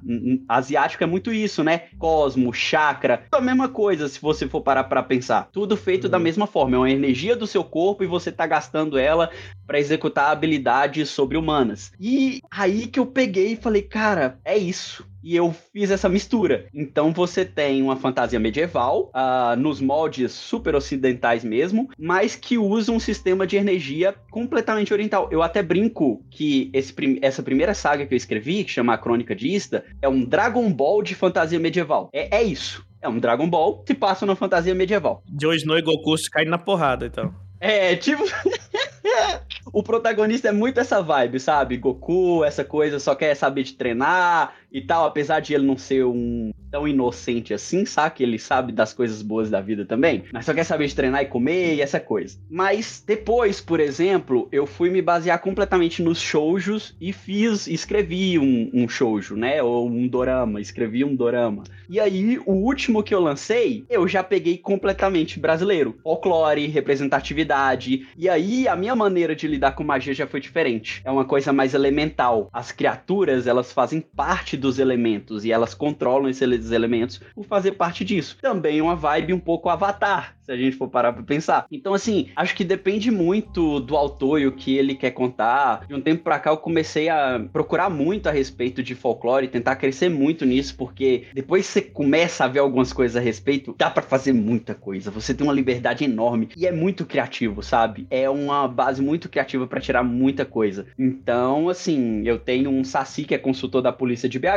Asiático 0.48 1.03
é 1.03 1.09
muito 1.09 1.33
isso, 1.33 1.64
né? 1.64 1.88
Cosmo, 1.98 2.53
chakra, 2.53 3.24
a 3.33 3.40
mesma 3.40 3.68
coisa 3.68 3.79
coisa, 3.80 4.08
se 4.08 4.20
você 4.20 4.46
for 4.46 4.60
parar 4.60 4.84
para 4.84 5.02
pensar. 5.02 5.48
Tudo 5.50 5.74
feito 5.74 6.04
uhum. 6.04 6.10
da 6.10 6.18
mesma 6.18 6.46
forma. 6.46 6.76
É 6.76 6.78
uma 6.80 6.90
energia 6.90 7.34
do 7.34 7.46
seu 7.46 7.64
corpo 7.64 8.04
e 8.04 8.06
você 8.06 8.30
tá 8.30 8.46
gastando 8.46 8.98
ela 8.98 9.30
para 9.66 9.80
executar 9.80 10.30
habilidades 10.30 11.08
sobre-humanas. 11.08 11.90
E 11.98 12.42
aí 12.50 12.86
que 12.86 13.00
eu 13.00 13.06
peguei 13.06 13.52
e 13.52 13.56
falei, 13.56 13.80
cara, 13.80 14.38
é 14.44 14.58
isso 14.58 15.08
e 15.22 15.36
eu 15.36 15.54
fiz 15.72 15.90
essa 15.90 16.08
mistura. 16.08 16.66
Então 16.74 17.12
você 17.12 17.44
tem 17.44 17.82
uma 17.82 17.96
fantasia 17.96 18.40
medieval, 18.40 19.10
uh, 19.14 19.56
nos 19.56 19.80
moldes 19.80 20.32
super 20.32 20.74
ocidentais 20.74 21.44
mesmo, 21.44 21.88
mas 21.98 22.34
que 22.34 22.58
usa 22.58 22.92
um 22.92 23.00
sistema 23.00 23.46
de 23.46 23.56
energia 23.56 24.14
completamente 24.30 24.92
oriental. 24.92 25.28
Eu 25.30 25.42
até 25.42 25.62
brinco 25.62 26.24
que 26.30 26.70
esse, 26.72 26.94
essa 27.22 27.42
primeira 27.42 27.74
saga 27.74 28.06
que 28.06 28.14
eu 28.14 28.16
escrevi, 28.16 28.64
que 28.64 28.70
chama 28.70 28.94
A 28.94 28.98
Crônica 28.98 29.34
de 29.34 29.48
Ista, 29.48 29.84
é 30.00 30.08
um 30.08 30.24
Dragon 30.24 30.70
Ball 30.72 31.02
de 31.02 31.14
fantasia 31.14 31.58
medieval. 31.58 32.08
É, 32.12 32.38
é 32.38 32.42
isso. 32.42 32.88
É 33.02 33.08
um 33.08 33.18
Dragon 33.18 33.48
Ball 33.48 33.82
que 33.82 33.94
passa 33.94 34.26
na 34.26 34.36
fantasia 34.36 34.74
medieval. 34.74 35.22
Joe 35.40 35.56
Snow 35.56 35.78
e 35.78 35.82
Goku 35.82 36.14
caem 36.30 36.48
na 36.48 36.58
porrada, 36.58 37.06
então. 37.06 37.34
É, 37.58 37.96
tipo. 37.96 38.24
o 39.72 39.82
protagonista 39.82 40.48
é 40.48 40.52
muito 40.52 40.80
essa 40.80 41.02
vibe, 41.02 41.40
sabe? 41.40 41.76
Goku, 41.76 42.44
essa 42.44 42.64
coisa, 42.64 42.98
só 42.98 43.14
quer 43.14 43.34
saber 43.34 43.62
de 43.62 43.74
treinar, 43.74 44.54
e 44.72 44.80
tal, 44.80 45.06
apesar 45.06 45.40
de 45.40 45.54
ele 45.54 45.66
não 45.66 45.76
ser 45.76 46.04
um 46.04 46.50
tão 46.70 46.87
inocente 46.87 47.52
assim, 47.52 47.85
sabe? 47.85 48.22
Ele 48.22 48.38
sabe 48.38 48.72
das 48.72 48.92
coisas 48.92 49.22
boas 49.22 49.50
da 49.50 49.61
vida 49.61 49.85
também, 49.85 50.24
mas 50.33 50.44
só 50.44 50.54
quer 50.54 50.64
saber 50.64 50.87
de 50.87 50.94
treinar 50.94 51.22
e 51.22 51.26
comer 51.26 51.74
e 51.74 51.80
essa 51.80 51.98
coisa. 51.98 52.38
Mas 52.48 53.02
depois, 53.04 53.61
por 53.61 53.80
exemplo, 53.80 54.48
eu 54.52 54.66
fui 54.66 54.88
me 54.90 55.02
basear 55.02 55.40
completamente 55.40 56.02
nos 56.02 56.20
shoujos 56.20 56.94
e 57.00 57.12
fiz, 57.12 57.66
escrevi 57.66 58.38
um, 58.38 58.70
um 58.72 58.88
shoujo, 58.88 59.37
né? 59.37 59.62
Ou 59.62 59.88
um 59.88 60.06
dorama, 60.06 60.61
escrevi 60.61 61.04
um 61.04 61.14
dorama. 61.14 61.64
E 61.88 61.98
aí, 61.98 62.38
o 62.46 62.52
último 62.52 63.02
que 63.02 63.12
eu 63.12 63.20
lancei, 63.20 63.85
eu 63.90 64.06
já 64.06 64.22
peguei 64.22 64.56
completamente 64.56 65.40
brasileiro. 65.40 65.98
Folclore, 66.04 66.68
representatividade. 66.68 68.06
E 68.16 68.28
aí, 68.28 68.68
a 68.68 68.76
minha 68.76 68.94
maneira 68.94 69.35
de 69.35 69.48
lidar 69.48 69.72
com 69.72 69.83
magia 69.83 70.14
já 70.14 70.26
foi 70.26 70.40
diferente. 70.40 71.02
É 71.04 71.11
uma 71.11 71.24
coisa 71.24 71.52
mais 71.52 71.74
elemental. 71.74 72.48
As 72.52 72.70
criaturas, 72.70 73.48
elas 73.48 73.72
fazem 73.72 74.00
parte 74.00 74.56
dos 74.60 74.78
elementos 74.78 75.44
e 75.44 75.50
elas 75.50 75.74
controlam 75.74 76.28
esses 76.28 76.70
elementos 76.70 77.20
por 77.34 77.44
fazer 77.44 77.72
parte 77.72 78.04
disso. 78.04 78.36
Também 78.40 78.80
uma 78.80 78.94
vibe 78.94 79.32
um 79.32 79.38
pouco 79.38 79.68
avatar, 79.68 80.36
se 80.42 80.52
a 80.52 80.56
gente 80.56 80.76
for 80.76 80.88
parar 80.88 81.12
pra 81.12 81.22
pensar. 81.22 81.66
Então, 81.70 81.94
assim, 81.94 82.28
acho 82.36 82.54
que 82.54 82.64
depende 82.64 83.10
muito 83.10 83.80
do 83.80 83.96
autor 83.96 84.40
e 84.40 84.46
o 84.46 84.52
que 84.52 84.76
ele 84.76 84.94
quer 84.94 85.10
contar. 85.12 85.86
De 85.86 85.94
um 85.94 86.00
tempo 86.00 86.22
pra 86.22 86.38
cá 86.38 86.50
eu 86.50 86.56
comecei 86.56 87.08
a 87.08 87.44
procurar 87.52 87.90
muito 87.90 88.28
a 88.28 88.32
respeito 88.32 88.82
de 88.82 88.94
folclore, 88.94 89.48
tentar 89.48 89.76
crescer 89.76 90.08
muito 90.08 90.44
nisso, 90.44 90.76
porque 90.76 91.24
depois 91.34 91.66
você 91.66 91.80
começa 91.80 92.44
a 92.44 92.48
ver 92.48 92.60
algumas 92.60 92.92
coisas 92.92 93.16
a 93.16 93.20
respeito, 93.20 93.74
dá 93.76 93.90
para 93.90 94.02
fazer 94.02 94.32
muita 94.32 94.74
coisa. 94.74 95.10
Você 95.10 95.34
tem 95.34 95.46
uma 95.46 95.52
liberdade 95.52 96.04
enorme 96.04 96.48
e 96.56 96.66
é 96.66 96.72
muito 96.72 97.06
criativo, 97.06 97.62
sabe? 97.62 98.06
É 98.10 98.28
uma 98.28 98.68
base 98.68 99.00
muito 99.02 99.28
criativa 99.28 99.66
para 99.66 99.80
tirar 99.80 100.02
muita 100.02 100.44
coisa. 100.44 100.86
Então, 100.98 101.68
assim, 101.68 102.22
eu 102.26 102.38
tenho 102.38 102.70
um 102.70 102.84
Saci 102.84 103.24
que 103.24 103.34
é 103.34 103.38
consultor 103.38 103.82
da 103.82 103.92
polícia 103.92 104.28
de 104.28 104.38
BH, 104.38 104.49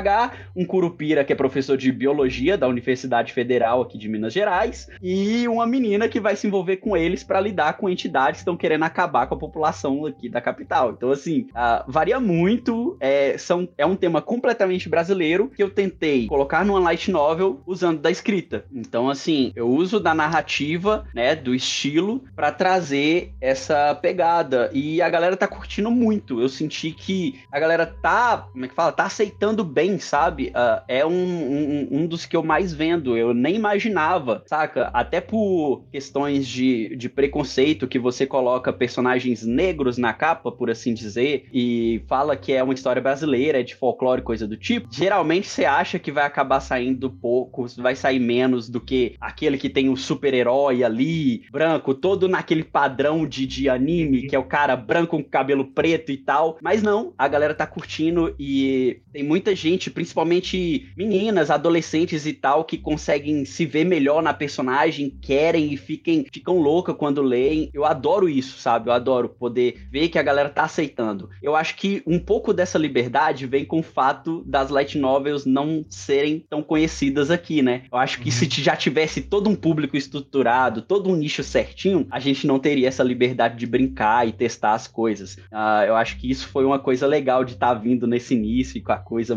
um 0.55 0.65
Curupira 0.65 1.23
que 1.23 1.33
é 1.33 1.35
professor 1.35 1.77
de 1.77 1.91
biologia 1.91 2.57
da 2.57 2.67
Universidade 2.67 3.33
Federal 3.33 3.81
aqui 3.81 3.97
de 3.97 4.09
Minas 4.09 4.33
Gerais 4.33 4.87
e 5.01 5.47
uma 5.47 5.65
menina 5.65 6.07
que 6.07 6.19
vai 6.19 6.35
se 6.35 6.47
envolver 6.47 6.77
com 6.77 6.95
eles 6.95 7.23
para 7.23 7.39
lidar 7.39 7.77
com 7.77 7.89
entidades 7.89 8.39
que 8.39 8.41
estão 8.41 8.57
querendo 8.57 8.83
acabar 8.83 9.27
com 9.27 9.35
a 9.35 9.37
população 9.39 10.05
aqui 10.05 10.29
da 10.29 10.41
capital. 10.41 10.91
Então, 10.91 11.11
assim, 11.11 11.47
uh, 11.51 11.83
varia 11.87 12.19
muito. 12.19 12.97
É, 12.99 13.37
são, 13.37 13.67
é 13.77 13.85
um 13.85 13.95
tema 13.95 14.21
completamente 14.21 14.89
brasileiro 14.89 15.51
que 15.55 15.61
eu 15.61 15.69
tentei 15.69 16.27
colocar 16.27 16.65
numa 16.65 16.79
light 16.79 17.11
novel 17.11 17.61
usando 17.65 17.99
da 17.99 18.11
escrita. 18.11 18.65
Então, 18.73 19.09
assim, 19.09 19.51
eu 19.55 19.67
uso 19.69 19.99
da 19.99 20.13
narrativa, 20.13 21.05
né, 21.13 21.35
do 21.35 21.53
estilo, 21.53 22.23
para 22.35 22.51
trazer 22.51 23.33
essa 23.39 23.95
pegada. 23.95 24.69
E 24.73 25.01
a 25.01 25.09
galera 25.09 25.37
tá 25.37 25.47
curtindo 25.47 25.91
muito. 25.91 26.41
Eu 26.41 26.49
senti 26.49 26.91
que 26.91 27.41
a 27.51 27.59
galera 27.59 27.85
tá, 27.85 28.49
como 28.51 28.65
é 28.65 28.67
que 28.67 28.75
fala? 28.75 28.91
Tá 28.91 29.05
aceitando 29.05 29.63
bem, 29.63 29.82
sabe? 29.97 30.49
Uh, 30.49 30.83
é 30.87 31.05
um, 31.05 31.11
um, 31.11 31.87
um 31.91 32.07
dos 32.07 32.25
que 32.25 32.35
eu 32.35 32.43
mais 32.43 32.73
vendo. 32.73 33.17
Eu 33.17 33.33
nem 33.33 33.55
imaginava, 33.55 34.43
saca? 34.45 34.89
Até 34.93 35.21
por 35.21 35.83
questões 35.91 36.47
de, 36.47 36.95
de 36.95 37.07
preconceito 37.07 37.87
que 37.87 37.99
você 37.99 38.25
coloca 38.25 38.73
personagens 38.73 39.45
negros 39.45 39.97
na 39.97 40.13
capa, 40.13 40.51
por 40.51 40.69
assim 40.69 40.93
dizer, 40.93 41.45
e 41.53 42.01
fala 42.07 42.35
que 42.35 42.51
é 42.51 42.61
uma 42.63 42.73
história 42.73 43.01
brasileira, 43.01 43.59
é 43.59 43.63
de 43.63 43.75
folclore, 43.75 44.21
coisa 44.21 44.47
do 44.47 44.57
tipo. 44.57 44.89
Geralmente 44.91 45.47
você 45.47 45.65
acha 45.65 45.97
que 45.97 46.11
vai 46.11 46.25
acabar 46.25 46.59
saindo 46.59 47.09
pouco, 47.09 47.65
vai 47.77 47.95
sair 47.95 48.19
menos 48.19 48.67
do 48.67 48.81
que 48.81 49.15
aquele 49.21 49.57
que 49.57 49.69
tem 49.69 49.89
um 49.89 49.95
super-herói 49.95 50.83
ali, 50.83 51.43
branco, 51.51 51.93
todo 51.93 52.27
naquele 52.27 52.63
padrão 52.63 53.25
de, 53.25 53.45
de 53.45 53.69
anime, 53.69 54.27
que 54.27 54.35
é 54.35 54.39
o 54.39 54.43
cara 54.43 54.75
branco 54.75 55.13
com 55.13 55.23
cabelo 55.23 55.65
preto 55.65 56.11
e 56.11 56.17
tal. 56.17 56.57
Mas 56.61 56.81
não, 56.81 57.13
a 57.17 57.27
galera 57.27 57.53
tá 57.53 57.67
curtindo 57.67 58.33
e 58.39 59.01
tem 59.11 59.23
muita 59.23 59.55
gente, 59.55 59.72
principalmente 59.89 60.91
meninas, 60.97 61.49
adolescentes 61.49 62.25
e 62.25 62.33
tal, 62.33 62.63
que 62.63 62.77
conseguem 62.77 63.45
se 63.45 63.65
ver 63.65 63.85
melhor 63.85 64.21
na 64.21 64.33
personagem, 64.33 65.09
querem 65.21 65.73
e 65.73 65.77
fiquem, 65.77 66.25
ficam 66.31 66.59
loucas 66.59 66.95
quando 66.95 67.21
leem. 67.21 67.69
Eu 67.73 67.85
adoro 67.85 68.29
isso, 68.29 68.59
sabe? 68.59 68.89
Eu 68.89 68.93
adoro 68.93 69.29
poder 69.29 69.87
ver 69.91 70.09
que 70.09 70.19
a 70.19 70.23
galera 70.23 70.49
tá 70.49 70.63
aceitando. 70.63 71.29
Eu 71.41 71.55
acho 71.55 71.75
que 71.75 72.01
um 72.05 72.19
pouco 72.19 72.53
dessa 72.53 72.77
liberdade 72.77 73.45
vem 73.45 73.65
com 73.65 73.79
o 73.79 73.83
fato 73.83 74.43
das 74.45 74.69
light 74.69 74.97
novels 74.97 75.45
não 75.45 75.85
serem 75.89 76.45
tão 76.49 76.61
conhecidas 76.61 77.31
aqui, 77.31 77.61
né? 77.61 77.83
Eu 77.91 77.97
acho 77.97 78.19
que 78.19 78.29
uhum. 78.29 78.35
se 78.35 78.61
já 78.61 78.75
tivesse 78.75 79.21
todo 79.21 79.49
um 79.49 79.55
público 79.55 79.97
estruturado, 79.97 80.81
todo 80.81 81.09
um 81.09 81.15
nicho 81.15 81.43
certinho, 81.43 82.07
a 82.09 82.19
gente 82.19 82.45
não 82.45 82.59
teria 82.59 82.87
essa 82.87 83.03
liberdade 83.03 83.57
de 83.57 83.65
brincar 83.65 84.27
e 84.27 84.31
testar 84.31 84.73
as 84.73 84.87
coisas. 84.87 85.35
Uh, 85.35 85.85
eu 85.87 85.95
acho 85.95 86.17
que 86.17 86.29
isso 86.29 86.47
foi 86.47 86.65
uma 86.65 86.79
coisa 86.79 87.07
legal 87.07 87.43
de 87.43 87.53
estar 87.53 87.73
tá 87.73 87.73
vindo 87.73 88.07
nesse 88.07 88.33
início 88.33 88.77
e 88.77 88.81
com 88.81 88.91
a 88.91 88.97
coisa 88.97 89.35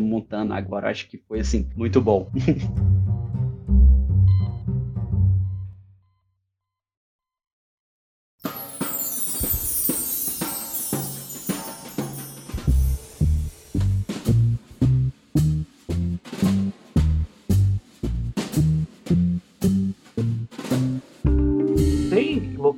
agora. 0.56 0.90
Acho 0.90 1.08
que 1.08 1.18
foi, 1.18 1.40
assim, 1.40 1.68
muito 1.76 2.00
bom. 2.00 2.30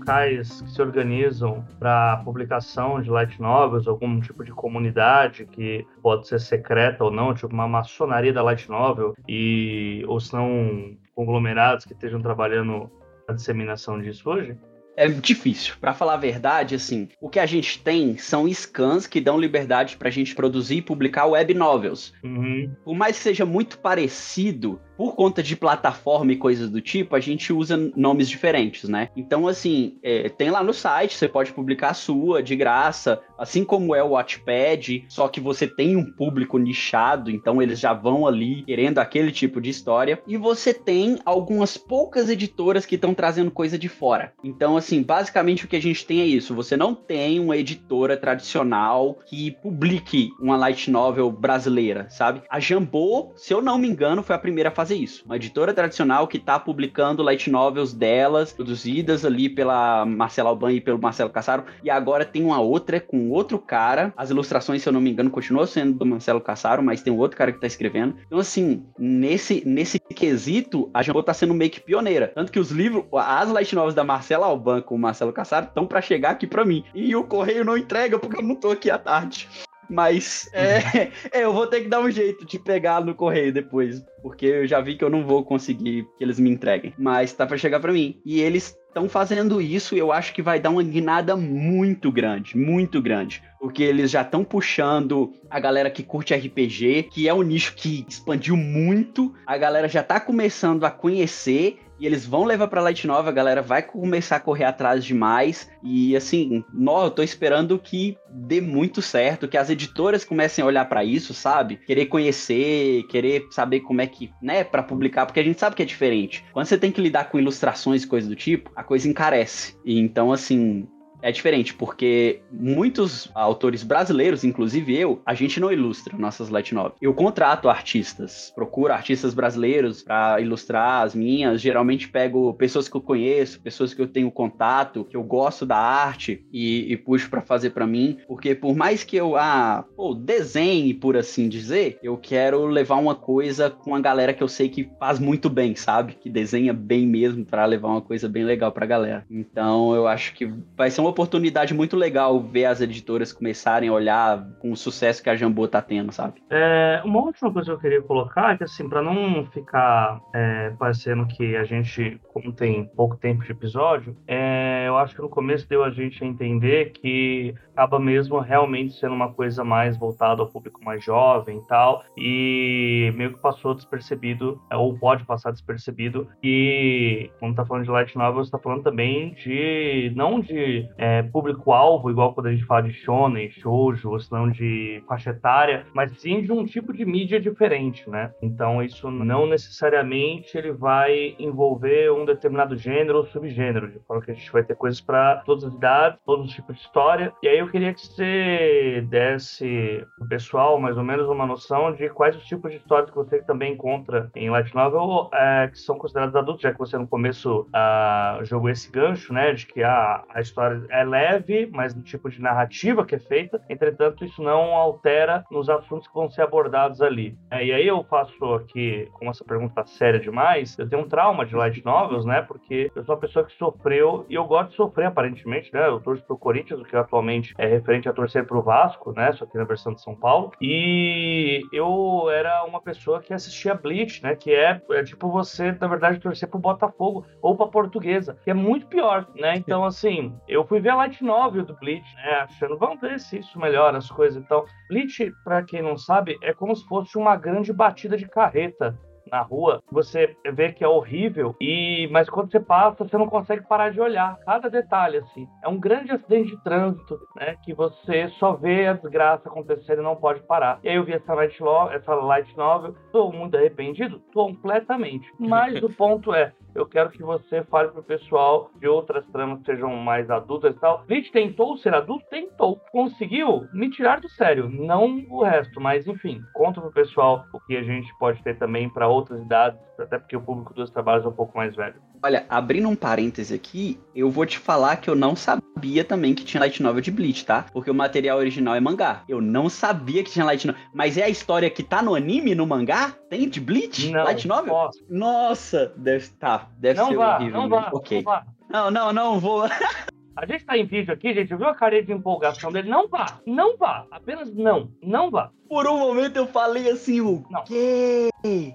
locais 0.08 0.62
que 0.62 0.70
se 0.70 0.80
organizam 0.80 1.64
para 1.78 2.22
publicação 2.24 3.00
de 3.00 3.10
light 3.10 3.40
novels, 3.40 3.86
algum 3.86 4.20
tipo 4.20 4.42
de 4.42 4.52
comunidade 4.52 5.44
que 5.44 5.86
pode 6.02 6.26
ser 6.26 6.40
secreta 6.40 7.04
ou 7.04 7.10
não, 7.10 7.34
tipo 7.34 7.52
uma 7.52 7.68
maçonaria 7.68 8.32
da 8.32 8.42
light 8.42 8.68
novel, 8.70 9.14
e 9.28 10.02
ou 10.08 10.18
são 10.18 10.96
conglomerados 11.14 11.84
que 11.84 11.92
estejam 11.92 12.22
trabalhando 12.22 12.90
a 13.28 13.32
disseminação 13.32 14.00
disso 14.00 14.30
hoje? 14.30 14.56
é 14.96 15.06
difícil. 15.06 15.74
Para 15.80 15.94
falar 15.94 16.14
a 16.14 16.16
verdade, 16.16 16.74
assim, 16.74 17.08
o 17.20 17.28
que 17.28 17.38
a 17.38 17.46
gente 17.46 17.80
tem 17.80 18.16
são 18.16 18.52
scans 18.52 19.06
que 19.06 19.20
dão 19.20 19.38
liberdade 19.38 19.96
para 19.96 20.08
a 20.08 20.10
gente 20.10 20.34
produzir 20.34 20.78
e 20.78 20.82
publicar 20.82 21.24
web 21.26 21.54
novels. 21.54 22.12
Uhum. 22.24 22.74
Por 22.84 22.96
mais 22.96 23.16
que 23.16 23.22
seja 23.22 23.46
muito 23.46 23.78
parecido, 23.78 24.80
por 24.98 25.14
conta 25.14 25.44
de 25.44 25.54
plataforma 25.54 26.32
e 26.32 26.36
coisas 26.36 26.68
do 26.68 26.80
tipo, 26.80 27.14
a 27.14 27.20
gente 27.20 27.52
usa 27.52 27.76
nomes 27.94 28.28
diferentes, 28.28 28.88
né? 28.88 29.10
Então, 29.16 29.46
assim, 29.46 29.96
é, 30.02 30.28
tem 30.28 30.50
lá 30.50 30.60
no 30.60 30.74
site, 30.74 31.16
você 31.16 31.28
pode 31.28 31.52
publicar 31.52 31.90
a 31.90 31.94
sua 31.94 32.42
de 32.42 32.56
graça, 32.56 33.22
assim 33.38 33.64
como 33.64 33.94
é 33.94 34.02
o 34.02 34.08
Watchpad, 34.08 35.04
só 35.08 35.28
que 35.28 35.40
você 35.40 35.68
tem 35.68 35.96
um 35.96 36.04
público 36.04 36.58
nichado, 36.58 37.30
então 37.30 37.62
eles 37.62 37.78
já 37.78 37.92
vão 37.92 38.26
ali 38.26 38.64
querendo 38.64 38.98
aquele 38.98 39.30
tipo 39.30 39.60
de 39.60 39.70
história. 39.70 40.20
E 40.26 40.36
você 40.36 40.74
tem 40.74 41.20
algumas 41.24 41.76
poucas 41.76 42.28
editoras 42.28 42.84
que 42.84 42.96
estão 42.96 43.14
trazendo 43.14 43.52
coisa 43.52 43.78
de 43.78 43.88
fora. 43.88 44.32
Então, 44.42 44.76
assim, 44.76 45.00
basicamente 45.00 45.64
o 45.64 45.68
que 45.68 45.76
a 45.76 45.82
gente 45.82 46.04
tem 46.04 46.22
é 46.22 46.26
isso: 46.26 46.56
você 46.56 46.76
não 46.76 46.92
tem 46.92 47.38
uma 47.38 47.56
editora 47.56 48.16
tradicional 48.16 49.16
que 49.26 49.52
publique 49.62 50.30
uma 50.40 50.56
light 50.56 50.90
novel 50.90 51.30
brasileira, 51.30 52.08
sabe? 52.10 52.42
A 52.50 52.58
Jambô, 52.58 53.32
se 53.36 53.54
eu 53.54 53.62
não 53.62 53.78
me 53.78 53.86
engano, 53.86 54.24
foi 54.24 54.34
a 54.34 54.40
primeira 54.40 54.70
a 54.70 54.72
fazer 54.72 54.87
fazer 54.88 54.96
isso. 54.96 55.22
Uma 55.26 55.36
editora 55.36 55.74
tradicional 55.74 56.26
que 56.26 56.38
está 56.38 56.58
publicando 56.58 57.22
light 57.22 57.50
novels 57.50 57.92
delas, 57.92 58.52
produzidas 58.52 59.22
ali 59.22 59.48
pela 59.50 60.06
Marcela 60.06 60.48
Alban 60.48 60.72
e 60.72 60.80
pelo 60.80 60.98
Marcelo 60.98 61.28
Cassaro, 61.28 61.64
e 61.84 61.90
agora 61.90 62.24
tem 62.24 62.42
uma 62.42 62.58
outra 62.58 62.98
com 62.98 63.30
outro 63.30 63.58
cara. 63.58 64.14
As 64.16 64.30
ilustrações, 64.30 64.82
se 64.82 64.88
eu 64.88 64.92
não 64.92 65.00
me 65.00 65.10
engano, 65.10 65.30
continuam 65.30 65.66
sendo 65.66 65.98
do 65.98 66.06
Marcelo 66.06 66.40
Cassaro, 66.40 66.82
mas 66.82 67.02
tem 67.02 67.12
um 67.12 67.18
outro 67.18 67.36
cara 67.36 67.52
que 67.52 67.58
está 67.58 67.66
escrevendo. 67.66 68.16
Então, 68.26 68.38
assim, 68.38 68.86
nesse, 68.98 69.62
nesse 69.66 69.98
quesito, 69.98 70.90
a 70.94 71.02
Jambô 71.02 71.22
tá 71.22 71.34
sendo 71.34 71.52
meio 71.52 71.70
que 71.70 71.80
pioneira. 71.80 72.32
Tanto 72.34 72.50
que 72.50 72.58
os 72.58 72.70
livros, 72.70 73.04
as 73.12 73.50
light 73.50 73.74
novels 73.74 73.94
da 73.94 74.04
Marcela 74.04 74.46
Alban 74.46 74.80
com 74.80 74.94
o 74.94 74.98
Marcelo 74.98 75.32
Cassaro 75.32 75.66
estão 75.66 75.86
para 75.86 76.00
chegar 76.00 76.30
aqui 76.30 76.46
para 76.46 76.64
mim. 76.64 76.82
E 76.94 77.14
o 77.14 77.24
correio 77.24 77.64
não 77.64 77.76
entrega 77.76 78.18
porque 78.18 78.38
eu 78.38 78.42
não 78.42 78.54
tô 78.54 78.70
aqui 78.70 78.90
à 78.90 78.98
tarde. 78.98 79.48
Mas 79.88 80.48
é, 80.52 81.10
é, 81.32 81.44
eu 81.44 81.52
vou 81.52 81.66
ter 81.66 81.82
que 81.82 81.88
dar 81.88 82.00
um 82.00 82.10
jeito 82.10 82.44
de 82.44 82.58
pegar 82.58 83.04
no 83.04 83.14
correio 83.14 83.52
depois, 83.52 84.02
porque 84.22 84.46
eu 84.46 84.66
já 84.66 84.80
vi 84.80 84.96
que 84.96 85.04
eu 85.04 85.10
não 85.10 85.24
vou 85.24 85.44
conseguir 85.44 86.06
que 86.16 86.24
eles 86.24 86.38
me 86.38 86.50
entreguem. 86.50 86.94
Mas 86.98 87.32
tá 87.32 87.46
para 87.46 87.56
chegar 87.56 87.80
para 87.80 87.92
mim. 87.92 88.20
E 88.24 88.40
eles 88.40 88.76
estão 88.88 89.08
fazendo 89.08 89.60
isso 89.60 89.94
e 89.94 89.98
eu 89.98 90.10
acho 90.10 90.34
que 90.34 90.42
vai 90.42 90.58
dar 90.58 90.70
uma 90.70 90.82
guinada 90.82 91.36
muito 91.36 92.10
grande, 92.10 92.56
muito 92.56 93.00
grande. 93.00 93.42
Porque 93.60 93.82
eles 93.82 94.10
já 94.10 94.22
estão 94.22 94.44
puxando 94.44 95.32
a 95.50 95.60
galera 95.60 95.90
que 95.90 96.02
curte 96.02 96.34
RPG, 96.34 97.08
que 97.10 97.28
é 97.28 97.34
um 97.34 97.42
nicho 97.42 97.74
que 97.74 98.04
expandiu 98.08 98.56
muito. 98.56 99.34
A 99.46 99.56
galera 99.56 99.88
já 99.88 100.02
tá 100.02 100.20
começando 100.20 100.84
a 100.84 100.90
conhecer 100.90 101.78
e 101.98 102.06
eles 102.06 102.24
vão 102.24 102.44
levar 102.44 102.68
pra 102.68 102.80
Light 102.80 103.06
Nova, 103.06 103.28
a 103.28 103.32
galera 103.32 103.62
vai 103.62 103.82
começar 103.82 104.36
a 104.36 104.40
correr 104.40 104.64
atrás 104.64 105.04
demais. 105.04 105.70
E 105.82 106.16
assim, 106.16 106.64
nó, 106.72 107.04
eu 107.04 107.10
tô 107.10 107.22
esperando 107.22 107.78
que 107.78 108.16
dê 108.30 108.60
muito 108.60 109.02
certo, 109.02 109.48
que 109.48 109.56
as 109.56 109.70
editoras 109.70 110.24
comecem 110.24 110.62
a 110.62 110.66
olhar 110.66 110.84
para 110.88 111.04
isso, 111.04 111.34
sabe? 111.34 111.76
Querer 111.86 112.06
conhecer, 112.06 113.04
querer 113.04 113.46
saber 113.50 113.80
como 113.80 114.00
é 114.00 114.06
que, 114.06 114.30
né, 114.42 114.64
para 114.64 114.82
publicar, 114.82 115.26
porque 115.26 115.40
a 115.40 115.44
gente 115.44 115.58
sabe 115.58 115.76
que 115.76 115.82
é 115.82 115.86
diferente. 115.86 116.44
Quando 116.52 116.66
você 116.66 116.78
tem 116.78 116.92
que 116.92 117.00
lidar 117.00 117.30
com 117.30 117.38
ilustrações 117.38 118.02
e 118.02 118.06
coisas 118.06 118.28
do 118.28 118.36
tipo, 118.36 118.70
a 118.76 118.82
coisa 118.82 119.08
encarece. 119.08 119.76
E 119.84 119.98
então, 119.98 120.32
assim, 120.32 120.86
é 121.22 121.32
diferente, 121.32 121.74
porque 121.74 122.40
muitos 122.50 123.30
autores 123.34 123.82
brasileiros, 123.82 124.44
inclusive 124.44 124.96
eu, 124.96 125.20
a 125.24 125.34
gente 125.34 125.60
não 125.60 125.72
ilustra 125.72 126.16
nossas 126.16 126.48
light 126.48 126.74
novels. 126.74 126.94
Eu 127.00 127.14
contrato 127.14 127.68
artistas, 127.68 128.52
procuro 128.54 128.92
artistas 128.92 129.34
brasileiros 129.34 130.02
para 130.02 130.40
ilustrar 130.40 131.02
as 131.02 131.14
minhas. 131.14 131.60
Geralmente 131.60 132.08
pego 132.08 132.54
pessoas 132.54 132.88
que 132.88 132.96
eu 132.96 133.00
conheço, 133.00 133.60
pessoas 133.60 133.92
que 133.92 134.00
eu 134.00 134.06
tenho 134.06 134.30
contato, 134.30 135.04
que 135.04 135.16
eu 135.16 135.22
gosto 135.22 135.66
da 135.66 135.76
arte 135.76 136.46
e, 136.52 136.92
e 136.92 136.96
puxo 136.96 137.28
para 137.28 137.40
fazer 137.40 137.70
para 137.70 137.86
mim, 137.86 138.18
porque 138.26 138.54
por 138.54 138.76
mais 138.76 139.04
que 139.04 139.16
eu 139.16 139.36
ah, 139.36 139.84
pô, 139.96 140.14
desenhe, 140.14 140.94
por 140.94 141.16
assim 141.16 141.48
dizer, 141.48 141.98
eu 142.02 142.16
quero 142.16 142.66
levar 142.66 142.96
uma 142.96 143.14
coisa 143.14 143.70
com 143.70 143.94
a 143.94 144.00
galera 144.00 144.32
que 144.32 144.42
eu 144.42 144.48
sei 144.48 144.68
que 144.68 144.90
faz 144.98 145.18
muito 145.18 145.48
bem, 145.48 145.74
sabe? 145.74 146.14
Que 146.14 146.30
desenha 146.30 146.72
bem 146.72 147.06
mesmo 147.06 147.44
para 147.44 147.64
levar 147.64 147.88
uma 147.88 148.02
coisa 148.02 148.28
bem 148.28 148.44
legal 148.44 148.72
pra 148.72 148.86
galera. 148.86 149.24
Então 149.30 149.94
eu 149.94 150.06
acho 150.06 150.34
que 150.34 150.50
vai 150.76 150.90
ser 150.90 151.00
uma 151.00 151.07
uma 151.08 151.12
oportunidade 151.12 151.74
muito 151.74 151.96
legal 151.96 152.40
ver 152.40 152.66
as 152.66 152.80
editoras 152.80 153.32
começarem 153.32 153.88
a 153.88 153.92
olhar 153.92 154.46
com 154.60 154.70
o 154.70 154.76
sucesso 154.76 155.22
que 155.22 155.30
a 155.30 155.36
Jambô 155.36 155.66
tá 155.66 155.80
tendo, 155.80 156.12
sabe? 156.12 156.42
É, 156.50 157.00
uma 157.04 157.20
última 157.20 157.52
coisa 157.52 157.70
que 157.70 157.72
eu 157.72 157.80
queria 157.80 158.02
colocar 158.02 158.54
é 158.54 158.58
que, 158.58 158.64
assim, 158.64 158.88
para 158.88 159.02
não 159.02 159.46
ficar 159.46 160.20
é, 160.34 160.70
parecendo 160.78 161.26
que 161.26 161.56
a 161.56 161.64
gente, 161.64 162.20
como 162.32 162.52
tem 162.52 162.84
pouco 162.94 163.16
tempo 163.16 163.42
de 163.42 163.52
episódio, 163.52 164.16
é, 164.26 164.84
eu 164.86 164.96
acho 164.98 165.14
que 165.14 165.22
no 165.22 165.28
começo 165.28 165.68
deu 165.68 165.82
a 165.82 165.90
gente 165.90 166.22
a 166.22 166.26
entender 166.26 166.92
que 166.92 167.54
acaba 167.78 167.98
mesmo 167.98 168.40
realmente 168.40 168.94
sendo 168.94 169.14
uma 169.14 169.32
coisa 169.32 169.62
mais 169.62 169.96
voltada 169.96 170.42
ao 170.42 170.48
público 170.48 170.84
mais 170.84 171.02
jovem 171.04 171.58
e 171.58 171.66
tal, 171.68 172.04
e 172.16 173.12
meio 173.14 173.34
que 173.34 173.40
passou 173.40 173.72
despercebido, 173.72 174.60
ou 174.72 174.98
pode 174.98 175.24
passar 175.24 175.52
despercebido, 175.52 176.28
e 176.42 177.30
quando 177.38 177.54
tá 177.54 177.64
falando 177.64 177.84
de 177.84 177.90
light 177.90 178.16
novel, 178.16 178.44
você 178.44 178.50
tá 178.50 178.58
falando 178.58 178.82
também 178.82 179.32
de, 179.34 180.12
não 180.16 180.40
de 180.40 180.88
é, 180.98 181.22
público-alvo, 181.22 182.10
igual 182.10 182.34
quando 182.34 182.48
a 182.48 182.52
gente 182.52 182.64
fala 182.64 182.82
de 182.82 182.92
shonen, 182.92 183.50
shoujo, 183.50 184.10
ou 184.10 184.20
senão 184.20 184.50
de 184.50 185.02
faixa 185.06 185.30
etária, 185.30 185.86
mas 185.94 186.10
sim 186.20 186.42
de 186.42 186.52
um 186.52 186.64
tipo 186.64 186.92
de 186.92 187.04
mídia 187.04 187.40
diferente, 187.40 188.10
né? 188.10 188.32
Então 188.42 188.82
isso 188.82 189.10
não 189.10 189.46
necessariamente 189.46 190.58
ele 190.58 190.72
vai 190.72 191.36
envolver 191.38 192.10
um 192.10 192.24
determinado 192.24 192.76
gênero 192.76 193.18
ou 193.18 193.26
subgênero, 193.26 193.90
de 193.90 194.00
forma 194.00 194.22
que 194.22 194.32
a 194.32 194.34
gente 194.34 194.50
vai 194.50 194.64
ter 194.64 194.74
coisas 194.74 195.00
para 195.00 195.36
todas 195.46 195.64
as 195.64 195.74
idades, 195.74 196.18
todos 196.26 196.46
os 196.46 196.54
tipos 196.54 196.76
de 196.76 196.82
história. 196.82 197.32
E 197.42 197.48
aí 197.48 197.58
eu 197.58 197.68
queria 197.70 197.94
que 197.94 198.00
você 198.00 199.06
desse 199.08 200.04
pro 200.18 200.28
pessoal 200.28 200.80
mais 200.80 200.96
ou 200.96 201.04
menos 201.04 201.28
uma 201.28 201.46
noção 201.46 201.92
de 201.92 202.08
quais 202.08 202.36
os 202.36 202.44
tipos 202.44 202.72
de 202.72 202.78
histórias 202.78 203.10
que 203.10 203.16
você 203.16 203.40
também 203.42 203.74
encontra 203.74 204.30
em 204.34 204.50
light 204.50 204.74
novel 204.74 205.30
é, 205.32 205.68
que 205.68 205.78
são 205.78 205.96
considerados 205.96 206.34
adultos, 206.34 206.62
já 206.62 206.72
que 206.72 206.78
você 206.78 206.98
no 206.98 207.06
começo 207.06 207.68
uh, 207.68 208.44
jogou 208.44 208.68
esse 208.68 208.90
gancho, 208.90 209.32
né, 209.32 209.52
de 209.52 209.66
que 209.66 209.82
a, 209.82 210.24
a 210.30 210.40
história 210.40 210.87
é 210.90 211.04
leve, 211.04 211.68
mas 211.72 211.94
no 211.94 212.02
tipo 212.02 212.30
de 212.30 212.40
narrativa 212.40 213.04
que 213.04 213.14
é 213.14 213.18
feita. 213.18 213.60
Entretanto, 213.68 214.24
isso 214.24 214.42
não 214.42 214.74
altera 214.74 215.44
nos 215.50 215.68
assuntos 215.68 216.08
que 216.08 216.14
vão 216.14 216.30
ser 216.30 216.42
abordados 216.42 217.00
ali. 217.00 217.36
É, 217.50 217.64
e 217.64 217.72
aí 217.72 217.86
eu 217.86 218.04
faço 218.04 218.54
aqui, 218.54 219.08
como 219.12 219.30
essa 219.30 219.44
pergunta 219.44 219.84
séria 219.86 220.20
demais, 220.20 220.76
eu 220.78 220.88
tenho 220.88 221.02
um 221.02 221.08
trauma 221.08 221.44
de 221.44 221.54
light 221.54 221.84
novels, 221.84 222.24
né, 222.24 222.42
porque 222.42 222.90
eu 222.94 223.04
sou 223.04 223.14
uma 223.14 223.20
pessoa 223.20 223.44
que 223.44 223.52
sofreu 223.52 224.26
e 224.28 224.34
eu 224.34 224.44
gosto 224.44 224.70
de 224.70 224.76
sofrer 224.76 225.06
aparentemente, 225.06 225.72
né, 225.72 225.86
eu 225.86 226.00
torço 226.00 226.24
pro 226.24 226.36
Corinthians, 226.36 226.80
o 226.80 226.84
que 226.84 226.96
atualmente 226.96 227.54
é 227.58 227.66
referente 227.66 228.08
a 228.08 228.12
torcer 228.12 228.46
pro 228.46 228.62
Vasco, 228.62 229.12
né, 229.12 229.32
só 229.32 229.46
que 229.46 229.56
na 229.56 229.64
versão 229.64 229.94
de 229.94 230.02
São 230.02 230.14
Paulo. 230.14 230.52
E 230.60 231.62
eu 231.72 232.28
era 232.30 232.64
uma 232.64 232.80
pessoa 232.80 233.20
que 233.20 233.32
assistia 233.32 233.74
Bleach, 233.74 234.22
né, 234.22 234.34
que 234.34 234.52
é, 234.52 234.80
é 234.90 235.04
tipo 235.04 235.30
você, 235.30 235.72
na 235.72 235.86
verdade, 235.86 236.20
torcer 236.20 236.48
pro 236.48 236.58
Botafogo 236.58 237.24
ou 237.40 237.56
pra 237.56 237.66
Portuguesa, 237.66 238.36
que 238.44 238.50
é 238.50 238.54
muito 238.54 238.86
pior, 238.86 239.26
né? 239.34 239.54
Então, 239.56 239.84
assim, 239.84 240.34
eu 240.48 240.66
fui 240.66 240.77
ver 240.80 240.90
a 240.90 240.96
Light 240.96 241.22
Novel 241.22 241.64
do 241.64 241.76
Bleach, 241.76 242.14
né, 242.16 242.40
achando, 242.42 242.76
vamos 242.78 243.00
ver 243.00 243.18
se 243.18 243.38
isso 243.38 243.58
melhora 243.58 243.98
as 243.98 244.10
coisas. 244.10 244.42
Então, 244.42 244.64
Bleach, 244.88 245.32
para 245.44 245.62
quem 245.62 245.82
não 245.82 245.96
sabe, 245.96 246.38
é 246.42 246.52
como 246.52 246.74
se 246.74 246.86
fosse 246.86 247.16
uma 247.16 247.36
grande 247.36 247.72
batida 247.72 248.16
de 248.16 248.28
carreta 248.28 248.98
na 249.30 249.42
rua, 249.42 249.82
você 249.90 250.36
vê 250.52 250.72
que 250.72 250.82
é 250.82 250.88
horrível, 250.88 251.54
e 251.60 252.08
mas 252.10 252.28
quando 252.28 252.50
você 252.50 252.60
passa, 252.60 253.04
você 253.04 253.16
não 253.16 253.28
consegue 253.28 253.66
parar 253.66 253.90
de 253.90 254.00
olhar 254.00 254.38
cada 254.44 254.68
detalhe, 254.68 255.18
assim. 255.18 255.46
É 255.62 255.68
um 255.68 255.78
grande 255.78 256.12
acidente 256.12 256.50
de 256.50 256.62
trânsito, 256.62 257.18
né? 257.36 257.56
Que 257.62 257.74
você 257.74 258.28
só 258.38 258.54
vê 258.54 258.86
a 258.86 258.94
desgraça 258.94 259.48
acontecendo 259.48 260.00
e 260.00 260.04
não 260.04 260.16
pode 260.16 260.40
parar. 260.42 260.80
E 260.82 260.88
aí 260.88 260.96
eu 260.96 261.04
vi 261.04 261.12
essa 261.12 261.34
light, 261.34 261.58
essa 261.92 262.14
light 262.14 262.56
novel, 262.56 262.94
tô 263.12 263.30
muito 263.30 263.56
arrependido? 263.56 264.18
Tô 264.32 264.46
completamente. 264.46 265.30
Mas 265.38 265.82
o 265.82 265.88
ponto 265.94 266.34
é, 266.34 266.52
eu 266.78 266.86
quero 266.86 267.10
que 267.10 267.22
você 267.22 267.62
fale 267.64 267.88
pro 267.88 268.02
pessoal 268.02 268.70
de 268.78 268.86
outras 268.86 269.26
tramas 269.26 269.60
que 269.60 269.66
sejam 269.66 269.94
mais 269.96 270.30
adultas 270.30 270.74
e 270.74 270.78
tal. 270.78 271.04
Bleach 271.06 271.30
tentou 271.32 271.76
ser 271.78 271.94
adulto? 271.94 272.24
Tentou. 272.30 272.80
Conseguiu 272.92 273.66
me 273.72 273.90
tirar 273.90 274.20
do 274.20 274.28
sério. 274.30 274.68
Não 274.68 275.24
o 275.28 275.42
resto, 275.42 275.80
mas 275.80 276.06
enfim, 276.06 276.40
conta 276.54 276.80
pro 276.80 276.92
pessoal 276.92 277.44
o 277.52 277.60
que 277.60 277.76
a 277.76 277.82
gente 277.82 278.08
pode 278.18 278.42
ter 278.42 278.58
também 278.58 278.88
para 278.88 279.08
outras 279.08 279.40
idades, 279.40 279.80
até 279.98 280.18
porque 280.18 280.36
o 280.36 280.42
público 280.42 280.74
dos 280.74 280.90
trabalhos 280.90 281.24
é 281.24 281.28
um 281.28 281.32
pouco 281.32 281.56
mais 281.56 281.74
velho. 281.74 282.07
Olha, 282.22 282.44
abrindo 282.48 282.88
um 282.88 282.96
parêntese 282.96 283.54
aqui, 283.54 283.98
eu 284.14 284.30
vou 284.30 284.44
te 284.44 284.58
falar 284.58 284.96
que 284.96 285.08
eu 285.08 285.14
não 285.14 285.36
sabia 285.36 286.04
também 286.04 286.34
que 286.34 286.44
tinha 286.44 286.60
light 286.60 286.82
novel 286.82 287.00
de 287.00 287.10
Bleach, 287.10 287.44
tá? 287.44 287.66
Porque 287.72 287.90
o 287.90 287.94
material 287.94 288.38
original 288.38 288.74
é 288.74 288.80
mangá. 288.80 289.22
Eu 289.28 289.40
não 289.40 289.68
sabia 289.68 290.24
que 290.24 290.30
tinha 290.30 290.44
light 290.44 290.66
novel. 290.66 290.82
Mas 290.92 291.16
é 291.16 291.24
a 291.24 291.28
história 291.28 291.70
que 291.70 291.82
tá 291.82 292.02
no 292.02 292.14
anime, 292.14 292.54
no 292.54 292.66
mangá? 292.66 293.14
Tem 293.30 293.48
de 293.48 293.60
Bleach? 293.60 294.10
Não, 294.10 294.24
light 294.24 294.46
novel? 294.48 294.72
Posso. 294.72 295.04
Nossa, 295.08 295.92
deve 295.96 296.28
tá, 296.30 296.68
deve 296.76 296.98
não 296.98 297.08
ser 297.08 297.16
vá, 297.16 297.36
horrível. 297.36 297.60
não 297.60 297.68
vá, 297.68 297.90
ok. 297.92 298.18
não 298.18 298.24
vá. 298.24 298.46
Não, 298.68 298.90
não, 298.90 299.12
não 299.12 299.40
vou. 299.40 299.64
A 300.38 300.46
gente 300.46 300.64
tá 300.64 300.78
em 300.78 300.86
vídeo 300.86 301.12
aqui, 301.12 301.34
gente, 301.34 301.52
viu 301.52 301.66
a 301.66 301.74
carinha 301.74 302.04
de 302.04 302.12
empolgação 302.12 302.70
dele? 302.70 302.88
Não 302.88 303.08
vá, 303.08 303.40
não 303.44 303.76
vá, 303.76 304.06
apenas 304.08 304.54
não, 304.54 304.88
não 305.02 305.32
vá. 305.32 305.50
Por 305.68 305.84
um 305.88 305.98
momento 305.98 306.36
eu 306.36 306.46
falei 306.46 306.88
assim, 306.88 307.20
o 307.20 307.44
Não. 307.50 307.64
quê? 307.64 308.30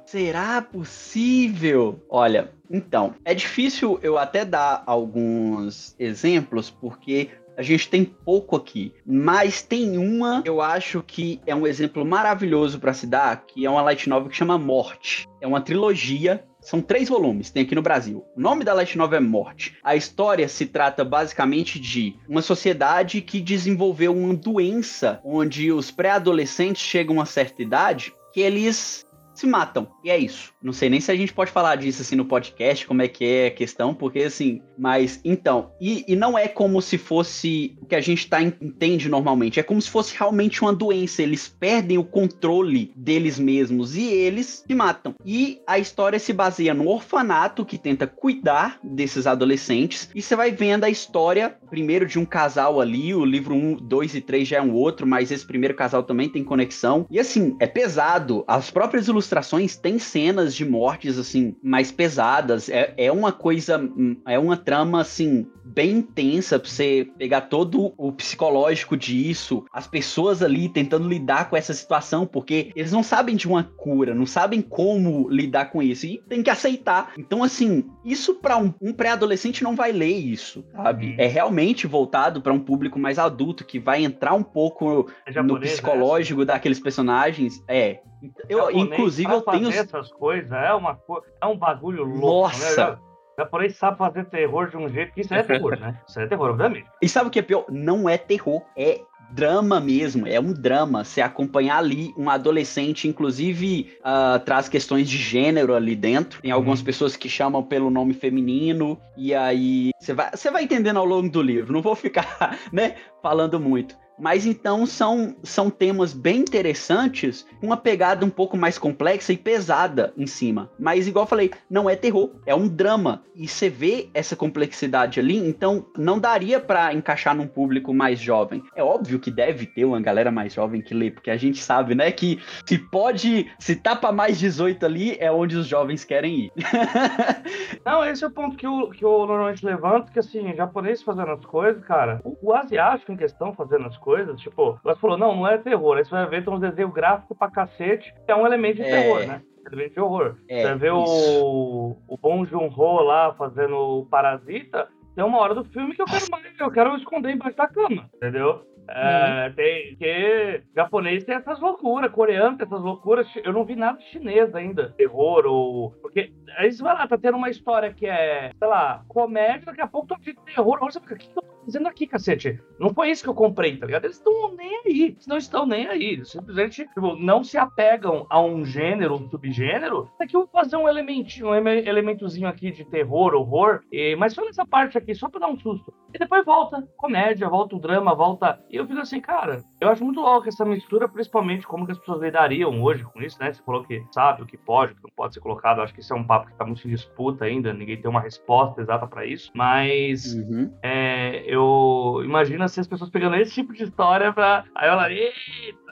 Será 0.06 0.62
possível? 0.62 2.04
Olha, 2.10 2.52
então, 2.74 3.13
é 3.24 3.36
difícil 3.36 3.99
eu 4.01 4.17
até 4.17 4.43
dar 4.43 4.82
alguns 4.88 5.95
exemplos, 5.99 6.71
porque 6.71 7.30
a 7.55 7.61
gente 7.61 7.88
tem 7.88 8.03
pouco 8.03 8.55
aqui, 8.55 8.91
mas 9.05 9.61
tem 9.61 9.95
uma, 9.97 10.41
eu 10.43 10.59
acho 10.59 11.03
que 11.05 11.39
é 11.45 11.53
um 11.53 11.67
exemplo 11.67 12.03
maravilhoso 12.03 12.80
para 12.80 12.93
se 12.93 13.05
dar, 13.05 13.45
que 13.45 13.63
é 13.63 13.69
uma 13.69 13.84
light 13.84 14.09
novel 14.09 14.28
que 14.28 14.36
chama 14.36 14.57
Morte. 14.57 15.28
É 15.39 15.45
uma 15.45 15.61
trilogia 15.61 16.43
são 16.63 16.82
três 16.82 17.09
volumes, 17.09 17.51
tem 17.51 17.63
aqui 17.63 17.76
no 17.76 17.82
Brasil. 17.82 18.24
O 18.36 18.39
nome 18.39 18.63
da 18.63 18.74
light 18.74 18.97
novel 18.97 19.17
é 19.17 19.21
Morte. 19.21 19.78
A 19.84 19.95
história 19.95 20.47
se 20.47 20.65
trata 20.65 21.03
basicamente 21.03 21.78
de 21.80 22.15
uma 22.28 22.41
sociedade 22.41 23.21
que 23.21 23.41
desenvolveu 23.41 24.15
uma 24.15 24.34
doença 24.34 25.19
onde 25.26 25.71
os 25.71 25.91
pré-adolescentes 25.91 26.82
chegam 26.82 27.19
a 27.19 27.26
certa 27.26 27.61
idade 27.61 28.13
que 28.34 28.39
eles 28.39 29.05
se 29.34 29.45
matam. 29.45 29.88
E 30.03 30.09
é 30.09 30.17
isso. 30.17 30.53
Não 30.64 30.72
sei 30.72 30.89
nem 30.89 31.01
se 31.01 31.11
a 31.11 31.16
gente 31.16 31.34
pode 31.34 31.51
falar 31.51 31.76
disso 31.76 32.01
assim 32.01 32.16
no 32.16 32.26
podcast, 32.26 32.88
como 32.88 33.01
é 33.01 33.07
que 33.07 33.26
é 33.26 33.47
a 33.47 33.51
questão, 33.51 33.93
porque 33.93 34.20
assim, 34.20 34.61
mas 34.78 35.20
então, 35.26 35.72
e, 35.80 36.05
e 36.07 36.16
não 36.16 36.38
é 36.38 36.47
como 36.47 36.82
se 36.82 36.97
fosse 36.97 37.78
o 37.82 37.86
que 37.86 37.95
a 37.95 38.01
gente 38.01 38.30
tá, 38.30 38.41
entende 38.41 39.09
normalmente, 39.09 39.59
é 39.59 39.64
como 39.64 39.82
se 39.82 39.89
fosse 39.89 40.18
realmente 40.18 40.61
uma 40.61 40.74
doença. 40.74 41.22
Eles 41.22 41.47
perdem 41.47 41.97
o 41.97 42.03
controle 42.03 42.93
deles 42.95 43.38
mesmos 43.38 43.95
e 43.95 44.05
eles 44.05 44.64
se 44.66 44.74
matam. 44.74 45.16
E 45.26 45.59
a 45.68 45.78
história 45.78 46.18
se 46.18 46.32
baseia 46.32 46.74
no 46.74 46.88
orfanato 46.88 47.66
que 47.66 47.78
tenta 47.78 48.07
cuidar 48.07 48.80
desses 48.84 49.28
adolescentes, 49.28 50.09
e 50.16 50.22
você 50.22 50.36
vai 50.36 50.51
vendo 50.51 50.86
a 50.86 50.89
história 50.89 51.57
primeiro 51.70 52.05
de 52.05 52.18
um 52.18 52.26
casal 52.26 52.80
ali, 52.80 53.14
o 53.14 53.26
livro 53.26 53.53
1, 53.53 53.78
2 53.78 54.16
e 54.16 54.22
3 54.22 54.47
já 54.47 54.57
é 54.57 54.61
um 54.61 54.74
outro, 54.74 55.05
mas 55.05 55.32
esse 55.32 55.45
primeiro 55.45 55.76
casal 55.76 56.03
também 56.03 56.30
tem 56.30 56.43
conexão. 56.43 57.05
E 57.09 57.20
assim, 57.20 57.55
é 57.59 57.68
pesado. 57.68 58.43
As 58.47 58.70
próprias 58.70 59.07
ilustrações 59.07 59.76
têm 59.76 59.99
cenas 59.99 60.53
de 60.56 60.66
mortes, 60.66 61.18
assim, 61.18 61.56
mais 61.62 61.91
pesadas. 61.91 62.70
É, 62.70 62.93
é 62.97 63.12
uma 63.12 63.32
coisa, 63.32 63.78
hum, 63.78 64.18
é 64.28 64.38
uma 64.38 64.58
trama, 64.58 65.01
assim, 65.01 65.47
bem 65.64 65.97
intensa 65.97 66.59
pra 66.59 66.70
você 66.70 67.07
pegar 67.18 67.41
todo 67.41 67.93
o 67.97 68.11
psicológico 68.11 68.97
disso, 68.97 69.66
as 69.72 69.88
pessoas 69.88 70.41
ali 70.41 70.70
tentando 70.70 71.07
lidar 71.07 71.49
com 71.49 71.55
essa 71.55 71.74
situação, 71.74 72.26
porque 72.26 72.72
eles 72.76 72.91
não 72.91 73.03
sabem 73.03 73.36
de 73.36 73.47
uma 73.47 73.64
cura, 73.64 74.14
não 74.14 74.26
sabem 74.26 74.61
como 74.61 75.30
lidar 75.30 75.66
com 75.66 75.82
isso, 75.82 76.05
e 76.05 76.22
tem 76.28 76.43
que 76.43 76.49
aceitar. 76.49 77.14
Então, 77.18 77.43
assim, 77.43 77.86
isso 78.03 78.36
para 78.36 78.57
um, 78.57 78.74
um 78.82 78.93
pré-adolescente 78.93 79.64
não 79.64 79.76
vai 79.76 79.91
ler 79.91 80.18
isso, 80.18 80.64
sabe? 80.74 81.07
Uhum. 81.07 81.16
É 81.18 81.28
realmente 81.28 81.88
voltado 81.88 82.41
para 82.41 82.53
um 82.53 82.59
público 82.59 82.99
mais 82.99 83.18
adulto, 83.18 83.66
que 83.66 83.80
vai 83.80 84.03
entrar 84.03 84.34
um 84.34 84.43
pouco 84.43 85.09
É 85.26 85.30
no 85.30 85.34
japonês, 85.34 85.72
psicológico 85.74 86.45
daqueis 86.45 86.80
personagens. 86.80 87.64
É. 87.68 87.99
Eu, 88.47 88.59
Japonês, 88.59 88.88
inclusive, 88.88 89.32
eu 89.32 89.41
tenho. 89.41 89.70
essas 89.70 90.11
coisas 90.11 90.51
é 90.51 90.74
uma 90.74 90.95
co... 90.95 91.22
é 91.41 91.45
um 91.45 91.57
bagulho 91.57 92.03
louco, 92.03 92.47
Nossa! 92.47 92.91
né? 92.91 92.97
O 93.38 93.42
japonês 93.42 93.76
sabe 93.78 93.98
fazer 93.98 94.26
terror 94.26 94.70
de 94.70 94.78
um 94.78 94.88
jeito 94.88 95.14
que 95.14 95.22
isso 95.22 95.34
é 95.34 95.42
terror, 95.42 95.80
né? 95.80 96.00
Isso 96.08 96.20
é 96.20 96.28
terror, 96.28 96.52
obviamente. 96.52 96.86
E 97.02 97.10
sabe 97.10 97.28
o 97.28 97.32
que 97.32 97.40
é 97.40 97.42
pior? 97.42 97.66
Não 97.70 98.08
é 98.08 98.18
terror, 98.18 98.62
é 98.78 99.02
drama 99.32 99.80
mesmo, 99.80 100.28
é 100.28 100.40
um 100.40 100.54
drama. 100.54 101.04
Você 101.04 101.20
acompanhar 101.20 101.78
ali 101.80 102.14
um 102.16 102.30
adolescente, 102.30 103.08
inclusive 103.08 103.98
ah, 104.04 104.40
traz 104.46 104.70
questões 104.70 105.10
de 105.10 105.18
gênero 105.18 105.74
ali 105.74 105.96
dentro. 105.96 106.40
Tem 106.42 106.52
algumas 106.52 106.80
Uhum. 106.80 106.86
pessoas 106.86 107.16
que 107.16 107.28
chamam 107.28 107.64
pelo 107.64 107.90
nome 107.90 108.14
feminino, 108.14 109.00
e 109.18 109.34
aí 109.34 109.90
você 110.00 110.14
vai, 110.14 110.30
você 110.32 110.52
vai 110.52 110.64
entendendo 110.64 110.98
ao 110.98 111.06
longo 111.06 111.30
do 111.30 111.42
livro. 111.42 111.74
Não 111.74 111.82
vou 111.82 111.96
ficar, 111.96 112.56
né, 112.72 112.96
falando 113.24 113.60
muito. 113.60 113.96
Mas 114.24 114.45
então 114.45 114.86
são, 114.86 115.36
são 115.43 115.69
temas 115.69 116.13
bem 116.13 116.39
interessantes, 116.39 117.45
uma 117.61 117.76
pegada 117.76 118.26
um 118.26 118.30
pouco 118.30 118.55
mais 118.55 118.78
complexa 118.78 119.34
e 119.34 119.38
pesada 119.38 120.13
em 120.17 120.26
cima. 120.26 120.71
Mas, 120.80 121.09
igual 121.09 121.24
eu 121.24 121.30
falei, 121.30 121.51
não 121.69 121.89
é 121.89 121.95
terror, 121.97 122.32
é 122.45 122.55
um 122.55 122.65
drama. 122.65 123.21
E 123.36 123.49
você 123.49 123.67
vê 123.67 124.09
essa 124.13 124.34
complexidade 124.34 125.19
ali, 125.19 125.36
então 125.36 125.86
não 125.97 126.17
daria 126.17 126.57
para 126.57 126.93
encaixar 126.93 127.36
num 127.36 127.47
público 127.47 127.93
mais 127.93 128.17
jovem. 128.17 128.63
É 128.74 128.82
óbvio 128.82 129.19
que 129.19 129.30
deve 129.30 129.65
ter 129.65 129.84
uma 129.84 129.99
galera 129.99 130.32
mais 130.32 130.53
jovem 130.53 130.82
que 130.82 130.93
lê, 130.93 131.11
porque 131.11 131.30
a 131.30 131.36
gente 131.36 131.61
sabe, 131.61 131.93
né, 131.93 132.09
que 132.09 132.39
se 132.65 132.78
pode, 132.78 133.51
se 133.59 133.76
tá 133.76 133.93
pra 133.93 134.13
mais 134.13 134.39
18 134.39 134.86
ali, 134.86 135.17
é 135.19 135.30
onde 135.30 135.57
os 135.57 135.67
jovens 135.67 136.05
querem 136.05 136.45
ir. 136.45 136.51
não, 137.86 138.05
esse 138.05 138.24
é 138.24 138.28
o 138.28 138.32
ponto 138.32 138.55
que 138.55 138.65
eu, 138.65 138.89
que 138.91 139.03
eu 139.03 139.28
normalmente 139.28 139.65
levanto, 139.65 140.13
que 140.13 140.19
assim, 140.19 140.55
japonês 140.55 141.03
fazendo 141.03 141.32
as 141.32 141.45
coisas, 141.45 141.84
cara, 141.84 142.21
o, 142.24 142.38
o 142.41 142.53
asiático 142.53 143.11
em 143.11 143.17
questão 143.17 143.51
fazendo 143.51 143.86
as 143.86 143.97
coisas, 143.97 144.12
tipo, 144.36 144.80
você 144.84 144.99
falou, 144.99 145.18
não, 145.18 145.36
não 145.36 145.47
é 145.47 145.57
terror, 145.57 145.97
aí 145.97 146.05
você 146.05 146.11
vai 146.11 146.28
ver, 146.28 146.43
tem 146.43 146.53
um 146.53 146.59
desenho 146.59 146.89
gráfico 146.89 147.36
pra 147.36 147.51
cacete, 147.51 148.14
que 148.26 148.32
é 148.32 148.36
um 148.36 148.45
elemento 148.45 148.78
de 148.78 148.84
é... 148.84 149.01
terror, 149.01 149.28
né? 149.28 149.41
Elemento 149.66 149.93
de 149.93 149.99
horror. 149.99 150.36
É, 150.49 150.61
você 150.64 150.76
vê 150.76 150.89
o, 150.89 151.95
o 152.07 152.18
Bong 152.18 152.45
Joon-ho 152.49 153.01
lá 153.01 153.34
fazendo 153.34 153.76
o 153.76 154.05
Parasita, 154.05 154.88
tem 155.16 155.24
uma 155.24 155.39
hora 155.39 155.55
do 155.55 155.64
filme 155.66 155.95
que 155.95 156.01
eu 156.01 156.05
quero 156.05 156.26
mais, 156.32 156.59
eu 156.59 156.72
quero 156.72 156.95
esconder 156.97 157.32
embaixo 157.32 157.55
da 157.55 157.68
cama, 157.68 158.09
entendeu? 158.16 158.66
É, 158.89 159.47
uhum. 159.47 159.53
tem 159.53 159.95
que 159.95 160.64
japonês 160.76 161.24
tem 161.24 161.36
essas 161.36 161.59
loucuras, 161.59 162.11
coreano 162.11 162.57
tem 162.57 162.66
essas 162.66 162.82
loucuras. 162.82 163.28
Eu 163.43 163.53
não 163.53 163.64
vi 163.64 163.76
nada 163.76 163.99
chinês 164.11 164.53
ainda, 164.53 164.93
terror 164.97 165.45
ou 165.45 165.91
porque 166.01 166.34
aí 166.57 166.72
você 166.72 166.84
vai 166.84 166.93
lá, 166.93 167.07
tá 167.07 167.18
tendo 167.18 167.38
uma 167.38 167.49
história 167.49 167.93
que 167.93 168.05
é, 168.05 168.51
sei 168.57 168.68
lá, 168.68 169.03
comédia, 169.07 169.68
daqui 169.68 169.82
a 169.82 169.88
pouco 169.88 170.07
tô 170.07 170.16
de 170.18 170.34
terror. 170.34 170.80
Você 170.82 170.99
fica, 170.99 171.16
o 171.16 171.18
que 171.18 171.30
eu 171.30 171.41
tô 171.41 171.53
fazendo 171.64 171.88
aqui, 171.88 172.07
cacete? 172.07 172.59
Não 172.80 172.93
foi 172.93 173.11
isso 173.11 173.24
que 173.24 173.30
eu 173.30 173.34
comprei, 173.34 173.78
tá 173.78 173.86
ligado? 173.86 174.05
Eles 174.05 174.18
estão 174.18 174.53
nem 174.55 174.82
aí, 174.86 175.01
eles 175.03 175.28
não 175.28 175.38
estão 175.38 175.66
nem 175.66 175.88
aí. 175.88 176.03
Eles 176.14 176.32
simplesmente 176.32 176.86
tipo, 176.86 177.16
não 177.16 177.43
se 177.43 177.57
apegam 177.57 178.26
a 178.30 178.41
um 178.41 178.66
gênero, 178.66 179.16
um 179.16 179.30
subgênero. 179.30 180.09
Aqui 180.20 180.36
eu 180.36 180.41
vou 180.41 180.49
fazer 180.49 180.76
um 180.76 180.88
elementinho, 180.88 181.49
um 181.49 181.55
elementozinho 181.55 182.47
aqui 182.47 182.72
de 182.72 182.86
terror, 182.86 183.34
horror, 183.34 183.82
e, 183.91 184.16
mas 184.16 184.34
só 184.34 184.43
nessa 184.43 184.66
parte 184.66 184.97
aqui, 184.97 185.16
só 185.16 185.30
pra 185.30 185.39
dar 185.39 185.47
um 185.47 185.57
susto. 185.57 185.93
E 186.14 186.20
depois 186.20 186.45
volta 186.45 186.88
comédia, 186.97 187.49
volta 187.49 187.76
o 187.76 187.80
drama, 187.80 188.14
volta. 188.14 188.59
E 188.70 188.76
eu 188.76 188.88
fico 188.88 188.99
assim, 188.99 189.20
cara, 189.20 189.64
eu 189.82 189.89
acho 189.89 190.03
muito 190.03 190.20
louco 190.20 190.47
essa 190.47 190.64
mistura, 190.64 191.09
principalmente 191.09 191.66
como 191.66 191.86
que 191.86 191.91
as 191.91 191.97
pessoas 191.97 192.22
lidariam 192.22 192.82
hoje 192.82 193.03
com 193.03 193.22
isso, 193.22 193.39
né? 193.39 193.51
Você 193.51 193.61
falou 193.64 193.84
que 193.84 194.03
sabe 194.11 194.43
o 194.43 194.45
que 194.45 194.57
pode, 194.57 194.93
o 194.93 194.95
que 194.95 195.03
não 195.03 195.09
pode 195.16 195.34
ser 195.34 195.39
colocado. 195.39 195.80
Eu 195.80 195.84
acho 195.84 195.93
que 195.93 196.01
isso 196.01 196.14
é 196.14 196.16
um 196.16 196.24
papo 196.24 196.47
que 196.47 196.55
tá 196.55 196.66
muito 196.66 196.88
em 196.88 196.91
disputa 196.91 197.45
ainda, 197.45 197.74
ninguém 197.74 197.99
tem 197.99 198.09
uma 198.09 198.22
resposta 198.22 198.82
exata 198.82 199.07
para 199.07 199.26
isso. 199.26 199.51
Mas 199.55 200.36
uhum. 200.36 200.72
é, 200.82 201.43
eu 201.54 202.22
imagino 202.24 202.64
assim, 202.64 202.82
as 202.82 202.88
pessoas 202.88 203.10
pegando 203.10 203.36
esse 203.36 203.54
tipo 203.54 203.74
de 203.74 203.84
história 203.84 204.34
pra. 204.34 204.66
Aí 204.76 204.89
eu 204.89 204.95
eita, 205.12 205.83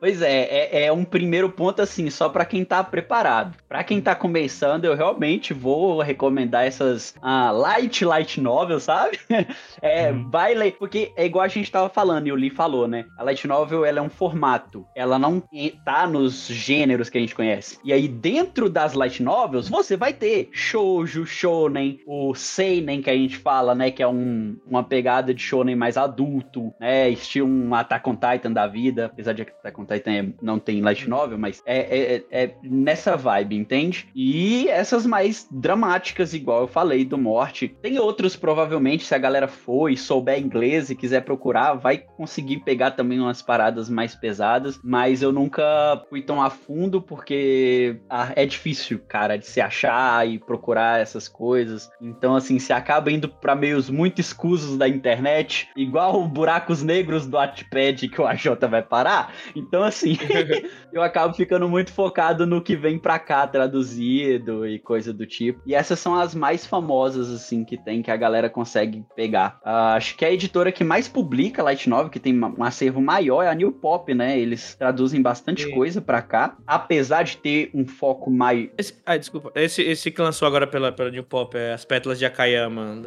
Pois 0.00 0.22
é, 0.22 0.42
é, 0.42 0.84
é, 0.86 0.92
um 0.92 1.04
primeiro 1.04 1.50
ponto 1.50 1.80
assim, 1.80 2.10
só 2.10 2.28
para 2.28 2.44
quem 2.44 2.64
tá 2.64 2.82
preparado. 2.82 3.56
Para 3.68 3.84
quem 3.84 4.00
tá 4.00 4.14
começando, 4.14 4.84
eu 4.84 4.94
realmente 4.94 5.54
vou 5.54 6.00
recomendar 6.00 6.64
essas 6.64 7.14
ah, 7.22 7.50
light 7.50 8.04
light 8.04 8.40
novel, 8.40 8.80
sabe? 8.80 9.18
é, 9.80 10.10
uhum. 10.10 10.30
vai 10.30 10.54
ler, 10.54 10.76
porque 10.78 11.12
é 11.16 11.24
igual 11.24 11.44
a 11.44 11.48
gente 11.48 11.70
tava 11.70 11.88
falando 11.88 12.26
e 12.26 12.32
o 12.32 12.36
Lee 12.36 12.50
falou, 12.50 12.86
né? 12.86 13.04
A 13.18 13.22
light 13.22 13.46
novel, 13.46 13.84
ela 13.84 13.98
é 13.98 14.02
um 14.02 14.10
formato, 14.10 14.86
ela 14.94 15.18
não 15.18 15.42
tá 15.84 16.06
nos 16.06 16.46
gêneros 16.46 17.08
que 17.08 17.18
a 17.18 17.20
gente 17.20 17.34
conhece. 17.34 17.78
E 17.84 17.92
aí 17.92 18.08
dentro 18.08 18.68
das 18.68 18.94
light 18.94 19.22
novels, 19.22 19.68
você 19.68 19.96
vai 19.96 20.12
ter 20.12 20.48
shoujo, 20.52 21.26
shonen, 21.26 22.00
o 22.06 22.34
seinen 22.34 23.02
que 23.02 23.10
a 23.10 23.14
gente 23.14 23.36
fala, 23.36 23.74
né, 23.74 23.90
que 23.90 24.02
é 24.02 24.08
um, 24.08 24.56
uma 24.66 24.82
pegada 24.82 25.32
de 25.32 25.42
shonen 25.42 25.76
mais 25.76 25.96
adulto, 25.96 26.72
né, 26.80 27.08
estilo 27.08 27.44
um 27.54 27.74
Attack 27.74 28.08
on 28.08 28.16
Titan 28.16 28.52
da 28.52 28.66
vida, 28.66 29.06
apesar 29.06 29.32
de 29.32 29.42
Attack 29.64 29.86
Titan 29.86 30.12
é, 30.12 30.26
não 30.42 30.58
tem 30.58 30.82
light 30.82 31.08
novel, 31.08 31.38
mas 31.38 31.62
é, 31.64 31.78
é, 31.78 32.24
é, 32.30 32.54
nessa 32.62 33.16
vibe, 33.16 33.56
entende? 33.56 34.08
E 34.14 34.68
essas 34.68 35.06
mais 35.06 35.48
dramáticas, 35.50 36.34
igual 36.34 36.62
eu 36.62 36.68
falei, 36.68 37.04
do 37.04 37.16
Morte. 37.16 37.68
Tem 37.80 37.98
outros, 37.98 38.36
provavelmente, 38.36 39.04
se 39.04 39.14
a 39.14 39.18
galera 39.18 39.48
for 39.48 39.88
e 39.88 39.96
souber 39.96 40.38
inglês 40.38 40.90
e 40.90 40.94
quiser 40.94 41.22
procurar, 41.22 41.74
vai 41.74 41.98
conseguir 41.98 42.58
pegar 42.58 42.92
também 42.92 43.20
umas 43.20 43.40
paradas 43.40 43.88
mais 43.88 44.14
pesadas, 44.14 44.78
mas 44.82 45.22
eu 45.22 45.32
nunca 45.32 46.02
fui 46.10 46.22
tão 46.22 46.42
a 46.42 46.50
fundo 46.50 47.00
porque 47.00 48.00
ah, 48.10 48.32
é 48.36 48.44
difícil, 48.44 49.00
cara, 49.08 49.38
de 49.38 49.46
se 49.46 49.60
achar 49.60 50.28
e 50.28 50.38
procurar 50.38 51.00
essas 51.00 51.28
coisas. 51.28 51.90
Então, 52.00 52.36
assim, 52.36 52.58
se 52.58 52.72
acaba 52.72 53.10
indo 53.10 53.28
para 53.28 53.54
meios 53.54 53.88
muito 53.88 54.20
escusos 54.20 54.76
da 54.76 54.88
internet, 54.88 55.68
igual 55.76 56.26
buracos 56.26 56.82
negros 56.82 57.26
do 57.26 57.36
Wattpad 57.36 58.08
que 58.08 58.20
o 58.20 58.26
AJ 58.26 58.44
vai 58.68 58.82
parar, 58.82 59.32
então, 59.54 59.82
assim, 59.82 60.16
eu 60.92 61.02
acabo 61.02 61.34
ficando 61.34 61.68
muito 61.68 61.92
focado 61.92 62.46
no 62.46 62.62
que 62.62 62.76
vem 62.76 62.98
pra 62.98 63.18
cá 63.18 63.46
traduzido 63.46 64.66
e 64.66 64.78
coisa 64.78 65.12
do 65.12 65.26
tipo. 65.26 65.60
E 65.66 65.74
essas 65.74 65.98
são 65.98 66.14
as 66.14 66.34
mais 66.34 66.66
famosas, 66.66 67.30
assim, 67.30 67.64
que 67.64 67.76
tem, 67.76 68.02
que 68.02 68.10
a 68.10 68.16
galera 68.16 68.50
consegue 68.50 69.04
pegar. 69.14 69.60
Uh, 69.64 69.96
acho 69.96 70.16
que 70.16 70.24
a 70.24 70.32
editora 70.32 70.72
que 70.72 70.84
mais 70.84 71.08
publica 71.08 71.62
Light 71.62 71.88
Novel, 71.88 72.10
que 72.10 72.20
tem 72.20 72.38
um 72.38 72.64
acervo 72.64 73.00
maior, 73.00 73.42
é 73.42 73.48
a 73.48 73.54
New 73.54 73.72
Pop, 73.72 74.12
né? 74.14 74.38
Eles 74.38 74.74
traduzem 74.74 75.20
bastante 75.20 75.64
Sim. 75.64 75.72
coisa 75.72 76.00
pra 76.00 76.22
cá, 76.22 76.56
apesar 76.66 77.22
de 77.22 77.36
ter 77.36 77.70
um 77.74 77.86
foco. 77.86 78.32
Esse, 78.76 78.94
ah, 79.06 79.16
desculpa. 79.16 79.52
Esse, 79.54 79.82
esse 79.82 80.10
que 80.10 80.20
lançou 80.20 80.46
agora 80.46 80.66
pela, 80.66 80.90
pela 80.90 81.10
New 81.10 81.24
Pop 81.24 81.56
é 81.56 81.72
As 81.72 81.84
Pétalas 81.84 82.18
de 82.18 82.26
Akayama. 82.26 83.02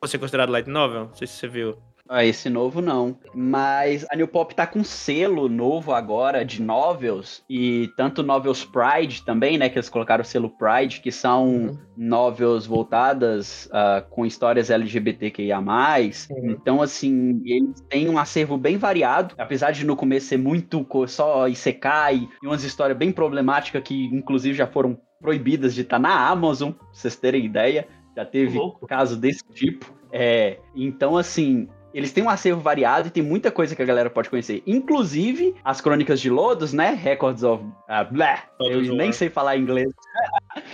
Você 0.00 0.16
é 0.16 0.18
considerado 0.18 0.50
Light 0.50 0.68
Novel? 0.68 1.06
Não 1.06 1.14
sei 1.14 1.26
se 1.26 1.34
você 1.34 1.48
viu. 1.48 1.76
Ah, 2.14 2.26
esse 2.26 2.50
novo 2.50 2.82
não. 2.82 3.16
Mas 3.34 4.04
a 4.10 4.14
New 4.14 4.28
Pop 4.28 4.54
tá 4.54 4.66
com 4.66 4.84
selo 4.84 5.48
novo 5.48 5.94
agora 5.94 6.44
de 6.44 6.60
novels, 6.60 7.42
e 7.48 7.90
tanto 7.96 8.22
novels 8.22 8.66
Pride 8.66 9.22
também, 9.24 9.56
né? 9.56 9.70
Que 9.70 9.78
eles 9.78 9.88
colocaram 9.88 10.20
o 10.20 10.24
selo 10.24 10.50
Pride, 10.50 11.00
que 11.00 11.10
são 11.10 11.48
uhum. 11.48 11.78
novels 11.96 12.66
voltadas 12.66 13.64
uh, 13.66 14.06
com 14.10 14.26
histórias 14.26 14.68
LGBTQIA. 14.68 15.58
Uhum. 15.58 16.50
Então, 16.50 16.82
assim, 16.82 17.40
eles 17.46 17.80
têm 17.88 18.10
um 18.10 18.18
acervo 18.18 18.58
bem 18.58 18.76
variado, 18.76 19.34
apesar 19.38 19.70
de 19.70 19.86
no 19.86 19.96
começo 19.96 20.26
ser 20.26 20.36
muito 20.36 20.86
só 21.08 21.48
Isekai 21.48 22.28
e 22.42 22.46
umas 22.46 22.62
histórias 22.62 22.98
bem 22.98 23.10
problemáticas 23.10 23.82
que, 23.82 24.04
inclusive, 24.12 24.54
já 24.54 24.66
foram 24.66 25.00
proibidas 25.18 25.74
de 25.74 25.80
estar 25.80 25.96
tá 25.96 26.02
na 26.02 26.28
Amazon, 26.28 26.72
pra 26.72 26.86
vocês 26.92 27.16
terem 27.16 27.46
ideia. 27.46 27.88
Já 28.14 28.26
teve 28.26 28.58
caso 28.86 29.16
desse 29.16 29.42
tipo. 29.54 29.90
É, 30.12 30.58
então, 30.76 31.16
assim, 31.16 31.66
eles 31.94 32.12
têm 32.12 32.24
um 32.24 32.30
acervo 32.30 32.60
variado 32.60 33.08
e 33.08 33.10
tem 33.10 33.22
muita 33.22 33.50
coisa 33.50 33.76
que 33.76 33.82
a 33.82 33.84
galera 33.84 34.10
pode 34.10 34.30
conhecer. 34.30 34.62
Inclusive, 34.66 35.54
as 35.64 35.80
crônicas 35.80 36.20
de 36.20 36.30
Lodos, 36.30 36.72
né? 36.72 36.90
Records 36.90 37.42
of. 37.42 37.62
Uh, 37.64 38.10
bleh, 38.10 38.42
eu 38.60 38.80
nem 38.80 39.06
War. 39.06 39.12
sei 39.12 39.28
falar 39.28 39.56
inglês. 39.56 39.92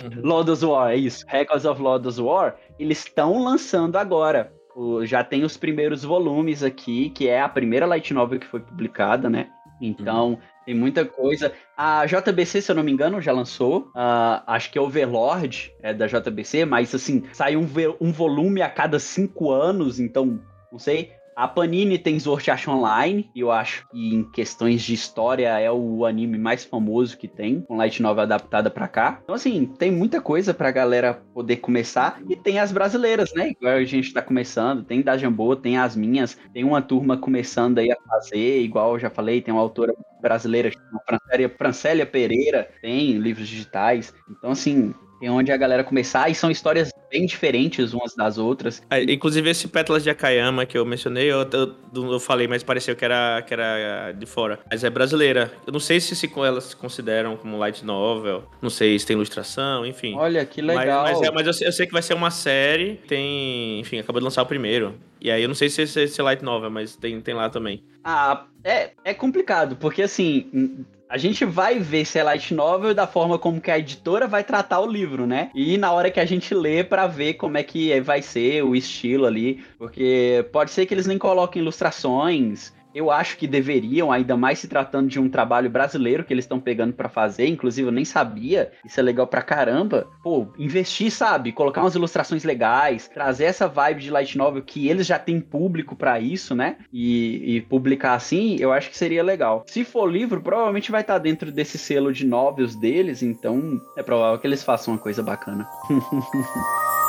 uhum. 0.03 0.21
Lodos 0.23 0.63
War, 0.63 0.91
é 0.91 0.95
isso. 0.95 1.25
Records 1.27 1.65
of 1.65 1.81
Lodos 1.81 2.19
War. 2.19 2.55
Eles 2.77 2.99
estão 2.99 3.43
lançando 3.43 3.97
agora. 3.97 4.53
O, 4.75 5.05
já 5.05 5.23
tem 5.23 5.43
os 5.43 5.57
primeiros 5.57 6.03
volumes 6.03 6.63
aqui, 6.63 7.09
que 7.09 7.27
é 7.27 7.41
a 7.41 7.49
primeira 7.49 7.85
light 7.85 8.13
novel 8.13 8.39
que 8.39 8.47
foi 8.47 8.61
publicada, 8.61 9.29
né? 9.29 9.49
Então, 9.81 10.31
uhum. 10.31 10.37
tem 10.65 10.75
muita 10.75 11.05
coisa. 11.05 11.53
A 11.75 12.05
JBC, 12.05 12.61
se 12.61 12.71
eu 12.71 12.75
não 12.75 12.83
me 12.83 12.91
engano, 12.91 13.21
já 13.21 13.31
lançou. 13.31 13.91
Uh, 13.95 14.43
acho 14.45 14.71
que 14.71 14.77
é 14.77 14.81
Overlord, 14.81 15.73
é 15.81 15.93
da 15.93 16.07
JBC, 16.07 16.65
mas 16.65 16.93
assim, 16.93 17.23
sai 17.33 17.55
um, 17.55 17.67
um 17.99 18.11
volume 18.11 18.61
a 18.61 18.69
cada 18.69 18.99
cinco 18.99 19.51
anos, 19.51 19.99
então 19.99 20.41
não 20.71 20.79
sei. 20.79 21.11
A 21.39 21.47
Panini 21.47 21.97
tem 21.97 22.19
Sword 22.19 22.51
Online, 22.67 23.31
e 23.33 23.39
eu 23.39 23.49
acho 23.49 23.87
que 23.87 24.13
em 24.13 24.29
questões 24.29 24.81
de 24.81 24.93
história 24.93 25.57
é 25.57 25.71
o 25.71 26.05
anime 26.05 26.37
mais 26.37 26.65
famoso 26.65 27.17
que 27.17 27.29
tem, 27.29 27.61
com 27.61 27.77
light 27.77 28.01
novel 28.01 28.23
adaptada 28.23 28.69
para 28.69 28.89
cá. 28.89 29.21
Então, 29.23 29.33
assim, 29.33 29.65
tem 29.65 29.89
muita 29.89 30.19
coisa 30.19 30.53
pra 30.53 30.69
galera 30.69 31.13
poder 31.33 31.55
começar. 31.55 32.21
E 32.27 32.35
tem 32.35 32.59
as 32.59 32.73
brasileiras, 32.73 33.33
né? 33.33 33.51
Igual 33.51 33.75
a 33.75 33.85
gente 33.85 34.13
tá 34.13 34.21
começando, 34.21 34.83
tem 34.83 35.01
da 35.01 35.17
Jambô, 35.17 35.55
tem 35.55 35.77
as 35.77 35.95
minhas, 35.95 36.37
tem 36.53 36.65
uma 36.65 36.81
turma 36.81 37.15
começando 37.15 37.77
aí 37.77 37.89
a 37.89 37.97
fazer, 38.09 38.59
igual 38.61 38.95
eu 38.95 38.99
já 38.99 39.09
falei, 39.09 39.41
tem 39.41 39.53
uma 39.53 39.63
autora 39.63 39.93
brasileira, 40.21 40.69
Francélia, 41.07 41.49
Francélia 41.57 42.05
Pereira, 42.05 42.69
tem 42.81 43.13
livros 43.13 43.47
digitais. 43.47 44.13
Então, 44.29 44.51
assim, 44.51 44.93
tem 45.19 45.29
onde 45.29 45.51
a 45.51 45.57
galera 45.57 45.83
começar, 45.83 46.29
e 46.29 46.35
são 46.35 46.49
histórias 46.49 46.91
bem 47.09 47.25
diferentes 47.25 47.93
umas 47.93 48.15
das 48.15 48.37
outras. 48.37 48.81
É, 48.89 49.01
inclusive 49.03 49.49
esse 49.49 49.67
Pétalas 49.67 50.03
de 50.03 50.09
Akayama 50.09 50.65
que 50.65 50.77
eu 50.77 50.85
mencionei, 50.85 51.31
eu, 51.31 51.47
eu, 51.51 52.11
eu, 52.11 52.19
falei, 52.19 52.47
mas 52.47 52.63
pareceu 52.63 52.95
que 52.95 53.03
era, 53.03 53.41
que 53.41 53.53
era 53.53 54.11
de 54.11 54.25
fora. 54.25 54.59
Mas 54.69 54.83
é 54.83 54.89
brasileira. 54.89 55.51
Eu 55.65 55.73
não 55.73 55.79
sei 55.79 55.99
se, 55.99 56.15
se 56.15 56.31
elas 56.37 56.65
se 56.65 56.75
consideram 56.75 57.35
como 57.35 57.57
light 57.57 57.83
novel, 57.83 58.43
não 58.61 58.69
sei 58.69 58.97
se 58.97 59.05
tem 59.05 59.15
ilustração, 59.15 59.85
enfim. 59.85 60.15
Olha, 60.15 60.45
que 60.45 60.61
legal. 60.61 61.03
Mas, 61.03 61.19
mas, 61.19 61.27
é, 61.27 61.31
mas 61.31 61.61
eu, 61.61 61.67
eu, 61.67 61.71
sei 61.71 61.85
que 61.85 61.93
vai 61.93 62.01
ser 62.01 62.13
uma 62.13 62.31
série, 62.31 62.95
tem, 63.07 63.79
enfim, 63.79 63.99
acabou 63.99 64.19
de 64.19 64.25
lançar 64.25 64.43
o 64.43 64.45
primeiro. 64.45 64.95
E 65.19 65.29
aí 65.29 65.41
eu 65.41 65.47
não 65.47 65.55
sei 65.55 65.69
se 65.69 65.81
é 65.83 66.23
light 66.23 66.43
novel, 66.43 66.69
mas 66.69 66.95
tem, 66.95 67.19
tem 67.19 67.33
lá 67.33 67.49
também. 67.49 67.83
Ah, 68.03 68.45
é, 68.63 68.91
é 69.03 69.13
complicado, 69.13 69.75
porque 69.75 70.01
assim 70.01 70.85
a 71.09 71.17
gente 71.17 71.43
vai 71.43 71.79
ver 71.79 72.05
se 72.05 72.19
é 72.19 72.23
light 72.23 72.53
novel 72.53 72.93
da 72.93 73.07
forma 73.07 73.39
como 73.39 73.59
que 73.59 73.71
a 73.71 73.79
editora 73.79 74.27
vai 74.27 74.43
tratar 74.43 74.79
o 74.79 74.85
livro, 74.85 75.25
né? 75.25 75.49
E 75.55 75.75
na 75.75 75.91
hora 75.91 76.11
que 76.11 76.19
a 76.19 76.25
gente 76.25 76.53
lê 76.53 76.83
para 76.83 77.07
ver 77.07 77.33
como 77.33 77.57
é 77.57 77.63
que 77.63 77.99
vai 77.99 78.21
ser 78.21 78.63
o 78.63 78.75
estilo 78.75 79.25
ali, 79.25 79.63
porque 79.79 80.47
pode 80.51 80.69
ser 80.69 80.85
que 80.85 80.93
eles 80.93 81.07
nem 81.07 81.17
coloquem 81.17 81.63
ilustrações. 81.63 82.71
Eu 82.99 83.09
acho 83.09 83.37
que 83.37 83.47
deveriam, 83.47 84.11
ainda 84.11 84.35
mais 84.35 84.59
se 84.59 84.67
tratando 84.67 85.07
de 85.07 85.21
um 85.21 85.29
trabalho 85.29 85.69
brasileiro 85.69 86.25
que 86.25 86.33
eles 86.33 86.43
estão 86.43 86.59
pegando 86.59 86.91
para 86.91 87.07
fazer. 87.07 87.47
Inclusive, 87.47 87.87
eu 87.87 87.93
nem 87.93 88.03
sabia. 88.03 88.73
Isso 88.83 88.99
é 88.99 89.03
legal 89.03 89.25
pra 89.25 89.41
caramba. 89.41 90.05
Pô, 90.21 90.47
investir, 90.57 91.09
sabe? 91.09 91.53
Colocar 91.53 91.79
umas 91.79 91.95
ilustrações 91.95 92.43
legais, 92.43 93.07
trazer 93.07 93.45
essa 93.45 93.69
vibe 93.69 94.01
de 94.01 94.11
light 94.11 94.37
novel 94.37 94.61
que 94.61 94.89
eles 94.89 95.07
já 95.07 95.17
têm 95.17 95.39
público 95.39 95.95
para 95.95 96.19
isso, 96.19 96.53
né? 96.53 96.75
E, 96.91 97.55
e, 97.55 97.61
publicar 97.61 98.15
assim, 98.15 98.57
eu 98.59 98.73
acho 98.73 98.89
que 98.89 98.97
seria 98.97 99.23
legal. 99.23 99.63
Se 99.65 99.85
for 99.85 100.05
livro, 100.05 100.41
provavelmente 100.41 100.91
vai 100.91 100.99
estar 100.99 101.13
tá 101.13 101.19
dentro 101.19 101.53
desse 101.53 101.77
selo 101.77 102.11
de 102.11 102.25
novels 102.25 102.75
deles, 102.75 103.23
então 103.23 103.79
é 103.95 104.03
provável 104.03 104.37
que 104.37 104.45
eles 104.45 104.61
façam 104.61 104.95
uma 104.95 104.99
coisa 104.99 105.23
bacana. 105.23 105.65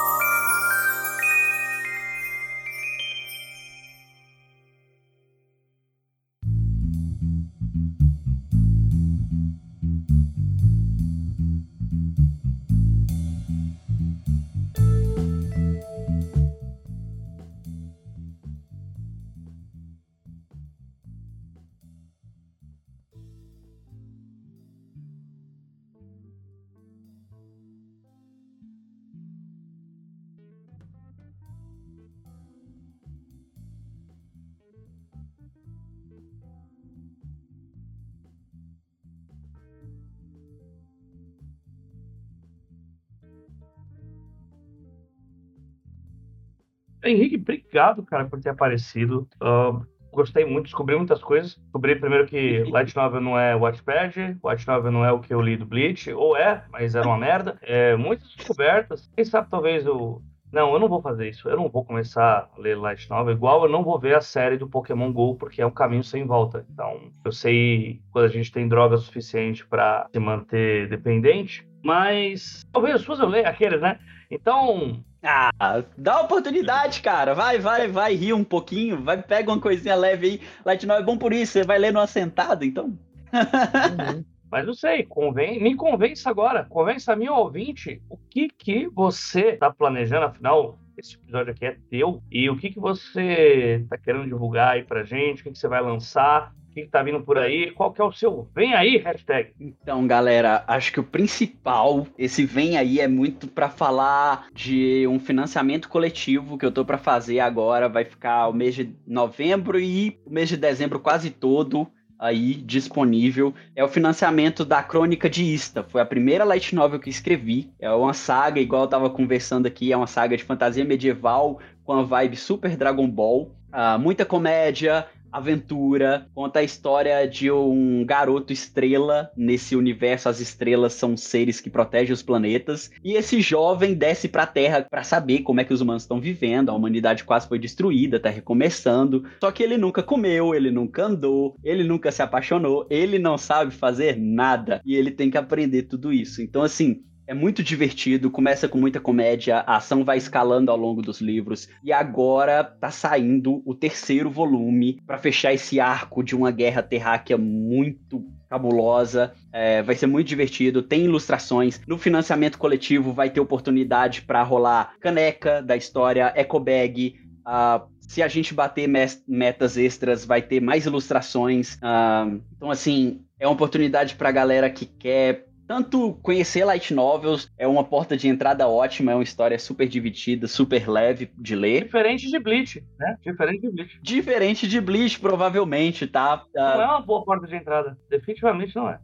Henrique, 47.11 47.37
obrigado, 47.37 48.03
cara, 48.03 48.25
por 48.25 48.41
ter 48.41 48.51
aparecido. 48.51 49.29
Uh, 49.43 49.85
gostei 50.13 50.45
muito, 50.45 50.65
descobri 50.65 50.97
muitas 50.97 51.23
coisas. 51.23 51.57
Descobri 51.57 51.97
primeiro 51.97 52.27
que 52.27 52.65
Light 52.71 52.95
Novel 52.95 53.21
não 53.21 53.39
é 53.39 53.55
Watchpad, 53.55 54.39
Watch 54.43 54.67
Novel 54.67 54.93
não 54.93 55.05
é 55.05 55.13
o 55.13 55.21
que 55.21 55.33
eu 55.33 55.41
li 55.41 55.57
do 55.57 55.67
Bleach, 55.67 56.13
ou 56.13 56.37
é, 56.37 56.65
mas 56.71 56.95
era 56.95 57.07
uma 57.07 57.19
merda. 57.19 57.59
É, 57.63 57.97
muitas 57.97 58.29
descobertas. 58.35 59.11
Quem 59.15 59.25
sabe 59.25 59.49
talvez 59.51 59.87
eu. 59.87 60.23
Não, 60.53 60.73
eu 60.73 60.81
não 60.81 60.89
vou 60.89 61.01
fazer 61.01 61.29
isso. 61.29 61.49
Eu 61.49 61.57
não 61.57 61.69
vou 61.69 61.85
começar 61.85 62.51
a 62.53 62.61
ler 62.61 62.77
Light 62.77 63.09
Novel. 63.09 63.35
Igual 63.35 63.65
eu 63.65 63.71
não 63.71 63.85
vou 63.85 64.01
ver 64.01 64.17
a 64.17 64.21
série 64.21 64.59
do 64.59 64.69
Pokémon 64.69 65.13
GO, 65.13 65.37
porque 65.37 65.63
é 65.63 65.67
um 65.67 65.71
caminho 65.71 66.03
sem 66.03 66.27
volta. 66.27 66.67
Então, 66.69 67.13
eu 67.25 67.31
sei 67.31 68.01
quando 68.11 68.25
a 68.25 68.29
gente 68.29 68.51
tem 68.51 68.67
droga 68.67 68.97
suficiente 68.97 69.65
para 69.65 70.09
se 70.13 70.19
manter 70.19 70.89
dependente, 70.89 71.65
mas 71.85 72.63
talvez 72.73 73.01
depois 73.01 73.21
eu 73.21 73.29
leia 73.29 73.49
aqueles, 73.49 73.81
né? 73.81 74.01
Então, 74.29 75.05
ah, 75.23 75.83
dá 75.97 76.21
oportunidade, 76.21 77.03
cara. 77.03 77.35
Vai, 77.35 77.59
vai, 77.59 77.89
vai, 77.89 78.15
ri 78.15 78.33
um 78.33 78.45
pouquinho. 78.45 79.03
Vai, 79.03 79.23
pega 79.23 79.51
uma 79.51 79.61
coisinha 79.61 79.95
leve 79.95 80.27
aí. 80.27 80.41
Light 80.65 80.87
Novel 80.87 81.03
é 81.03 81.07
bom 81.07 81.19
por 81.19 81.33
isso. 81.33 81.53
Você 81.53 81.65
vai 81.65 81.79
ler 81.79 81.93
numa 81.93 82.07
sentada, 82.07 82.65
então. 82.65 82.87
Uhum. 82.87 84.25
Mas 84.51 84.67
não 84.67 84.75
sei, 84.75 85.05
convém, 85.05 85.63
me 85.63 85.77
convença 85.77 86.29
agora, 86.29 86.65
convença 86.65 87.13
a 87.13 87.17
mim, 87.17 87.29
ouvinte, 87.29 88.03
o 88.11 88.17
que 88.17 88.49
que 88.49 88.89
você 88.89 89.51
está 89.51 89.73
planejando, 89.73 90.27
afinal, 90.27 90.77
esse 90.99 91.15
episódio 91.15 91.53
aqui 91.53 91.67
é 91.67 91.77
teu, 91.89 92.21
e 92.29 92.51
o 92.51 92.57
que 92.57 92.71
que 92.71 92.81
você 92.81 93.81
está 93.85 93.97
querendo 93.97 94.25
divulgar 94.25 94.73
aí 94.73 94.83
pra 94.83 95.05
gente, 95.05 95.41
o 95.41 95.45
que 95.45 95.53
que 95.53 95.59
você 95.59 95.69
vai 95.69 95.81
lançar, 95.81 96.53
que, 96.73 96.81
está 96.81 97.03
vindo 97.03 97.21
por 97.21 97.39
aí? 97.39 97.71
Qual 97.73 97.93
que 97.93 98.01
é 98.01 98.05
o 98.05 98.13
seu 98.13 98.49
vem 98.55 98.75
aí 98.75 98.97
hashtag? 98.97 99.53
Então, 99.61 100.07
galera, 100.07 100.65
acho 100.67 100.93
que 100.93 101.01
o 101.01 101.05
principal, 101.05 102.07
esse 102.19 102.45
vem 102.45 102.77
aí 102.77 103.01
é 103.01 103.09
muito 103.09 103.47
para 103.47 103.69
falar 103.69 104.47
de 104.55 105.07
um 105.07 105.19
financiamento 105.19 105.89
coletivo 105.89 106.57
que 106.57 106.65
eu 106.65 106.73
tô 106.73 106.85
para 106.85 106.99
fazer 106.99 107.41
agora, 107.41 107.89
vai 107.89 108.05
ficar 108.05 108.49
o 108.49 108.53
mês 108.53 108.75
de 108.75 108.95
novembro 109.07 109.79
e 109.79 110.19
o 110.25 110.31
mês 110.31 110.49
de 110.49 110.57
dezembro 110.57 111.01
quase 111.01 111.31
todo 111.31 111.91
aí 112.21 112.55
disponível 112.55 113.55
é 113.75 113.83
o 113.83 113.89
financiamento 113.89 114.63
da 114.63 114.83
Crônica 114.83 115.29
de 115.29 115.43
Ista. 115.43 115.83
Foi 115.83 116.03
a 116.03 116.07
primeira 116.07 116.45
light 116.45 116.75
novel 116.75 117.01
que 117.01 117.09
escrevi. 117.09 117.73
É 117.81 117.91
uma 117.91 118.13
saga, 118.13 118.61
igual 118.61 118.83
eu 118.83 118.89
tava 118.89 119.09
conversando 119.09 119.67
aqui, 119.67 119.91
é 119.91 119.97
uma 119.97 120.07
saga 120.07 120.37
de 120.37 120.45
fantasia 120.45 120.85
medieval 120.85 121.59
com 121.83 121.95
a 121.95 122.03
vibe 122.03 122.37
super 122.37 122.77
Dragon 122.77 123.09
Ball. 123.09 123.51
Uh, 123.73 123.99
muita 123.99 124.27
comédia, 124.27 125.07
aventura, 125.33 126.27
conta 126.35 126.61
a 126.61 126.63
história 126.63 127.27
de 127.27 127.51
um 127.51 128.05
garoto 128.05 128.53
estrela. 128.53 129.31
Nesse 129.37 129.77
universo, 129.77 130.29
as 130.29 130.41
estrelas 130.41 130.95
são 130.95 131.17
seres 131.17 131.61
que 131.61 131.71
protegem 131.71 132.13
os 132.13 132.23
planetas. 132.23 132.91
E 133.05 133.15
esse 133.15 133.41
jovem 133.41 133.95
desce 133.95 134.29
pra 134.29 134.47
Terra 134.47 134.87
para 134.89 135.03
saber 135.03 135.41
como 135.41 135.61
é 135.61 135.65
que 135.65 135.73
os 135.73 135.81
humanos 135.81 136.03
estão 136.03 136.21
vivendo. 136.21 136.71
A 136.71 136.75
humanidade 136.75 137.25
quase 137.25 137.49
foi 137.49 137.59
destruída, 137.59 138.21
tá 138.21 138.31
recomeçando. 138.31 139.25
Só 139.41 139.51
que 139.51 139.63
ele 139.63 139.77
nunca 139.77 140.03
comeu, 140.03 140.55
ele 140.55 140.71
nunca 140.71 141.05
andou, 141.05 141.57
ele 141.63 141.85
nunca 141.85 142.11
se 142.11 142.23
apaixonou, 142.23 142.87
ele 142.91 143.19
não 143.19 143.39
sabe 143.39 143.73
fazer 143.73 144.17
nada. 144.17 144.81
E 144.85 144.95
ele 144.95 145.11
tem 145.11 145.31
que 145.31 145.39
aprender 145.39 145.85
tudo 145.85 146.13
isso. 146.13 146.43
Então, 146.43 146.63
assim, 146.63 147.03
é 147.31 147.35
muito 147.35 147.63
divertido, 147.63 148.29
começa 148.29 148.67
com 148.67 148.77
muita 148.77 148.99
comédia, 148.99 149.59
a 149.59 149.77
ação 149.77 150.05
vai 150.05 150.19
escalando 150.19 150.69
ao 150.69 150.77
longo 150.77 151.01
dos 151.01 151.21
livros 151.21 151.69
e 151.81 151.93
agora 151.93 152.65
tá 152.65 152.91
saindo 152.91 153.63
o 153.65 153.73
terceiro 153.73 154.29
volume 154.29 155.01
para 155.07 155.17
fechar 155.17 155.55
esse 155.55 155.79
arco 155.79 156.25
de 156.25 156.35
uma 156.35 156.51
guerra 156.51 156.83
terráquea 156.83 157.39
muito 157.39 158.27
cabulosa, 158.49 159.33
é, 159.53 159.81
vai 159.81 159.95
ser 159.95 160.09
muito 160.09 160.27
divertido, 160.27 160.83
tem 160.83 161.05
ilustrações. 161.05 161.81
No 161.87 161.97
financiamento 161.97 162.59
coletivo 162.59 163.13
vai 163.13 163.31
ter 163.31 163.39
oportunidade 163.39 164.23
para 164.23 164.43
rolar 164.43 164.95
caneca 165.01 165.63
da 165.63 165.77
história, 165.77 166.33
eco 166.35 166.59
bag, 166.59 167.15
uh, 167.47 167.89
se 168.01 168.25
a 168.25 168.27
gente 168.27 168.53
bater 168.53 168.89
metas 169.29 169.77
extras, 169.77 170.25
vai 170.25 170.43
ter 170.43 170.61
mais 170.61 170.85
ilustrações. 170.85 171.77
Uh, 171.77 172.43
então, 172.57 172.73
assim, 172.73 173.21
é 173.39 173.47
uma 173.47 173.55
oportunidade 173.55 174.17
para 174.17 174.33
galera 174.33 174.69
que 174.69 174.85
quer 174.85 175.47
tanto 175.71 176.15
conhecer 176.21 176.65
light 176.65 176.93
novels 176.93 177.49
é 177.57 177.65
uma 177.65 177.85
porta 177.85 178.17
de 178.17 178.27
entrada 178.27 178.67
ótima, 178.67 179.13
é 179.13 179.15
uma 179.15 179.23
história 179.23 179.57
super 179.57 179.87
divertida, 179.87 180.49
super 180.49 180.91
leve 180.91 181.31
de 181.39 181.55
ler. 181.55 181.85
Diferente 181.85 182.29
de 182.29 182.41
Bleach, 182.41 182.85
né? 182.99 183.17
Diferente 183.25 183.61
de 183.61 183.71
Bleach. 183.71 184.01
Diferente 184.03 184.67
de 184.67 184.81
Bleach, 184.81 185.21
provavelmente, 185.21 186.09
tá? 186.09 186.43
Não 186.53 186.83
é 186.83 186.87
uma 186.87 187.01
boa 187.01 187.25
porta 187.25 187.47
de 187.47 187.55
entrada. 187.55 187.97
Definitivamente 188.09 188.75
não 188.75 188.91
é. 188.91 188.99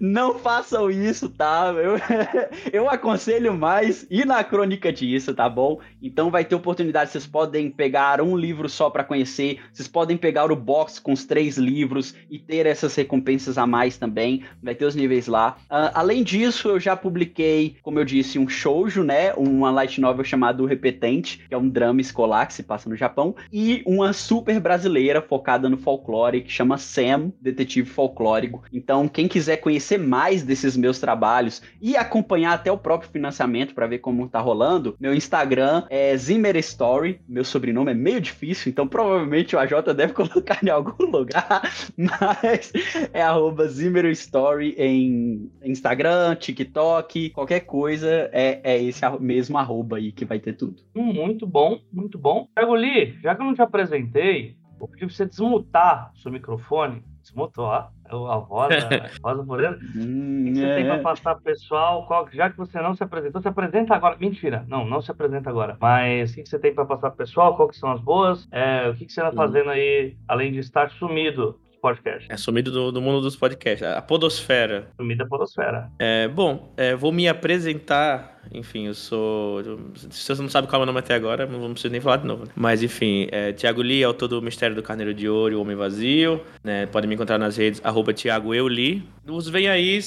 Não 0.00 0.38
façam 0.38 0.90
isso, 0.90 1.28
tá? 1.28 1.72
Eu, 1.76 1.94
eu 2.72 2.90
aconselho 2.90 3.54
mais 3.54 4.06
ir 4.10 4.26
na 4.26 4.42
crônica 4.42 4.92
disso, 4.92 5.34
tá 5.34 5.48
bom? 5.48 5.80
Então 6.02 6.30
vai 6.30 6.44
ter 6.44 6.54
oportunidade, 6.54 7.10
vocês 7.10 7.26
podem 7.26 7.70
pegar 7.70 8.20
um 8.20 8.36
livro 8.36 8.68
só 8.68 8.90
para 8.90 9.04
conhecer, 9.04 9.60
vocês 9.72 9.88
podem 9.88 10.16
pegar 10.16 10.50
o 10.50 10.56
box 10.56 10.98
com 10.98 11.12
os 11.12 11.24
três 11.24 11.56
livros 11.56 12.14
e 12.30 12.38
ter 12.38 12.66
essas 12.66 12.94
recompensas 12.94 13.58
a 13.58 13.66
mais 13.66 13.96
também. 13.96 14.44
Vai 14.62 14.74
ter 14.74 14.84
os 14.84 14.94
níveis 14.94 15.26
lá. 15.26 15.56
Uh, 15.64 15.90
além 15.94 16.22
disso, 16.22 16.68
eu 16.68 16.80
já 16.80 16.96
publiquei, 16.96 17.76
como 17.82 17.98
eu 17.98 18.04
disse, 18.04 18.38
um 18.38 18.48
shoujo, 18.48 19.02
né? 19.02 19.32
Uma 19.34 19.70
light 19.70 20.00
novel 20.00 20.24
chamada 20.24 20.62
O 20.62 20.66
Repetente, 20.66 21.44
que 21.48 21.54
é 21.54 21.58
um 21.58 21.68
drama 21.68 22.00
escolar 22.00 22.46
que 22.46 22.54
se 22.54 22.62
passa 22.62 22.88
no 22.88 22.96
Japão, 22.96 23.34
e 23.52 23.82
uma 23.86 24.12
super 24.12 24.58
brasileira 24.60 25.22
focada 25.22 25.68
no 25.68 25.76
folclore, 25.76 26.42
que 26.42 26.50
chama 26.50 26.78
Sam, 26.78 27.32
Detetive 27.40 27.88
Folclórico. 27.88 28.62
Então, 28.72 29.08
quem 29.08 29.28
quiser 29.28 29.58
conhecer 29.58 29.73
mais 29.98 30.42
desses 30.42 30.76
meus 30.76 30.98
trabalhos 30.98 31.62
e 31.80 31.96
acompanhar 31.96 32.52
até 32.52 32.70
o 32.70 32.78
próprio 32.78 33.10
financiamento 33.10 33.74
para 33.74 33.86
ver 33.86 33.98
como 33.98 34.28
tá 34.28 34.40
rolando, 34.40 34.96
meu 34.98 35.14
Instagram 35.14 35.84
é 35.90 36.16
Zimmer 36.16 36.56
Story, 36.56 37.20
meu 37.28 37.44
sobrenome 37.44 37.90
é 37.90 37.94
meio 37.94 38.20
difícil, 38.20 38.70
então 38.70 38.86
provavelmente 38.86 39.54
o 39.54 39.58
AJ 39.58 39.94
deve 39.96 40.12
colocar 40.14 40.62
em 40.62 40.70
algum 40.70 41.04
lugar, 41.04 41.62
mas 41.96 42.72
é 43.12 43.22
arroba 43.22 43.66
Zimmer 43.68 44.06
Story 44.06 44.74
em, 44.78 45.50
Instagram, 45.62 46.36
TikTok, 46.36 47.30
qualquer 47.30 47.60
coisa, 47.60 48.28
é, 48.32 48.60
é 48.62 48.82
esse 48.82 49.00
mesmo 49.20 49.58
arroba 49.58 49.96
aí 49.96 50.12
que 50.12 50.24
vai 50.24 50.38
ter 50.38 50.54
tudo. 50.54 50.82
Hum, 50.94 51.12
muito 51.12 51.46
bom, 51.46 51.80
muito 51.92 52.18
bom. 52.18 52.48
Li, 52.76 53.18
já 53.22 53.34
que 53.34 53.42
eu 53.42 53.46
não 53.46 53.54
te 53.54 53.62
apresentei, 53.62 54.56
vou 54.78 54.88
pedir 54.88 55.06
pra 55.06 55.14
você 55.14 55.26
desmutar 55.26 56.12
seu 56.14 56.30
microfone. 56.30 57.02
Desmutou, 57.24 57.64
ó. 57.64 57.88
A 58.06 58.38
voz, 58.38 58.84
a 58.84 59.34
voz 59.34 59.46
morena. 59.46 59.78
Hum, 59.96 60.42
o 60.42 60.44
que 60.44 60.60
você 60.60 60.66
é. 60.66 60.74
tem 60.74 60.84
pra 60.84 60.98
passar 60.98 61.34
pro 61.34 61.44
pessoal? 61.44 62.06
Qual, 62.06 62.28
já 62.30 62.50
que 62.50 62.56
você 62.58 62.78
não 62.82 62.94
se 62.94 63.02
apresentou, 63.02 63.40
se 63.40 63.48
apresenta 63.48 63.94
agora. 63.94 64.16
Mentira, 64.20 64.62
não, 64.68 64.84
não 64.84 65.00
se 65.00 65.10
apresenta 65.10 65.48
agora. 65.48 65.78
Mas 65.80 66.32
o 66.32 66.34
que, 66.34 66.46
você 66.46 66.58
tem 66.58 66.74
pra 66.74 66.84
passar 66.84 67.08
pro 67.08 67.18
pessoal? 67.18 67.56
Qual 67.56 67.66
que 67.66 67.76
são 67.76 67.90
as 67.90 68.00
boas? 68.00 68.46
É, 68.52 68.88
o 68.90 68.94
que, 68.94 69.06
que 69.06 69.12
você 69.12 69.22
tá 69.22 69.32
fazendo 69.32 69.70
aí, 69.70 70.16
além 70.28 70.52
de 70.52 70.58
estar 70.58 70.90
sumido? 70.90 71.58
Podcast. 71.84 72.26
É 72.32 72.36
sumido 72.38 72.70
do, 72.70 72.90
do 72.90 73.02
mundo 73.02 73.20
dos 73.20 73.36
podcasts. 73.36 73.86
A 73.86 74.00
podosfera. 74.00 74.88
Sumido 74.96 75.22
da 75.22 75.28
podosfera. 75.28 75.90
É, 75.98 76.26
bom, 76.26 76.72
é, 76.78 76.96
vou 76.96 77.12
me 77.12 77.28
apresentar. 77.28 78.40
Enfim, 78.50 78.86
eu 78.86 78.94
sou. 78.94 79.62
Se 79.94 80.34
você 80.34 80.40
não 80.40 80.48
sabe 80.48 80.66
qual 80.66 80.76
é 80.76 80.78
o 80.78 80.80
meu 80.80 80.86
nome 80.86 81.00
até 81.00 81.14
agora, 81.14 81.44
não 81.44 81.72
preciso 81.72 81.92
nem 81.92 82.00
falar 82.00 82.16
de 82.18 82.26
novo. 82.26 82.44
Né? 82.44 82.52
Mas 82.56 82.82
enfim, 82.82 83.28
é, 83.30 83.52
Tiago 83.52 83.82
Lee, 83.82 84.02
autor 84.02 84.28
do 84.28 84.40
Mistério 84.40 84.74
do 84.74 84.82
Carneiro 84.82 85.12
de 85.12 85.28
Ouro 85.28 85.52
e 85.52 85.56
o 85.56 85.60
Homem 85.60 85.76
Vazio. 85.76 86.40
Né? 86.62 86.86
Podem 86.86 87.06
me 87.06 87.14
encontrar 87.14 87.36
nas 87.36 87.58
redes, 87.58 87.82
arroba 87.84 88.14
Tiago 88.14 88.54
Euli. 88.54 89.06
Os 89.26 89.48
Vem 89.48 89.68
Aí 89.68 90.00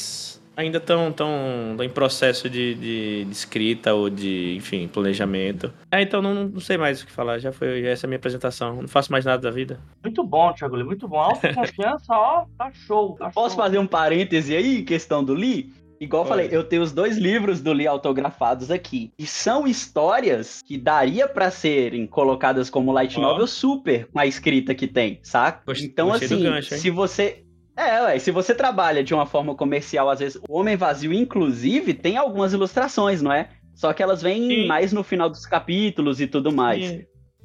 ainda 0.58 0.80
estão 0.80 1.12
tão, 1.12 1.78
em 1.82 1.90
processo 1.90 2.50
de, 2.50 2.74
de, 2.74 3.26
de, 3.26 3.32
escrita 3.32 3.94
ou 3.94 4.10
de, 4.10 4.56
enfim, 4.56 4.88
planejamento. 4.88 5.72
É, 5.92 6.02
então 6.02 6.22
não, 6.22 6.34
não 6.34 6.60
sei 6.60 6.78
mais 6.78 7.02
o 7.02 7.06
que 7.06 7.12
falar. 7.12 7.38
Já 7.38 7.52
foi 7.52 7.86
essa 7.86 8.06
é 8.06 8.08
a 8.08 8.10
minha 8.10 8.18
apresentação. 8.18 8.82
Não 8.82 8.88
faço 8.88 9.12
mais 9.12 9.24
nada 9.24 9.42
da 9.42 9.52
vida. 9.52 9.80
Muito 10.04 10.24
bom, 10.24 10.52
Thiago 10.52 10.76
Lee, 10.76 10.84
muito 10.84 11.08
bom. 11.08 11.20
Autoconfiança, 11.20 12.12
ó, 12.18 12.46
tá 12.58 12.72
show. 12.74 13.16
Tá 13.20 13.30
Posso 13.30 13.56
show. 13.56 13.64
fazer 13.64 13.78
um 13.78 13.86
parêntese 13.86 14.56
aí, 14.56 14.82
questão 14.82 15.24
do 15.24 15.36
Lee? 15.36 15.72
Igual 16.00 16.24
eu 16.24 16.28
falei, 16.28 16.50
eu 16.52 16.64
tenho 16.64 16.84
os 16.84 16.92
dois 16.92 17.18
livros 17.18 17.60
do 17.60 17.74
Lee 17.74 17.88
autografados 17.88 18.70
aqui. 18.70 19.12
E 19.18 19.26
são 19.26 19.66
histórias 19.66 20.62
que 20.62 20.78
daria 20.78 21.28
para 21.28 21.50
serem 21.50 22.06
colocadas 22.06 22.70
como 22.70 22.92
light 22.92 23.20
novel 23.20 23.46
oh. 23.46 23.48
super 23.48 24.08
com 24.12 24.20
a 24.20 24.26
escrita 24.26 24.76
que 24.76 24.88
tem, 24.88 25.20
saca? 25.24 25.64
Gostei, 25.66 25.88
então, 25.88 26.14
assim, 26.14 26.44
gancho, 26.44 26.76
se 26.76 26.92
você 26.92 27.44
é, 27.78 28.02
ué, 28.02 28.20
se 28.20 28.32
você 28.32 28.56
trabalha 28.56 29.04
de 29.04 29.14
uma 29.14 29.26
forma 29.26 29.54
comercial, 29.54 30.10
às 30.10 30.20
vezes, 30.20 30.42
o 30.50 30.58
Homem 30.58 30.76
Vazio, 30.76 31.14
inclusive, 31.14 31.94
tem 31.94 32.18
algumas 32.18 32.52
ilustrações, 32.52 33.22
não 33.22 33.32
é? 33.32 33.50
Só 33.76 33.94
que 33.94 34.02
elas 34.02 34.22
vêm 34.22 34.48
Sim. 34.48 34.68
mais 34.68 34.92
no 34.92 35.04
final 35.04 35.30
dos 35.30 35.46
capítulos 35.46 36.20
e 36.20 36.26
tudo 36.26 36.52
mais. 36.52 36.92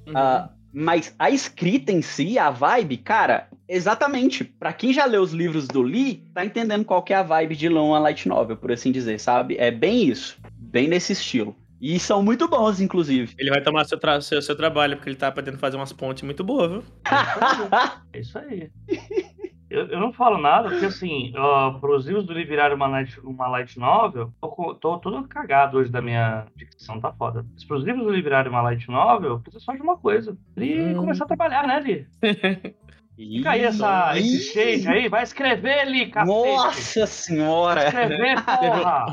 Uhum. 0.06 0.12
Uh, 0.12 0.48
mas 0.72 1.14
a 1.18 1.28
escrita 1.30 1.92
em 1.92 2.00
si, 2.00 2.38
a 2.38 2.48
vibe, 2.48 2.96
cara, 2.96 3.48
exatamente. 3.68 4.42
para 4.42 4.72
quem 4.72 4.94
já 4.94 5.04
leu 5.04 5.20
os 5.20 5.34
livros 5.34 5.68
do 5.68 5.82
Lee, 5.82 6.24
tá 6.32 6.42
entendendo 6.42 6.86
qual 6.86 7.02
que 7.02 7.12
é 7.12 7.16
a 7.16 7.22
vibe 7.22 7.54
de 7.54 7.68
uma 7.68 7.98
light 7.98 8.26
novel, 8.26 8.56
por 8.56 8.72
assim 8.72 8.90
dizer, 8.90 9.20
sabe? 9.20 9.56
É 9.58 9.70
bem 9.70 10.08
isso. 10.08 10.38
Bem 10.56 10.88
nesse 10.88 11.12
estilo. 11.12 11.54
E 11.78 11.98
são 11.98 12.22
muito 12.22 12.48
bons, 12.48 12.80
inclusive. 12.80 13.34
Ele 13.36 13.50
vai 13.50 13.60
tomar 13.60 13.84
seu, 13.84 13.98
tra 13.98 14.18
seu, 14.22 14.40
seu 14.40 14.56
trabalho, 14.56 14.96
porque 14.96 15.10
ele 15.10 15.16
tá 15.16 15.30
podendo 15.30 15.58
fazer 15.58 15.76
umas 15.76 15.92
pontes 15.92 16.22
muito 16.22 16.42
boas, 16.42 16.70
viu? 16.70 16.84
É 18.14 18.20
isso 18.20 18.38
aí. 18.38 18.70
Eu, 19.72 19.86
eu, 19.86 19.98
não 19.98 20.12
falo 20.12 20.36
nada, 20.36 20.68
porque 20.68 20.84
assim, 20.84 21.30
uh, 21.30 21.80
para 21.80 21.96
os 21.96 22.04
livros 22.04 22.26
do 22.26 22.34
livro 22.34 22.50
virarem 22.50 22.76
uma 22.76 22.86
light, 22.86 23.18
uma 23.20 23.48
light 23.48 23.78
novel, 23.78 24.30
tô, 24.38 24.74
tô 24.74 24.98
todo 24.98 25.26
cagado 25.26 25.78
hoje 25.78 25.90
da 25.90 26.02
minha 26.02 26.44
dicção, 26.54 27.00
tá 27.00 27.10
foda. 27.10 27.46
Mas 27.54 27.64
para 27.64 27.78
os 27.78 27.84
livros 27.84 28.04
do 28.04 28.10
livro 28.10 28.24
virarem 28.24 28.52
uma 28.52 28.60
light 28.60 28.86
novel, 28.90 29.40
precisa 29.40 29.64
só 29.64 29.72
de 29.72 29.80
uma 29.80 29.96
coisa. 29.96 30.36
E 30.58 30.74
hum. 30.74 30.96
começar 30.96 31.24
a 31.24 31.28
trabalhar, 31.28 31.66
né, 31.66 31.80
Li? 31.80 32.06
Fica 33.16 33.50
aí 33.50 33.62
essa, 33.62 34.18
esse 34.18 34.52
shade 34.52 34.88
aí, 34.88 35.08
vai 35.08 35.22
escrever, 35.22 35.86
Li, 35.86 36.10
cacete. 36.10 36.28
Nossa 36.28 37.06
senhora! 37.06 37.86
Escrever, 37.86 38.36
porra! 38.44 39.06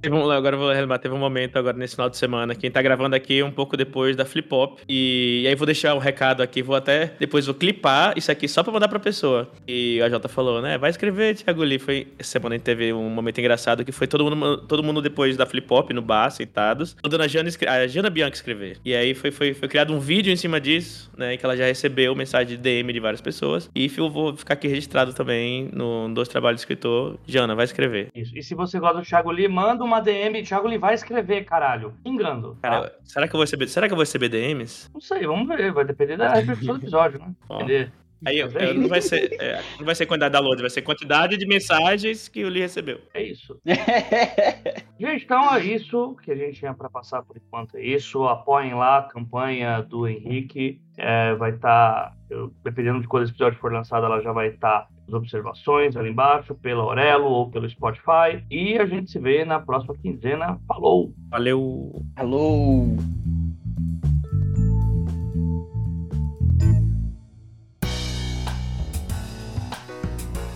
Teve 0.00 0.14
um, 0.14 0.30
agora 0.30 0.56
vou 0.56 0.70
relembrar, 0.72 1.00
teve 1.00 1.12
um 1.14 1.18
momento 1.18 1.58
agora 1.58 1.76
nesse 1.76 1.96
final 1.96 2.08
de 2.08 2.16
semana, 2.16 2.54
quem 2.54 2.70
tá 2.70 2.80
gravando 2.80 3.16
aqui 3.16 3.42
um 3.42 3.50
pouco 3.50 3.76
depois 3.76 4.14
da 4.14 4.24
Flip 4.24 4.48
Pop. 4.48 4.80
E, 4.88 5.42
e 5.42 5.48
aí 5.48 5.54
vou 5.56 5.66
deixar 5.66 5.94
um 5.94 5.98
recado 5.98 6.40
aqui, 6.40 6.62
vou 6.62 6.76
até 6.76 7.12
depois 7.18 7.46
vou 7.46 7.54
clipar 7.54 8.16
isso 8.16 8.30
aqui 8.30 8.46
só 8.46 8.62
pra 8.62 8.72
mandar 8.72 8.88
pra 8.88 9.00
pessoa. 9.00 9.50
E 9.66 10.00
a 10.00 10.08
Jota 10.08 10.28
falou, 10.28 10.62
né? 10.62 10.78
Vai 10.78 10.90
escrever, 10.90 11.34
Thiago 11.34 11.64
Lee. 11.64 11.80
Foi, 11.80 12.06
essa 12.16 12.30
semana 12.30 12.54
a 12.54 12.58
gente 12.58 12.64
teve 12.64 12.92
um 12.92 13.10
momento 13.10 13.38
engraçado 13.38 13.84
que 13.84 13.90
foi 13.90 14.06
todo 14.06 14.24
mundo, 14.24 14.58
todo 14.58 14.84
mundo 14.84 15.02
depois 15.02 15.36
da 15.36 15.44
Flip 15.44 15.66
Pop 15.66 15.92
no 15.92 16.00
bar, 16.00 16.30
sentados, 16.30 16.96
mandando 17.02 17.24
a 17.24 17.28
Jana, 17.28 17.50
a 17.66 17.86
Jana 17.88 18.08
Bianca 18.08 18.36
escrever. 18.36 18.78
E 18.84 18.94
aí 18.94 19.14
foi, 19.14 19.32
foi, 19.32 19.52
foi 19.52 19.68
criado 19.68 19.92
um 19.92 19.98
vídeo 19.98 20.32
em 20.32 20.36
cima 20.36 20.60
disso, 20.60 21.10
né? 21.16 21.36
Que 21.36 21.44
ela 21.44 21.56
já 21.56 21.66
recebeu 21.66 22.14
mensagem 22.14 22.46
de 22.46 22.56
DM 22.56 22.92
de 22.92 23.00
várias 23.00 23.20
pessoas. 23.20 23.68
E 23.74 23.90
eu 23.96 24.08
vou 24.08 24.36
ficar 24.36 24.54
aqui 24.54 24.68
registrado 24.68 25.12
também 25.12 25.68
no 25.72 26.08
Dois 26.14 26.28
Trabalhos 26.28 26.60
de 26.60 26.62
Escritor. 26.62 27.18
Jana, 27.26 27.56
vai 27.56 27.64
escrever. 27.64 28.10
Isso. 28.14 28.36
E 28.38 28.42
se 28.44 28.54
você 28.54 28.78
gosta 28.78 29.00
do 29.00 29.04
Thiago 29.04 29.32
Lee, 29.32 29.48
manda 29.48 29.87
uma 29.88 30.00
DM, 30.00 30.42
Thiago 30.42 30.68
Lee 30.68 30.78
vai 30.78 30.94
escrever, 30.94 31.44
caralho. 31.44 31.94
Engando. 32.04 32.56
Tá? 32.62 32.70
Cara, 32.70 32.98
será 33.04 33.26
que 33.26 33.34
eu 33.34 33.38
vou 33.38 33.44
receber, 33.44 33.68
será 33.68 33.86
que 33.86 33.92
eu 33.92 33.96
vou 33.96 34.04
receber 34.04 34.28
DMs? 34.28 34.88
Não 34.92 35.00
sei, 35.00 35.26
vamos 35.26 35.48
ver, 35.48 35.72
vai 35.72 35.84
depender 35.84 36.16
da 36.16 36.34
repercussão 36.34 36.74
do 36.74 36.80
episódio, 36.82 37.18
né? 37.18 37.32
Entender. 37.50 37.92
Aí 38.24 38.38
eu, 38.38 38.48
eu, 38.50 38.74
não 38.74 38.88
vai 38.88 39.00
ser, 39.00 39.36
é, 39.40 39.62
não 39.78 39.86
vai 39.86 39.94
ser 39.94 40.06
quantidade 40.06 40.32
da 40.32 40.40
load, 40.40 40.60
vai 40.60 40.70
ser 40.70 40.82
quantidade 40.82 41.36
de 41.36 41.46
mensagens 41.46 42.28
que 42.28 42.44
o 42.44 42.48
Lee 42.48 42.62
recebeu. 42.62 43.00
É 43.14 43.22
isso. 43.22 43.60
gente, 44.98 45.24
então 45.24 45.54
é 45.54 45.64
isso 45.64 46.16
que 46.22 46.32
a 46.32 46.34
gente 46.34 46.58
tinha 46.58 46.74
para 46.74 46.90
passar 46.90 47.22
por 47.22 47.36
enquanto. 47.36 47.76
É 47.76 47.82
isso. 47.82 48.24
Apoiem 48.24 48.74
lá 48.74 48.98
a 48.98 49.02
campanha 49.02 49.82
do 49.82 50.06
Henrique. 50.06 50.80
É, 50.96 51.34
vai 51.36 51.50
estar, 51.50 52.12
tá, 52.28 52.48
dependendo 52.64 53.00
de 53.00 53.06
quando 53.06 53.22
esse 53.22 53.32
episódio 53.32 53.58
for 53.60 53.72
lançado, 53.72 54.04
ela 54.04 54.20
já 54.20 54.32
vai 54.32 54.48
estar 54.48 54.80
tá 54.80 54.88
as 55.06 55.14
observações 55.14 55.96
ali 55.96 56.10
embaixo, 56.10 56.54
pela 56.56 56.82
Aurelo 56.82 57.26
ou 57.26 57.50
pelo 57.50 57.68
Spotify. 57.68 58.44
E 58.50 58.76
a 58.76 58.84
gente 58.84 59.10
se 59.10 59.18
vê 59.18 59.44
na 59.44 59.60
próxima 59.60 59.94
quinzena. 59.94 60.58
Falou! 60.66 61.14
Valeu! 61.30 62.04
Falou! 62.16 62.96